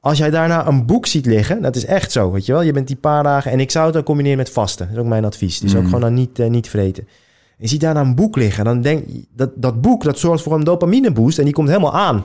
[0.00, 2.62] Als jij daarna een boek ziet liggen, dat is echt zo, weet je wel.
[2.62, 4.86] Je bent die paar dagen, en ik zou het dan combineren met vasten.
[4.86, 5.58] Dat is ook mijn advies.
[5.58, 5.86] Dus ook Mm.
[5.86, 7.08] gewoon dan niet, niet vreten.
[7.64, 8.64] Je ziet daarna een boek liggen.
[8.64, 9.04] Dan denk
[9.36, 12.24] dat dat boek dat zorgt voor een dopamine boost en die komt helemaal aan.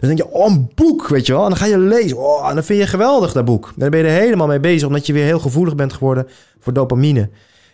[0.00, 1.42] Dan denk je, oh, een boek, weet je wel.
[1.42, 2.18] En dan ga je lezen.
[2.18, 3.72] Oh, en dan vind je geweldig dat boek.
[3.76, 6.26] Dan ben je er helemaal mee bezig, omdat je weer heel gevoelig bent geworden
[6.60, 7.28] voor dopamine.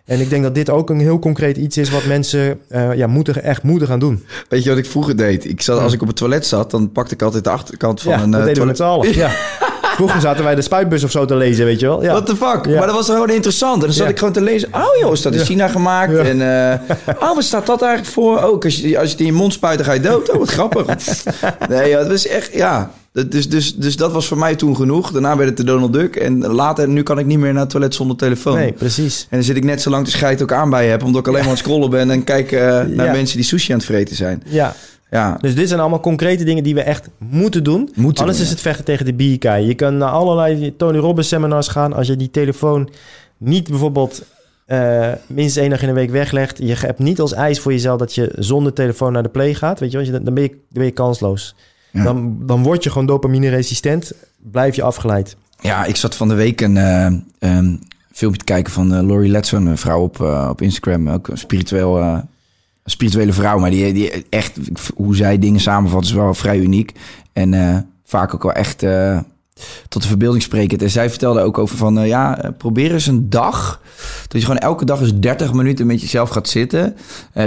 [0.04, 3.06] En ik denk dat dit ook een heel concreet iets is wat mensen eh, ja,
[3.06, 4.24] moeten, echt moeten gaan doen.
[4.48, 5.44] Weet je wat ik vroeger deed?
[5.44, 8.12] Ik zat, als ik op het toilet zat, dan pakte ik altijd de achterkant van
[8.12, 9.14] ja, een dat deden we met z'n allen.
[9.14, 9.30] Ja.
[9.94, 12.02] Vroeger zaten wij de spuitbus of zo te lezen, weet je wel.
[12.02, 12.10] Ja.
[12.10, 12.66] What the fuck?
[12.66, 12.78] Ja.
[12.78, 13.74] Maar dat was gewoon interessant.
[13.74, 14.68] En dan zat ik gewoon te lezen.
[14.72, 15.44] Oh joh, is dat in.
[15.44, 16.16] China gemaakt?
[16.16, 16.96] En eh,
[17.28, 18.36] oh, wat staat dat eigenlijk voor?
[18.36, 20.30] Oh, als je, als je het in je mond spuit, dan ga je dood.
[20.30, 20.86] Oh, wat grappig.
[21.68, 22.90] nee, ja, het was echt, ja.
[23.28, 25.10] Dus, dus, dus dat was voor mij toen genoeg.
[25.10, 26.16] Daarna werd het de Donald Duck.
[26.16, 28.56] En later, nu kan ik niet meer naar het toilet zonder telefoon.
[28.56, 29.26] Nee, precies.
[29.30, 31.02] En dan zit ik net zo lang te scheid ook aan bij je heb.
[31.02, 33.72] Omdat ik alleen maar aan het scrollen ben en kijk eh, naar mensen die sushi
[33.72, 34.42] aan het vreten zijn.
[34.46, 34.74] Ja,
[35.14, 37.90] Ja, Dus dit zijn allemaal concrete dingen die we echt moeten doen.
[37.94, 39.66] Moeten Anders doen, is het vechten tegen de bierkaai.
[39.66, 41.92] Je kan naar allerlei Tony Robbins seminars gaan.
[41.92, 42.88] Als je die telefoon
[43.36, 44.22] niet bijvoorbeeld
[44.66, 46.58] eh, minstens één dag in de week weglegt.
[46.58, 49.80] Je hebt niet als eis voor jezelf dat je zonder telefoon naar de play gaat.
[49.80, 51.54] Weet je, Als je- dan, ben je, dan ben je kansloos.
[51.90, 52.02] Ja.
[52.04, 54.12] Dan, dan word je gewoon dopamine resistent.
[54.50, 55.36] Blijf je afgeleid.
[55.60, 57.58] Ja, ik zat van de week een eh,
[58.12, 61.08] filmpje te kijken van eh Laurie Letson, een vrouw op, op Instagram.
[61.10, 62.22] Ook een spiritueel,
[62.84, 64.58] een spirituele vrouw, maar die, die echt,
[64.94, 66.92] hoe zij dingen samenvat, is wel vrij uniek.
[67.32, 69.18] En eh, vaak ook wel echt eh,
[69.88, 70.82] tot de verbeelding sprekend.
[70.82, 73.80] En zij vertelde ook over van, eh, ja, probeer eens een dag,
[74.28, 76.96] dat je gewoon elke dag eens 30 minuten met jezelf gaat zitten.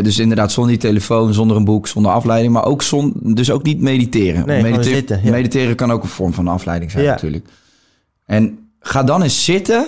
[0.01, 3.63] Dus inderdaad zonder die telefoon, zonder een boek, zonder afleiding, maar ook zon, dus ook
[3.63, 4.45] niet mediteren.
[4.45, 5.31] Nee, gewoon Medite- zitten, ja.
[5.31, 7.11] Mediteren kan ook een vorm van afleiding zijn Ja.
[7.11, 7.45] natuurlijk.
[8.25, 9.88] En ga dan eens zitten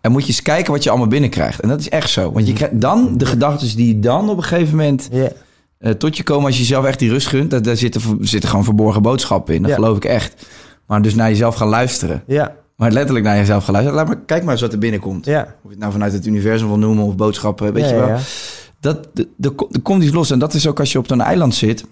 [0.00, 1.60] en moet je eens kijken wat je allemaal binnenkrijgt.
[1.60, 2.32] En dat is echt zo.
[2.32, 5.08] Want je krijgt dan de gedachten die dan op een gegeven moment
[5.78, 7.50] eh, tot je komen als je jezelf echt die rust gunt.
[7.50, 9.62] Daar, daar zitten, zitten gewoon verborgen boodschappen in.
[9.62, 10.46] Dat geloof ik echt.
[10.86, 12.22] Maar dus naar jezelf gaan luisteren.
[12.26, 14.00] Ja, Maar letterlijk naar jezelf gaan luisteren.
[14.00, 15.24] Laat maar, kijk maar eens wat er binnenkomt.
[15.24, 15.40] ja.
[15.42, 18.16] Of je het nou vanuit het universum wil noemen of boodschappen, weet je wel.
[18.80, 20.30] Dat, de, de, er komt iets los.
[20.30, 21.84] En dat is ook als je op zo'n eiland zit.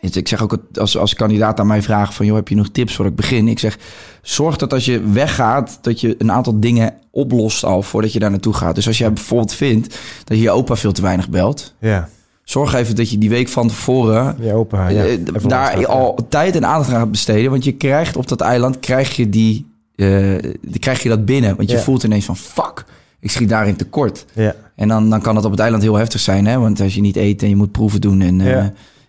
[0.00, 2.26] Ik zeg ook het- als, als kandidaat aan mij vragen van...
[2.26, 3.48] joh, heb je nog tips voor ik begin?
[3.48, 3.78] Ik zeg,
[4.22, 5.78] zorg dat als je weggaat...
[5.82, 8.74] dat je een aantal dingen oplost al voordat je daar naartoe gaat.
[8.74, 11.74] Dus als jij bijvoorbeeld vindt dat je je opa veel te weinig belt...
[11.80, 12.08] Ja,
[12.44, 14.36] zorg even dat je die week van tevoren...
[14.40, 14.88] je opa.
[14.88, 15.04] Ja.
[15.04, 15.18] eh,
[15.48, 17.50] daar al tijd en aandacht aan gaat besteden.
[17.50, 19.66] Want je krijgt op dat eiland krijg je, die,
[19.96, 21.56] eh, die, krijg je dat binnen.
[21.56, 22.84] Want je voelt ineens van fuck,
[23.20, 24.24] ik schiet daarin tekort.
[24.32, 26.46] Ja, En dan, dan kan dat op het eiland heel heftig zijn.
[26.46, 26.58] Hè?
[26.58, 28.64] Want als je niet eet en je moet proeven doen en eh.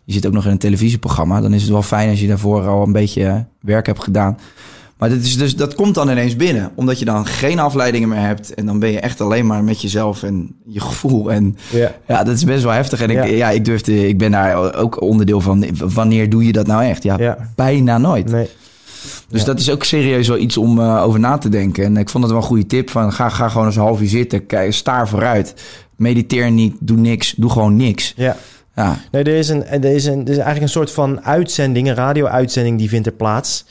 [0.08, 1.42] Je zit ook nog in een televisieprogramma...
[1.42, 4.38] dan is het wel fijn als je daarvoor al een beetje eh, werk hebt gedaan.
[4.98, 6.72] Maar dat, is dus, dat komt dan ineens binnen.
[6.76, 8.54] Omdat je dan geen afleidingen meer hebt.
[8.54, 11.32] En dan ben je echt alleen maar met jezelf en je gevoel.
[11.32, 11.92] En ja.
[12.08, 13.02] ja, dat is best wel heftig.
[13.02, 13.24] En ik, Ja.
[13.24, 13.50] ja.
[13.50, 15.66] ik durfde, ik ben daar ook onderdeel van.
[15.94, 17.04] Wanneer doe je dat nou echt?
[17.04, 17.38] Ja, Ja.
[17.56, 18.32] bijna nooit.
[18.32, 18.48] Nee.
[19.30, 21.84] Dus dat is ook serieus wel iets om eh, over na te denken.
[21.84, 22.90] En ik vond het wel een goede tip.
[22.90, 24.46] Van, ga, ga gewoon eens een half uur zitten.
[24.46, 25.54] Kijk, staar vooruit.
[25.96, 26.76] Mediteer niet.
[26.80, 27.34] Doe niks.
[27.38, 28.14] Doe gewoon niks.
[28.16, 28.38] Ja.
[28.78, 31.88] Ja, Nee, er is, een, er, is een, er is eigenlijk een soort van uitzending,
[31.88, 33.66] een radio-uitzending die vindt er plaats.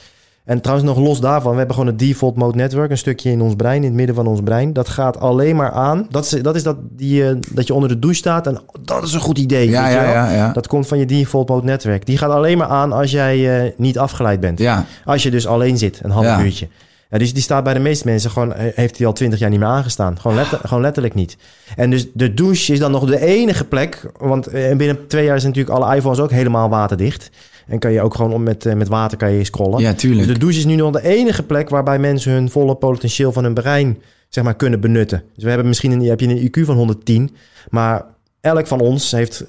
[0.44, 3.40] En trouwens nog los daarvan, we hebben gewoon het default mode network, een stukje in
[3.40, 4.72] ons brein, in het midden van ons brein.
[4.72, 6.06] Dat gaat alleen maar aan.
[6.10, 9.02] Dat is, dat, is dat, die, eh, dat je onder de douche staat en dat
[9.02, 9.70] is een goed idee.
[9.70, 10.30] ja, ja.
[10.32, 10.52] ja.
[10.52, 12.06] Dat komt van je default mode netwerk.
[12.06, 14.58] Die gaat alleen maar aan als jij eh, niet afgeleid bent.
[14.58, 14.84] ja.
[15.04, 16.40] Als je dus alleen zit, een half Ja.
[16.42, 16.68] uurtje.
[17.10, 19.50] Ja, dus die staat bij de meeste mensen gewoon, eh, heeft hij al twintig jaar
[19.50, 20.20] niet meer aangestaan.
[20.20, 21.36] Gewoon, letter- gewoon letterlijk niet.
[21.76, 24.10] En dus de douche is dan nog de enige plek.
[24.18, 27.30] Want eh, binnen twee jaar zijn natuurlijk alle iPhones ook helemaal waterdicht.
[27.66, 29.80] En kan je ook gewoon om met, eh, met water kan je scrollen.
[29.80, 30.24] ja, tuurlijk.
[30.26, 33.44] Dus de douche is nu nog de enige plek waarbij mensen hun volle potentieel van
[33.44, 33.98] hun brein
[34.28, 35.22] zeg maar, kunnen benutten.
[35.34, 37.36] Dus we hebben misschien een, heb je een IQ van 110,
[37.70, 38.04] maar
[38.40, 39.44] elk van ons heeft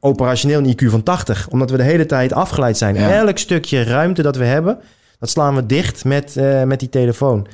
[0.00, 2.94] operationeel een IQ van 80, omdat we de hele tijd afgeleid zijn.
[2.94, 3.10] Ja.
[3.14, 4.78] Elk stukje ruimte dat we hebben,
[5.22, 7.46] dat slaan we dicht met, eh, met die telefoon.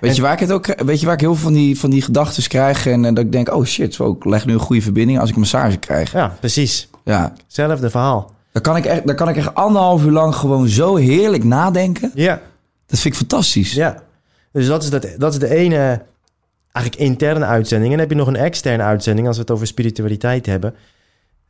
[0.00, 1.78] Weet, En- je waar ik het ook, weet je waar ik heel veel van die,
[1.78, 2.86] van die gedachten krijg?
[2.86, 5.28] En eh, dat ik denk, oh shit, zo, ik leg nu een goede verbinding als
[5.28, 6.12] ik een massage krijg.
[6.12, 6.88] Ja, precies.
[7.04, 8.30] Ja, Hetzelfde verhaal.
[8.52, 12.10] dan kan ik echt, dan kan ik echt anderhalf uur lang gewoon zo heerlijk nadenken.
[12.14, 12.40] Ja,
[12.86, 13.72] Dat vind ik fantastisch.
[13.72, 14.02] ja.
[14.52, 16.02] Dus dat is, dat, dat is de ene
[16.72, 17.92] eigenlijk interne uitzending.
[17.92, 20.74] En dan heb je nog een externe uitzending als we het over spiritualiteit hebben.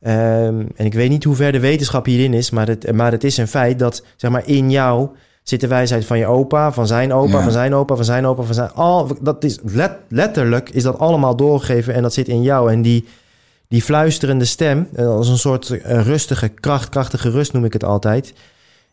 [0.00, 3.24] Ehm, en ik weet niet hoe ver de wetenschap hierin is, maar het, maar het
[3.24, 5.08] is een feit dat zeg maar, in jou
[5.48, 7.42] zit de wijsheid van je opa, van zijn opa, Ja.
[7.42, 8.70] van zijn opa, van zijn opa, van zijn...
[8.74, 12.72] Al, dat is let- letterlijk is dat allemaal doorgegeven en dat zit in jou.
[12.72, 13.04] En die,
[13.68, 17.84] die fluisterende stem, eh, als een soort eh, rustige kracht, krachtige rust noem ik het
[17.84, 18.32] altijd...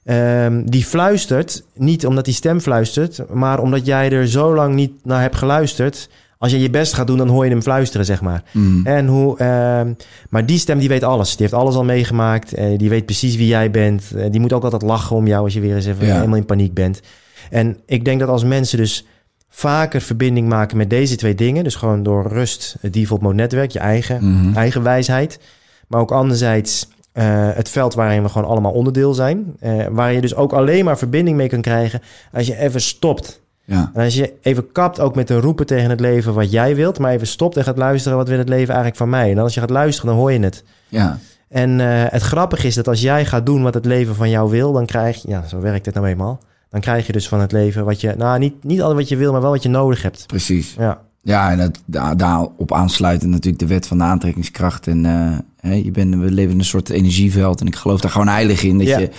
[0.03, 4.91] Ehm, die fluistert, niet omdat die stem fluistert, maar omdat jij er zo lang niet
[5.05, 6.09] naar hebt geluisterd.
[6.43, 8.43] Als je je best gaat doen, dan hoor je hem fluisteren, zeg maar.
[8.51, 8.85] Mm.
[8.85, 9.93] En hoe, ehm,
[10.29, 11.29] maar die stem die weet alles.
[11.29, 12.53] Die heeft alles al meegemaakt.
[12.53, 14.11] eh, die weet precies wie jij bent.
[14.15, 16.13] Eh, die moet ook altijd lachen om jou als je weer eens even Ja.
[16.15, 17.01] helemaal in paniek bent.
[17.49, 19.05] En ik denk dat als mensen dus
[19.49, 23.71] vaker verbinding maken met deze twee dingen, dus gewoon door rust, het default mode netwerk,
[23.71, 24.55] je eigen, Mhm.
[24.57, 25.39] eigen wijsheid,
[25.87, 29.55] maar ook anderzijds eh, het veld waarin we gewoon allemaal onderdeel zijn,
[29.91, 33.41] waar je dus ook alleen maar verbinding mee kan krijgen als je even stopt.
[33.65, 33.91] Ja.
[33.93, 36.99] En als je even kapt ook met te roepen tegen het leven wat jij wilt,
[36.99, 39.31] maar even stopt en gaat luisteren wat wil het leven eigenlijk van mij.
[39.31, 40.63] En als je gaat luisteren, dan hoor je het.
[40.87, 41.19] Ja.
[41.49, 44.49] En eh, het grappige is dat als jij gaat doen wat het leven van jou
[44.49, 46.39] wil, dan krijg je, ja, zo werkt het nou eenmaal.
[46.69, 49.15] Dan krijg je dus van het leven wat je, nou niet, niet altijd wat je
[49.15, 50.23] wil, maar wel wat je nodig hebt.
[50.27, 50.75] precies.
[50.77, 54.87] Ja, Ja, en dat, daar, daarop aansluiten natuurlijk de wet van de aantrekkingskracht.
[54.87, 55.37] En eh,
[55.69, 57.61] hè, je bent, we leven in een soort energieveld.
[57.61, 58.99] En ik geloof daar gewoon heilig in dat Ja.
[58.99, 59.09] je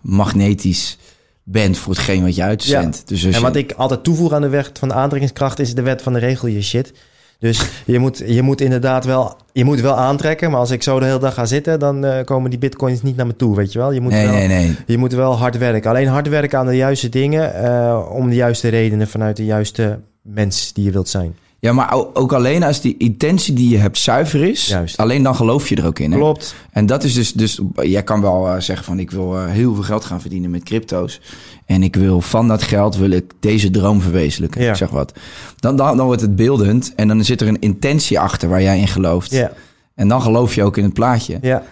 [0.00, 0.98] magnetisch
[1.44, 3.08] bent voor hetgeen wat je uitzendt.
[3.08, 5.82] Dus en wat je- ik altijd toevoeg aan de wet van de aantrekkingskracht is de
[5.82, 6.92] wet van de regel je shit.
[7.38, 10.98] Dus je moet, je moet inderdaad wel, je moet wel aantrekken, maar als ik zo
[10.98, 13.72] de hele dag ga zitten, dan eh, komen die bitcoins niet naar me toe, weet
[13.72, 13.92] je wel.
[13.92, 14.76] Je moet Nee, wel, nee, nee.
[14.86, 15.90] Je moet wel hard werken.
[15.90, 17.54] Alleen hard werken aan de juiste dingen.
[17.54, 21.36] eh, om de juiste redenen vanuit de juiste mens die je wilt zijn.
[21.64, 24.96] Ja, maar ook alleen als die intentie die je hebt zuiver is, Juist.
[24.96, 26.12] alleen dan geloof je er ook in.
[26.12, 26.18] Hè?
[26.18, 26.54] Klopt.
[26.70, 29.74] En dat is dus, dus jij kan wel eh, zeggen van ik wil eh, heel
[29.74, 31.20] veel geld gaan verdienen met crypto's.
[31.66, 34.62] En ik wil van dat geld wil ik deze droom verwezenlijken.
[34.62, 34.70] Ja.
[34.70, 35.12] Ik zeg wat.
[35.56, 38.78] Dan, dan, dan wordt het beeldend en dan zit er een intentie achter waar jij
[38.78, 39.30] in gelooft.
[39.30, 39.52] Ja,
[39.94, 41.38] En dan geloof je ook in het plaatje.
[41.42, 41.62] ja,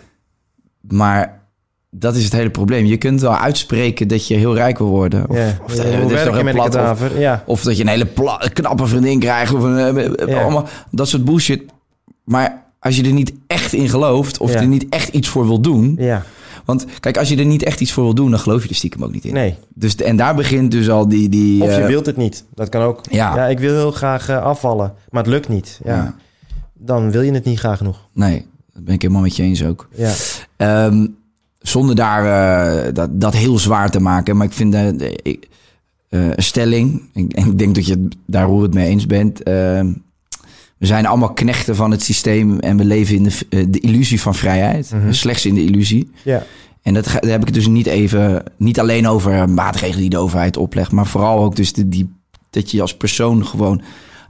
[0.80, 1.41] Maar
[1.94, 2.84] dat is het hele probleem.
[2.84, 5.22] Je kunt wel uitspreken dat je heel rijk wil worden.
[5.28, 7.20] Of, of, Ja, dat- je plat- of- kadaver?
[7.20, 9.54] Ja, of dat je een hele pla- knappe vriendin krijgt.
[9.54, 10.42] Of een, eh, eh, Ja.
[10.42, 11.62] allemaal, dat soort bullshit.
[12.24, 14.38] Maar als je er niet echt in gelooft...
[14.38, 14.60] of Ja.
[14.60, 15.96] er niet echt iets voor wil doen...
[15.98, 16.22] ja,
[16.64, 18.74] Want kijk, als je er niet echt iets voor wil doen, dan geloof je er
[18.74, 19.32] stiekem ook niet in.
[19.32, 19.54] Nee.
[19.74, 21.28] Dus, en daar begint dus al die...
[21.28, 22.44] die Of je eh, wilt het niet.
[22.54, 23.00] Dat kan ook.
[23.10, 23.46] Ja.
[23.46, 25.80] Ik wil heel graag afvallen, maar het lukt niet.
[25.84, 25.94] Ja.
[25.94, 26.14] Ja.
[26.74, 27.98] Dan wil je het niet graag genoeg.
[28.12, 29.88] Nee, dat ben ik helemaal met je eens ook.
[29.94, 30.12] Ja.
[30.56, 31.06] Ehm,
[31.62, 32.24] zonder daar
[32.86, 34.36] eh, dat, dat heel zwaar te maken.
[34.36, 38.74] Maar ik vind een stelling, ik, en ik denk dat je het daar hoe het
[38.74, 39.42] mee eens bent.
[39.42, 39.92] ehm,
[40.78, 44.34] we zijn allemaal knechten van het systeem en we leven in de, de illusie van
[44.34, 44.92] vrijheid.
[45.10, 46.10] Slechts in de illusie.
[46.24, 46.46] Ja.
[46.82, 50.18] En dat, daar heb ik het dus niet even, niet alleen over maatregelen die de
[50.18, 52.10] overheid oplegt, maar vooral ook dus de, die,
[52.50, 53.82] dat je als persoon gewoon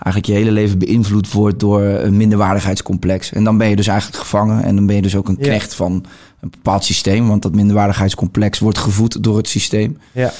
[0.03, 3.33] eigenlijk je hele leven beïnvloed wordt door een minderwaardigheidscomplex.
[3.33, 5.45] En dan ben je dus eigenlijk gevangen en dan ben je dus ook een Ja.
[5.47, 5.93] knecht van
[6.41, 9.99] een bepaald systeem, want dat minderwaardigheidscomplex wordt gevoed door het systeem.
[10.13, 10.33] Ja.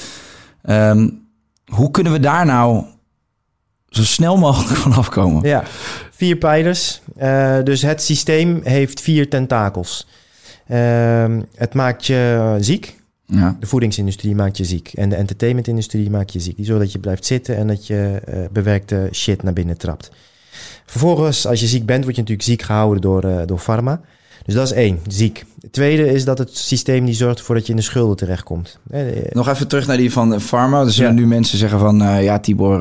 [0.61, 1.09] Ehm,
[1.65, 2.83] hoe kunnen we daar nou
[3.89, 5.47] zo snel mogelijk van afkomen?
[5.47, 5.63] Ja,
[6.11, 7.01] vier pijlers.
[7.15, 10.07] Eh, dus het systeem heeft vier tentakels.
[10.67, 13.01] Ehm, het maakt je ziek.
[13.25, 13.57] Ja.
[13.59, 14.91] De voedingsindustrie maakt je ziek.
[14.93, 16.55] En de entertainmentindustrie maakt je ziek.
[16.55, 20.11] Die zorgt dat je blijft zitten en dat je eh, bewerkte shit naar binnen trapt.
[20.85, 24.01] Vervolgens, als je ziek bent, word je natuurlijk ziek gehouden door, eh, door pharma.
[24.45, 25.45] Dus dat is één, ziek.
[25.61, 28.79] Het tweede is dat het systeem die zorgt ervoor dat je in de schulden terechtkomt.
[28.89, 29.01] Eh,
[29.31, 30.81] Nog even terug naar die van Pharma.
[30.81, 31.19] Er zullen Ja.
[31.19, 31.97] nu mensen zeggen van...
[32.23, 32.79] ja, Tibor,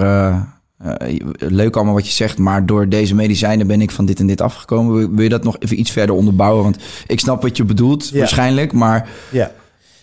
[1.38, 2.38] leuk allemaal wat je zegt...
[2.38, 4.95] maar door deze medicijnen ben ik van dit en dit afgekomen.
[4.97, 6.62] Wil, wil je dat nog even iets verder onderbouwen?
[6.62, 6.76] Want
[7.07, 8.18] ik snap wat je bedoelt, Ja.
[8.18, 8.72] waarschijnlijk.
[8.72, 9.51] Maar Ja.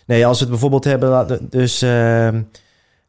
[0.09, 1.39] Nee, als we het bijvoorbeeld hebben...
[1.49, 2.41] Dus ehm,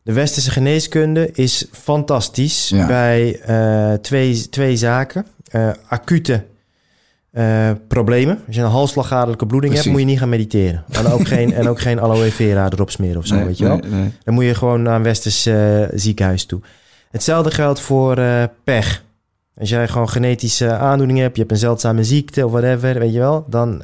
[0.03, 2.87] de westerse geneeskunde is fantastisch Ja.
[2.87, 5.27] bij eh, twee, twee zaken.
[5.51, 6.45] Eh, acute
[7.31, 8.39] eh, problemen.
[8.47, 9.85] Als je een halsslagadelijke bloeding Precies.
[9.91, 10.85] hebt, moet je niet gaan mediteren.
[10.91, 13.65] En ook geen, en ook geen aloe vera erop smeren of zo, Nee, weet je
[13.65, 13.77] wel.
[13.77, 14.13] nee, nee.
[14.25, 16.61] Dan moet je gewoon naar een westers eh, ziekenhuis toe.
[17.11, 18.15] Hetzelfde geldt voor
[18.65, 19.05] pech.
[19.59, 23.19] Als jij gewoon genetische aandoeningen hebt, je hebt een zeldzame ziekte of whatever, weet je
[23.19, 23.83] wel, dan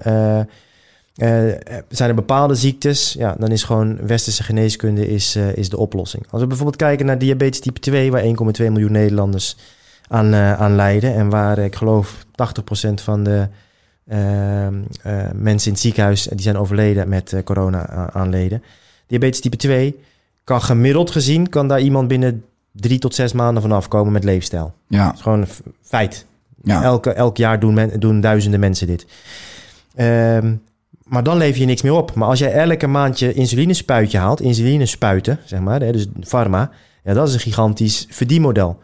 [1.16, 3.12] eh, eh, zijn er bepaalde ziektes.
[3.18, 6.24] Ja, dan is gewoon westerse geneeskunde is, eh, is de oplossing.
[6.30, 9.56] Als we bijvoorbeeld kijken naar diabetes type 2, waar 1,2 miljoen Nederlanders
[10.08, 13.48] aan, eh, aan lijden en waar ik geloof 80% van de
[14.06, 14.72] eh, eh,
[15.34, 18.62] mensen in het ziekenhuis die zijn overleden met corona a- aanleden.
[19.06, 19.98] Diabetes type 2
[20.44, 24.74] kan gemiddeld gezien kan daar iemand binnen drie tot zes maanden vanaf komen met leefstijl.
[24.88, 25.48] Ja, Dat is gewoon een
[25.82, 26.26] feit.
[26.62, 26.82] ja.
[26.82, 29.06] Elke, elk jaar doen, men, doen duizenden mensen dit.
[29.94, 30.54] Ehm,
[31.06, 32.14] maar dan lever je niks meer op.
[32.14, 36.70] Maar als jij elke maand je insulinespuitje haalt, insulinespuiten, zeg maar, dus pharma,
[37.04, 38.78] ja, dat is een gigantisch verdienmodel.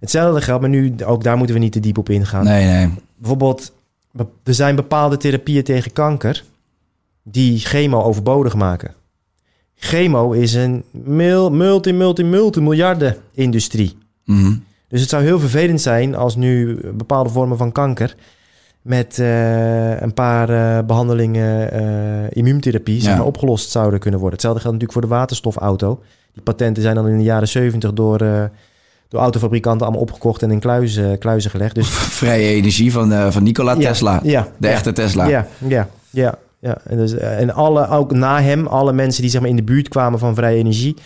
[0.00, 2.44] Hetzelfde geldt, maar nu ook daar moeten we niet te diep op ingaan.
[2.44, 2.90] Nee, nee.
[3.16, 3.72] Bijvoorbeeld,
[4.12, 6.44] be- er zijn bepaalde therapieën tegen kanker
[7.22, 8.94] die chemo overbodig maken.
[9.76, 13.96] Chemo is een mil, multi, multi, multi miljarden industrie.
[14.24, 14.52] Mhm.
[14.88, 18.14] Dus het zou heel vervelend zijn als nu bepaalde vormen van kanker
[18.88, 21.82] met eh, een paar eh, behandelingen eh,
[22.30, 23.22] immuuntherapie Ja.
[23.22, 24.38] opgelost zouden kunnen worden.
[24.38, 26.00] Hetzelfde geldt natuurlijk voor de waterstofauto.
[26.32, 28.18] Die patenten zijn dan in de jaren 70 door,
[29.08, 31.74] door autofabrikanten allemaal opgekocht en in kluizen, kluizen gelegd.
[31.74, 31.88] Dus
[32.20, 34.20] Vrije energie van, van Nikola Ja, Tesla.
[34.22, 35.26] ja, de echte Tesla.
[35.26, 36.34] Ja, ja, ja.
[36.58, 36.78] ja.
[36.84, 39.88] En, dus, en alle, ook na hem, alle mensen die zeg maar, in de buurt
[39.88, 40.96] kwamen van vrije energie,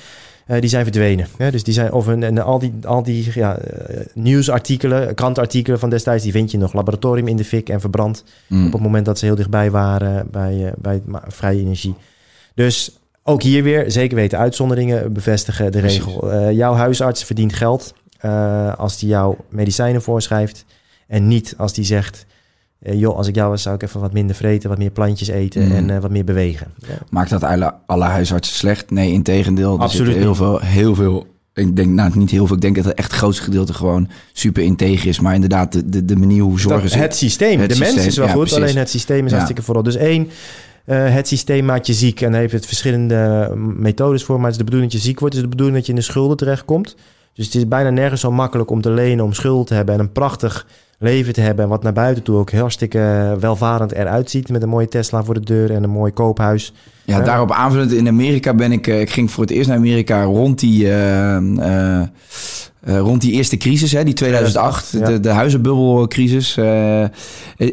[0.47, 1.27] eh, die zijn verdwenen.
[1.39, 5.79] Ja, dus die zijn, of een, en al die, al die ja, eh, nieuwsartikelen, krantartikelen
[5.79, 6.73] van destijds, die vind je nog.
[6.73, 8.67] Laboratorium in de fik en verbrand Mm.
[8.67, 11.95] op het moment dat ze heel dichtbij waren bij, eh, bij vrije energie.
[12.55, 16.05] Dus ook hier weer, zeker weten, uitzonderingen bevestigen de Precies.
[16.05, 16.51] regel.
[16.51, 17.95] Jouw huisarts verdient geld
[18.77, 20.65] als die jou medicijnen voorschrijft.
[21.07, 22.27] En niet als die zegt,
[22.83, 25.29] eh, joh, als ik jou was, zou ik even wat minder vreten, wat meer plantjes
[25.29, 25.73] eten Mm.
[25.73, 26.67] en eh, wat meer bewegen.
[26.77, 26.95] Ja.
[27.11, 28.91] Maakt dat alle, alle huisartsen slecht?
[28.91, 29.79] Nee, in tegendeel.
[29.81, 31.27] Absoluut Er heel veel, heel veel.
[31.55, 32.57] Ik denk, nou, niet heel veel.
[32.57, 35.21] Ik denk dat het echt het grootste gedeelte gewoon super integer is.
[35.21, 36.99] Maar inderdaad, de, de, de manier hoe zorgen Dat- ze...
[36.99, 37.61] het systeem.
[37.61, 38.63] Het de mens systeem, is wel ja, goed, precies.
[38.63, 39.31] alleen het systeem is Ja.
[39.31, 39.83] hartstikke vooral.
[39.83, 40.29] Dus één,
[40.85, 42.21] eh, het systeem maakt je ziek.
[42.21, 44.35] En daar heeft het verschillende methodes voor.
[44.37, 45.35] Maar het is de bedoeling dat je ziek wordt.
[45.35, 46.97] Het is de bedoeling dat je in de schulden terechtkomt.
[47.35, 49.95] Dus het is bijna nergens zo makkelijk om te lenen, om schuld te hebben...
[49.95, 50.67] en een prachtig
[51.03, 51.69] leven te hebben.
[51.69, 54.49] Wat naar buiten toe ook hartstikke welvarend eruit ziet.
[54.49, 56.73] Met een mooie Tesla voor de deur en een mooi koophuis.
[57.05, 57.25] Ja, Ja.
[57.25, 58.87] daarop aanvullend in Amerika ben ik...
[58.87, 60.89] eh, Ik ging voor het eerst naar Amerika rond die...
[60.89, 62.01] eh, eh,
[62.81, 65.17] eh, rond die eerste crisis, hè, die 2008, 2008, ja.
[65.17, 66.57] de, de huizenbubbelcrisis.
[66.57, 67.11] eh, en,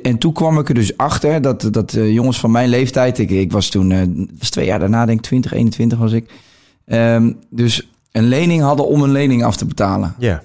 [0.03, 3.17] en toen kwam ik er dus achter dat, dat eh, jongens van mijn leeftijd...
[3.19, 3.99] Ik, ik was toen, eh,
[4.39, 6.29] was twee jaar daarna, denk ik, 20, 21 was ik.
[6.85, 10.15] ehm, dus een lening hadden om een lening af te betalen.
[10.17, 10.41] Ja,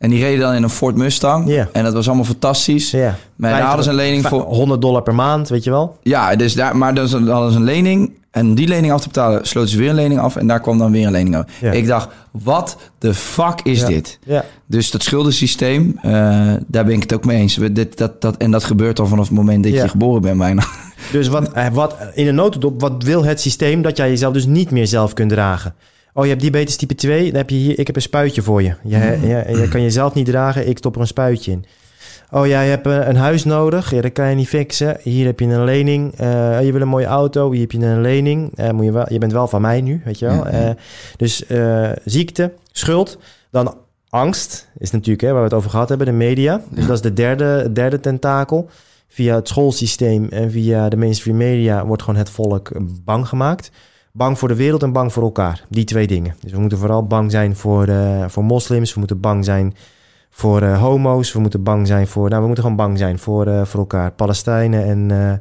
[0.00, 1.48] En die reden dan in een Ford Mustang.
[1.72, 2.90] En dat was allemaal fantastisch.
[2.90, 3.16] Ja.
[3.36, 4.40] Maar daar hadden ze een lening voor...
[4.42, 5.96] 100 dollar per maand, weet je wel?
[6.02, 8.18] Ja, dus daar, maar dus hadden ze een lening.
[8.30, 10.36] En om die lening af te betalen, sloten ze weer een lening af.
[10.36, 11.44] En daar kwam dan weer een lening af.
[11.60, 11.72] Ja.
[11.72, 14.18] Ik dacht, wat de fuck is dit?
[14.66, 16.10] Dus dat schuldensysteem, eh,
[16.66, 17.56] daar ben ik het ook mee eens.
[17.56, 20.38] We- Dit, dat, dat, en dat gebeurt al vanaf het moment dat je geboren bent
[20.38, 20.62] bijna.
[21.12, 24.46] Dus wat, eh, wat in een notendop, wat wil het systeem dat jij jezelf dus
[24.46, 25.74] niet meer zelf kunt dragen?
[26.12, 28.62] Oh, je hebt diabetes type 2, dan heb je hier, ik heb een spuitje voor
[28.62, 28.74] je.
[28.84, 31.64] Je, je, je kan jezelf niet dragen, ik stop er een spuitje in.
[32.30, 34.96] Oh, jij hebt eh, een huis nodig, ja, dat kan je niet fixen.
[35.02, 36.14] Hier heb je een lening.
[36.14, 38.56] Eh, je wil een mooie auto, hier heb je een lening.
[38.56, 40.46] Eh, moet je, wel, je bent wel van mij nu, weet je wel.
[40.46, 40.70] Eh,
[41.16, 41.44] dus
[42.04, 43.18] ziekte, schuld,
[43.50, 43.74] dan
[44.08, 46.60] angst is natuurlijk hè, waar we het over gehad hebben, de media.
[46.70, 48.68] Dus dat is de derde, derde tentakel.
[49.08, 52.70] Via het schoolsysteem en via de mainstream media wordt gewoon het volk
[53.04, 53.70] bang gemaakt.
[54.12, 55.64] Bang voor de wereld en bang voor elkaar.
[55.68, 56.34] Die twee dingen.
[56.40, 58.92] Dus we moeten vooral bang zijn voor, eh, voor moslims.
[58.92, 59.74] We moeten bang zijn
[60.30, 61.32] voor eh, homo's.
[61.32, 62.28] We moeten bang zijn voor...
[62.28, 64.12] Nou, we moeten gewoon bang zijn voor, eh, voor elkaar.
[64.12, 65.40] Palestijnen en,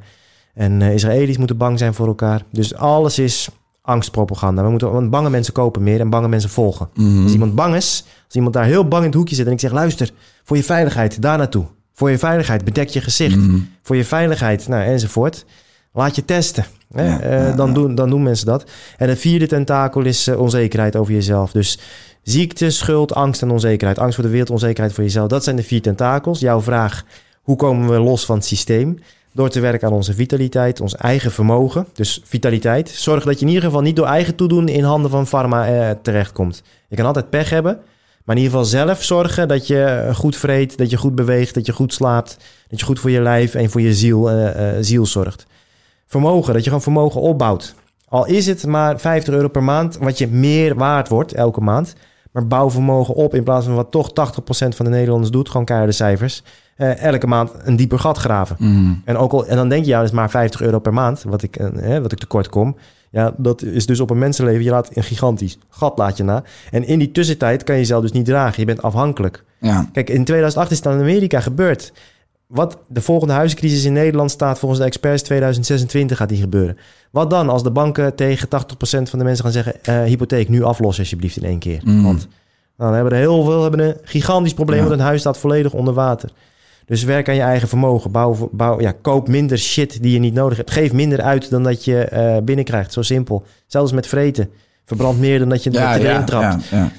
[0.53, 2.43] en Israëli's moeten bang zijn voor elkaar.
[2.51, 3.49] Dus alles is
[3.81, 4.63] angstpropaganda.
[4.63, 6.89] We moeten, want bange mensen kopen meer en bange mensen volgen.
[7.23, 9.45] Als iemand bang is, als iemand daar heel bang in het hoekje zit...
[9.45, 10.11] en ik zeg, luister,
[10.43, 11.65] voor je veiligheid, daar naartoe.
[11.93, 13.37] Voor je veiligheid, bedek je gezicht.
[13.81, 15.45] Voor je veiligheid, nou, enzovoort.
[15.93, 16.65] Laat je testen.
[16.93, 17.05] Hè?
[17.07, 17.73] Ja, Eh, ja, dan.
[17.73, 18.65] Doen, dan doen mensen dat.
[18.97, 21.51] En het vierde tentakel is eh, onzekerheid over jezelf.
[21.51, 21.79] Dus
[22.23, 23.99] ziekte, schuld, angst en onzekerheid.
[23.99, 25.27] Angst voor de wereld, onzekerheid voor jezelf.
[25.27, 26.39] Dat zijn de vier tentakels.
[26.39, 27.03] Jouw vraag,
[27.41, 28.99] hoe komen we los van het systeem?
[29.33, 31.87] Door te werken aan onze vitaliteit, ons eigen vermogen.
[31.93, 32.89] Dus vitaliteit.
[32.89, 35.95] Zorg dat je in ieder geval niet door eigen toedoen in handen van pharma eh,
[36.01, 36.63] terechtkomt.
[36.87, 37.79] Je kan altijd pech hebben.
[38.23, 41.65] Maar in ieder geval zelf zorgen dat je goed vreet, dat je goed beweegt, dat
[41.65, 42.37] je goed slaapt.
[42.67, 45.45] Dat je goed voor je lijf en voor je ziel, eh, eh, ziel zorgt.
[46.09, 47.75] Vermogen, dat je gewoon vermogen opbouwt.
[48.07, 51.95] Al is het maar 50 euro per maand, wat je meer waard wordt elke maand.
[52.31, 54.13] Maar bouw vermogen op in plaats van wat toch 80%
[54.49, 55.49] van de Nederlanders doet.
[55.49, 56.43] Gewoon keiharde cijfers.
[56.75, 58.55] Eh, elke maand een dieper gat graven.
[59.05, 61.23] En, ook al, en dan denk je, ja, dat is maar 50 euro per maand
[61.23, 62.75] wat ik, eh, wat ik tekort kom.
[63.11, 64.63] Ja, dat is dus op een mensenleven.
[64.63, 66.43] Je laat een gigantisch gat laat je na.
[66.71, 68.59] En in die tussentijd kan je jezelf dus niet dragen.
[68.59, 69.43] Je bent afhankelijk.
[69.59, 69.89] Ja.
[69.91, 71.93] Kijk, in 2008 is het in Amerika gebeurd.
[72.49, 76.77] Wat de volgende huizencrisis in Nederland staat volgens de experts 2026 gaat die gebeuren.
[77.11, 78.49] Wat dan als de banken tegen 80%
[78.81, 79.83] van de mensen gaan zeggen...
[79.83, 81.81] eh, hypotheek nu aflossen alsjeblieft in één keer.
[81.83, 82.03] Want
[82.77, 84.79] nou, dan hebben er heel veel hebben een gigantisch probleem...
[84.79, 86.29] want een huis staat volledig onder water.
[86.85, 88.11] Dus werk aan je eigen vermogen.
[88.11, 90.71] Bouw, bouw, ja, koop minder shit die je niet nodig hebt.
[90.71, 92.93] Geef minder uit dan dat je eh, binnenkrijgt.
[92.93, 93.43] Zo simpel.
[93.67, 94.49] Zelfs met vreten.
[94.85, 96.69] Verbrand meer dan dat je, je erin trapt.
[96.69, 96.91] ja, ja.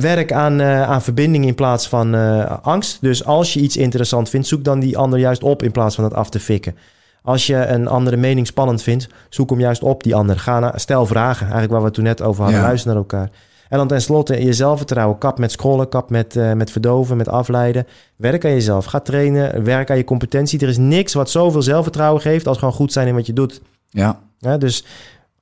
[0.00, 2.98] Werk aan, eh, aan verbinding in plaats van eh, angst.
[3.00, 6.04] Dus als je iets interessant vindt, zoek dan die ander juist op in plaats van
[6.04, 6.76] het af te fikken.
[7.22, 10.38] Als je een andere mening spannend vindt, zoek hem juist op, die ander.
[10.38, 12.60] Ga naar, stel vragen, eigenlijk waar we het toen net over hadden.
[12.60, 12.66] Ja.
[12.66, 13.30] Luister naar elkaar.
[13.68, 15.18] En dan tenslotte je zelfvertrouwen.
[15.18, 17.86] Kap met scrollen, kap met, eh, met verdoven, met afleiden.
[18.16, 18.84] Werk aan jezelf.
[18.84, 20.60] Ga trainen, werk aan je competentie.
[20.60, 23.60] Er is niks wat zoveel zelfvertrouwen geeft als gewoon goed zijn in wat je doet.
[23.90, 24.20] ja.
[24.44, 24.84] Ja, dus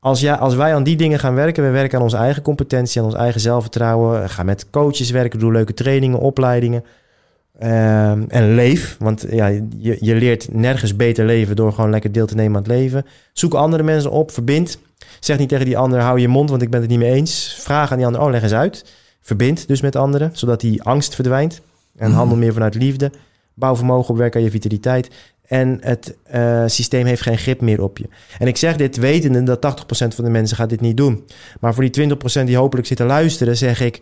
[0.02, 3.00] als, ja, als wij aan die dingen gaan werken, we werken aan onze eigen competentie,
[3.00, 6.84] aan ons eigen zelfvertrouwen, ga met coaches werken, doe leuke trainingen, opleidingen.
[7.58, 12.26] Ehm, en leef, want ja, je, je leert nergens beter leven door gewoon lekker deel
[12.26, 13.06] te nemen aan het leven.
[13.32, 14.78] Zoek andere mensen op, verbind.
[15.20, 17.56] Zeg niet tegen die ander, hou je mond, want ik ben het niet mee eens.
[17.60, 18.84] Vraag aan die ander, oh leg eens uit.
[19.20, 21.60] Verbind dus met anderen, zodat die angst verdwijnt.
[21.96, 23.10] En handel meer vanuit liefde.
[23.54, 25.10] Bouw vermogen op, werk aan je vitaliteit.
[25.52, 28.04] En het eh, systeem heeft geen grip meer op je.
[28.38, 31.24] En ik zeg dit wetende dat 80% van de mensen gaat dit niet doen.
[31.60, 32.08] Maar voor die
[32.42, 34.00] 20% die hopelijk zitten luisteren, zeg ik...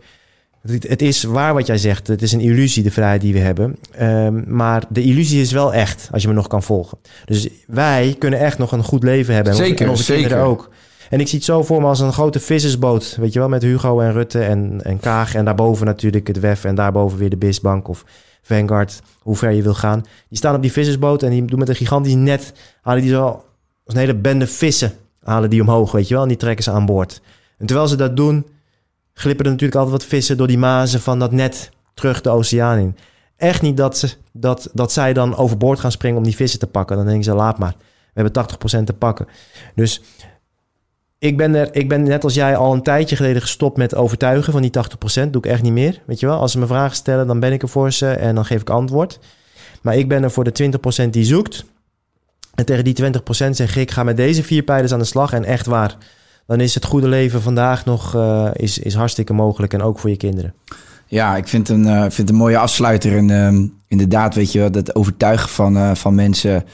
[0.81, 2.07] Het is waar wat jij zegt.
[2.07, 3.77] Het is een illusie, de vrijheid die we hebben.
[3.93, 6.99] Ehm, maar de illusie is wel echt, als je me nog kan volgen.
[7.25, 9.53] Dus wij kunnen echt nog een goed leven hebben.
[9.53, 10.51] En onze- Zeker, onze kinderen zeker.
[10.53, 10.71] ook.
[11.11, 13.17] En ik zie het zo voor me als een grote vissersboot.
[13.21, 15.35] Weet je wel, met Hugo en Rutte en, en Kaag.
[15.35, 16.65] En daarboven natuurlijk het WEF.
[16.65, 18.05] En daarboven weer de Bisbank of
[18.43, 19.03] Vanguard.
[19.21, 20.05] Hoe ver je wil gaan.
[20.29, 22.53] Die staan op die vissersboot en die doen met een gigantisch net.
[22.83, 23.25] Halen die zo
[23.85, 24.93] als een hele bende vissen.
[25.23, 26.23] Halen die omhoog, weet je wel.
[26.23, 27.21] En die trekken ze aan boord.
[27.59, 28.47] En terwijl ze dat doen,
[29.13, 32.79] glippen er natuurlijk altijd wat vissen door die mazen van dat net terug de oceaan
[32.79, 32.97] in.
[33.37, 36.67] Echt niet dat, ze, dat, dat zij dan overboord gaan springen om die vissen te
[36.67, 36.97] pakken.
[36.97, 37.75] Dan denken ze, laat maar.
[38.15, 38.45] We hebben
[38.81, 39.27] 80% te pakken.
[39.75, 40.03] Dus
[41.21, 44.53] ik ben, er, ik ben net als jij al een tijdje geleden gestopt met overtuigen
[44.53, 44.71] van die
[45.27, 45.31] 80%.
[45.31, 46.03] Doe ik echt niet meer.
[46.07, 48.35] Weet je wel, als ze me vragen stellen, dan ben ik er voor ze en
[48.35, 49.19] dan geef ik antwoord.
[49.83, 50.71] Maar ik ben er voor de
[51.07, 51.65] 20% die zoekt.
[52.55, 52.95] En tegen die
[53.47, 55.33] 20% zeg ik, ga met deze vier pijlers aan de slag.
[55.33, 55.97] En echt waar,
[56.47, 59.73] dan is het goede leven vandaag nog eh, is, is hartstikke mogelijk.
[59.73, 60.55] En ook voor je kinderen.
[61.07, 63.17] Ja, ik vind een, eh, vind een mooie afsluiter.
[63.17, 66.65] En ehm, inderdaad, weet je wel, dat overtuigen van, eh, van mensen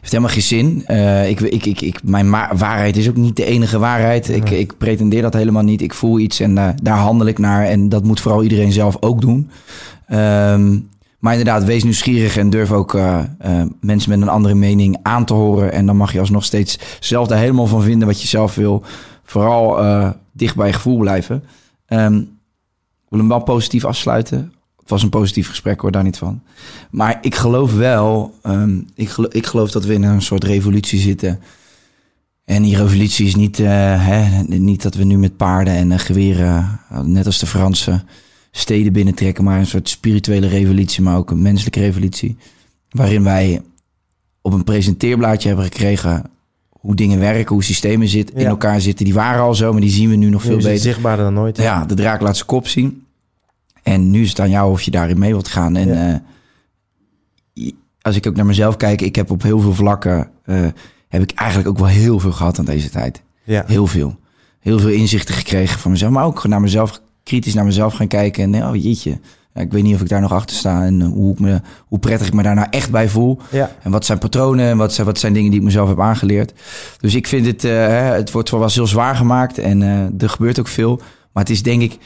[0.00, 0.86] heeft helemaal geen zin.
[0.86, 4.28] Eh, ik, ik, ik, ik, mijn waarheid is ook niet de enige waarheid.
[4.28, 5.82] Ik, ik pretendeer dat helemaal niet.
[5.82, 7.64] Ik voel iets en daar daar handel ik naar.
[7.64, 9.50] En dat moet vooral iedereen zelf ook doen.
[10.06, 10.78] Ehm,
[11.18, 15.24] maar inderdaad, wees nieuwsgierig en durf ook eh, eh, mensen met een andere mening aan
[15.24, 15.72] te horen.
[15.72, 18.82] En dan mag je alsnog steeds zelf daar helemaal van vinden wat je zelf wil.
[19.24, 19.76] Vooral
[20.32, 21.44] dicht bij je gevoel blijven.
[21.86, 24.52] Ehm, ik wil hem wel positief afsluiten.
[24.82, 26.42] Het was een positief gesprek hoor, daar niet van.
[26.90, 31.00] Maar ik geloof wel, ehm, ik, geloof, ik geloof dat we in een soort revolutie
[31.00, 31.40] zitten.
[32.44, 37.26] En die revolutie is niet, hè, niet dat we nu met paarden en geweren, net
[37.26, 38.02] als de Fransen
[38.50, 42.36] steden binnentrekken, maar een soort spirituele revolutie, maar ook een menselijke revolutie.
[42.90, 43.62] Waarin wij
[44.40, 46.22] op een presenteerblaadje hebben gekregen
[46.68, 49.04] hoe dingen werken, hoe systemen zit, in elkaar zitten.
[49.04, 50.78] Die waren al zo, maar die zien we nu nog veel beter.
[50.78, 51.56] zichtbaarder dan nooit.
[51.56, 53.04] Ja, de draak laat zijn kop zien.
[53.82, 55.76] En nu is het aan jou of je daarin mee wilt gaan.
[55.76, 60.66] En uh, als ik ook naar mezelf kijk, ik heb op heel veel vlakken, uh,
[61.08, 63.22] heb ik eigenlijk ook wel heel veel gehad aan deze tijd.
[63.44, 63.64] Ja.
[63.66, 64.16] Heel veel.
[64.60, 68.54] Heel veel inzichten gekregen van mezelf, maar ook naar mezelf kritisch naar mezelf gaan kijken.
[68.54, 69.20] En oh jeetje,
[69.54, 70.84] ik weet niet of ik daar nog achter sta.
[70.84, 73.38] En hoe, ik me, hoe prettig ik me daar nou echt bij voel.
[73.50, 73.70] Ja.
[73.82, 76.52] En wat zijn patronen en wat zijn, wat zijn dingen die ik mezelf heb aangeleerd.
[77.00, 79.58] Dus ik vind het, uh, het wordt wel heel zwaar gemaakt.
[79.58, 80.96] En uh, er gebeurt ook veel.
[81.32, 81.98] Maar het is denk ik,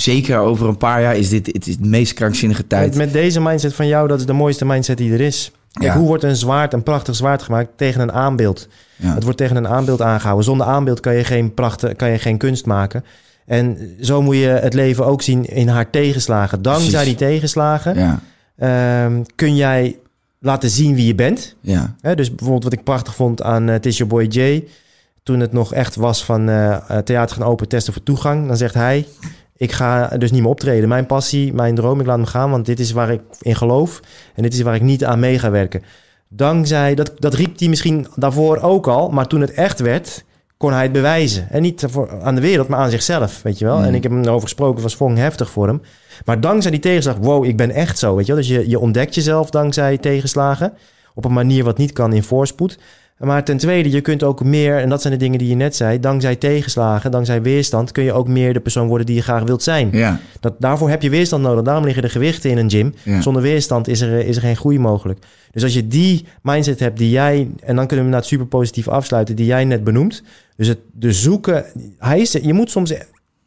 [0.00, 2.88] zeker over een paar jaar, is dit het, is meest krankzinnige tijd.
[2.88, 5.52] Met, met deze mindset van jou, dat is de mooiste mindset die er is.
[5.72, 8.68] Kijk, hoe wordt een zwaard, een prachtig zwaard gemaakt tegen een aanbeeld?
[8.96, 9.14] Ja.
[9.14, 10.44] Het wordt tegen een aanbeeld aangehouden.
[10.44, 13.04] Zonder aanbeeld kan je geen, prachtig, kan je geen kunst maken.
[13.46, 16.62] En zo moet je het leven ook zien in haar tegenslagen.
[16.62, 18.20] Dankzij die tegenslagen ja.
[18.56, 19.98] Ehm, kun jij
[20.38, 21.54] laten zien wie je bent.
[21.60, 21.94] Ja.
[22.14, 24.68] dus bijvoorbeeld wat ik prachtig vond aan uh, Tis Your Boy Jay.
[25.22, 28.46] Toen het nog echt was van uh, theater gaan open testen voor toegang.
[28.46, 29.06] Dan zegt hij,
[29.58, 30.88] ik ga dus niet meer optreden.
[30.88, 32.50] Mijn passie, mijn droom, ik laat hem gaan.
[32.50, 34.00] Want dit is waar ik in geloof.
[34.34, 35.82] En dit is waar ik niet aan mee ga werken.
[36.28, 39.10] Dankzij, dat, dat riep hij misschien daarvoor ook al.
[39.10, 40.24] Maar toen het echt werd,
[40.56, 41.50] kon hij het bewijzen.
[41.50, 43.78] En niet voor, aan de wereld, maar aan zichzelf, weet je wel.
[43.78, 43.94] En mm.
[43.94, 45.82] ik heb hem erover gesproken, was fucking heftig voor hem.
[46.24, 48.40] Maar dankzij die tegenslag, wow, ik ben echt zo, weet je wel.
[48.40, 50.72] Dus je, je ontdekt jezelf dankzij tegenslagen.
[51.14, 52.78] Op een manier wat niet kan in voorspoed.
[53.18, 55.76] Maar ten tweede, je kunt ook meer, en dat zijn de dingen die je net
[55.76, 59.42] zei, dankzij tegenslagen, dankzij weerstand, kun je ook meer de persoon worden die je graag
[59.42, 59.88] wilt zijn.
[59.92, 60.20] Ja.
[60.40, 61.64] Dat, daarvoor heb je weerstand nodig.
[61.64, 62.94] Daarom liggen de gewichten in een gym.
[63.20, 65.18] Zonder weerstand is er, is er geen groei mogelijk.
[65.50, 68.88] Dus als je die mindset hebt die jij, en dan kunnen we het super positief
[68.88, 70.22] afsluiten, die jij net benoemt.
[70.56, 71.64] Dus het de zoeken,
[71.98, 72.94] hij is, je moet soms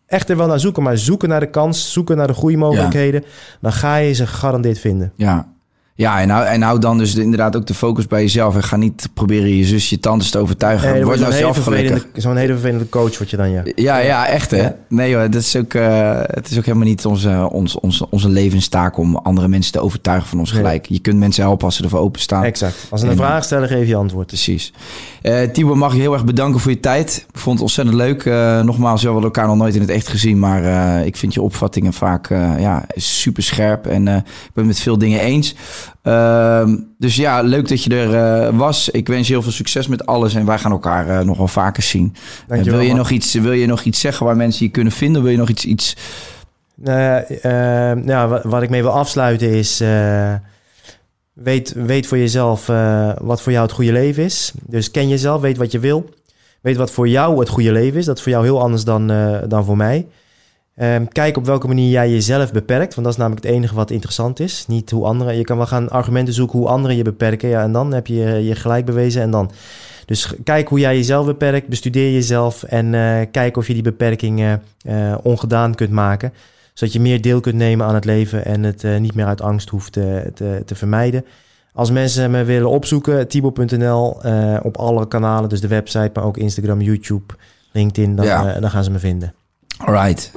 [0.06, 3.24] echt er wel naar zoeken, maar zoeken naar de kans, zoeken naar de groeimogelijkheden,
[3.62, 5.12] dan ga je ze gegarandeerd vinden.
[5.16, 5.54] Ja,
[6.02, 8.56] ja, en hou, en hou dan dus inderdaad ook de focus bij jezelf.
[8.56, 10.92] En ga niet proberen je zus, je tantes te overtuigen.
[10.92, 12.08] Nee, Word nou zelf gelukkig.
[12.14, 13.64] Zo'n hele vervelende coach word je dan, ja.
[13.76, 14.70] Ja, ja, echt hè.
[14.90, 18.30] Nee hoor, dat is ook, uh, het is ook helemaal niet onze, onze, onze, onze
[18.30, 20.86] levenstaak om andere mensen te overtuigen van ons gelijk.
[20.86, 22.44] Je kunt mensen helpen als ze ervoor openstaan.
[22.44, 22.88] Exact.
[22.90, 24.28] Als ze een vraag stellen, geef je antwoord.
[24.28, 24.74] Precies.
[25.24, 27.26] Uh, Tibor, mag je heel erg bedanken voor je tijd.
[27.34, 28.26] Ik vond het ontzettend leuk.
[28.26, 30.40] Uh, nogmaals, we hebben elkaar nog nooit in het echt gezien.
[30.40, 32.30] Maar uh, ik vind je opvattingen vaak
[32.60, 33.88] ja, super scherp.
[33.88, 34.24] En ik ben
[34.54, 35.56] het met veel dingen eens.
[36.02, 38.90] Ehm, dus ja, leuk dat je er uh, was.
[38.90, 41.48] Ik wens je heel veel succes met alles en wij gaan elkaar uh, nog wel
[41.48, 42.16] vaker zien.
[42.50, 45.22] Uh, wil, je nog iets, wil je nog iets zeggen waar mensen je kunnen vinden?
[45.22, 45.66] Wil je nog iets...
[45.66, 45.96] iets...
[46.84, 49.84] Ehm, ja, wat, wat, ik mee wil afsluiten is...
[51.34, 52.66] weet, weet voor jezelf
[53.22, 54.52] wat voor jou het goede leven is.
[54.62, 56.10] Dus ken jezelf, weet wat je wil.
[56.62, 58.06] Weet wat voor jou het goede leven is.
[58.06, 59.08] Dat is voor jou heel anders dan,
[59.48, 60.08] dan voor mij.
[60.76, 62.94] Um, kijk op welke manier jij jezelf beperkt.
[62.94, 64.66] Want dat is namelijk het enige wat interessant is.
[64.68, 65.38] Niet hoe anderen.
[65.38, 67.50] Je kan wel gaan argumenten zoeken hoe anderen je beperken.
[67.50, 69.22] Ja, en dan heb je je gelijk bewezen.
[69.22, 69.52] En dan.
[70.06, 71.68] Dus kijk hoe jij jezelf beperkt.
[71.68, 72.64] Bestudeer jezelf.
[72.64, 76.34] En uh, kijk of je die beperkingen uh, ongedaan kunt maken.
[76.74, 78.46] Zodat je meer deel kunt nemen aan het leven.
[78.46, 81.26] En het uh, niet meer uit angst hoeft te, te, te vermijden.
[81.74, 84.22] Als mensen me willen opzoeken, tibo.nl
[84.62, 85.50] op alle kanalen.
[85.50, 87.34] Dus de website, maar ook Instagram, YouTube,
[87.72, 88.16] LinkedIn.
[88.16, 88.60] Dan, ja.
[88.60, 89.34] dan gaan ze me vinden.
[89.78, 90.32] Alright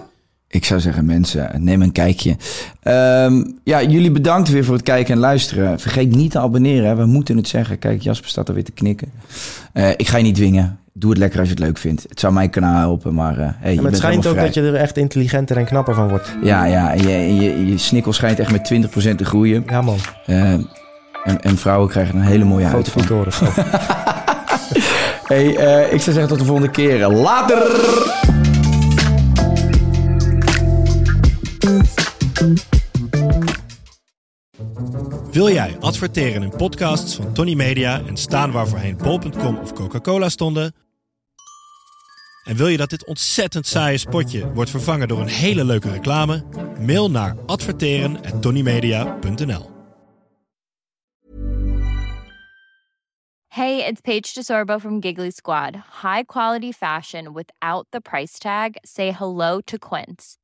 [0.54, 2.36] ik zou zeggen, mensen, neem een kijkje.
[2.82, 5.80] Um, ja, jullie bedankt weer voor het kijken en luisteren.
[5.80, 6.96] Vergeet niet te abonneren.
[6.96, 7.78] We moeten het zeggen.
[7.78, 9.08] Kijk, Jasper staat er weer te knikken.
[9.74, 10.78] Uh, ik ga je niet dwingen.
[10.92, 12.06] Doe het lekker als je het leuk vindt.
[12.08, 13.38] Het zou mijn kanaal helpen, maar...
[13.38, 16.36] Uh, hey, maar het schijnt ook dat je er echt intelligenter en knapper van wordt.
[16.42, 16.92] Ja, ja.
[16.92, 18.72] Je, je, je snikkel schijnt echt met
[19.12, 19.64] 20% te groeien.
[19.66, 19.98] Ja, man.
[20.26, 20.68] Uh, en,
[21.40, 23.02] en, vrouwen krijgen een hele mooie huid van.
[25.32, 25.44] hey,
[25.90, 27.08] ik zou zeggen tot de volgende keer.
[27.08, 28.53] Later!
[35.30, 40.28] Wil jij adverteren in podcasts van Tony Media en staan waar voorheen bol.com of Coca-Cola
[40.28, 40.74] stonden?
[42.44, 46.44] En wil je dat dit ontzettend saaie spotje wordt vervangen door een hele leuke reclame?
[46.80, 49.72] Mail naar adverteren@tonymedia.nl.
[53.48, 55.74] Hey, it's Paige DeSorbo from Giggly Squad.
[56.02, 58.70] High quality fashion without the price tag.
[58.82, 60.43] Say hello to Quince.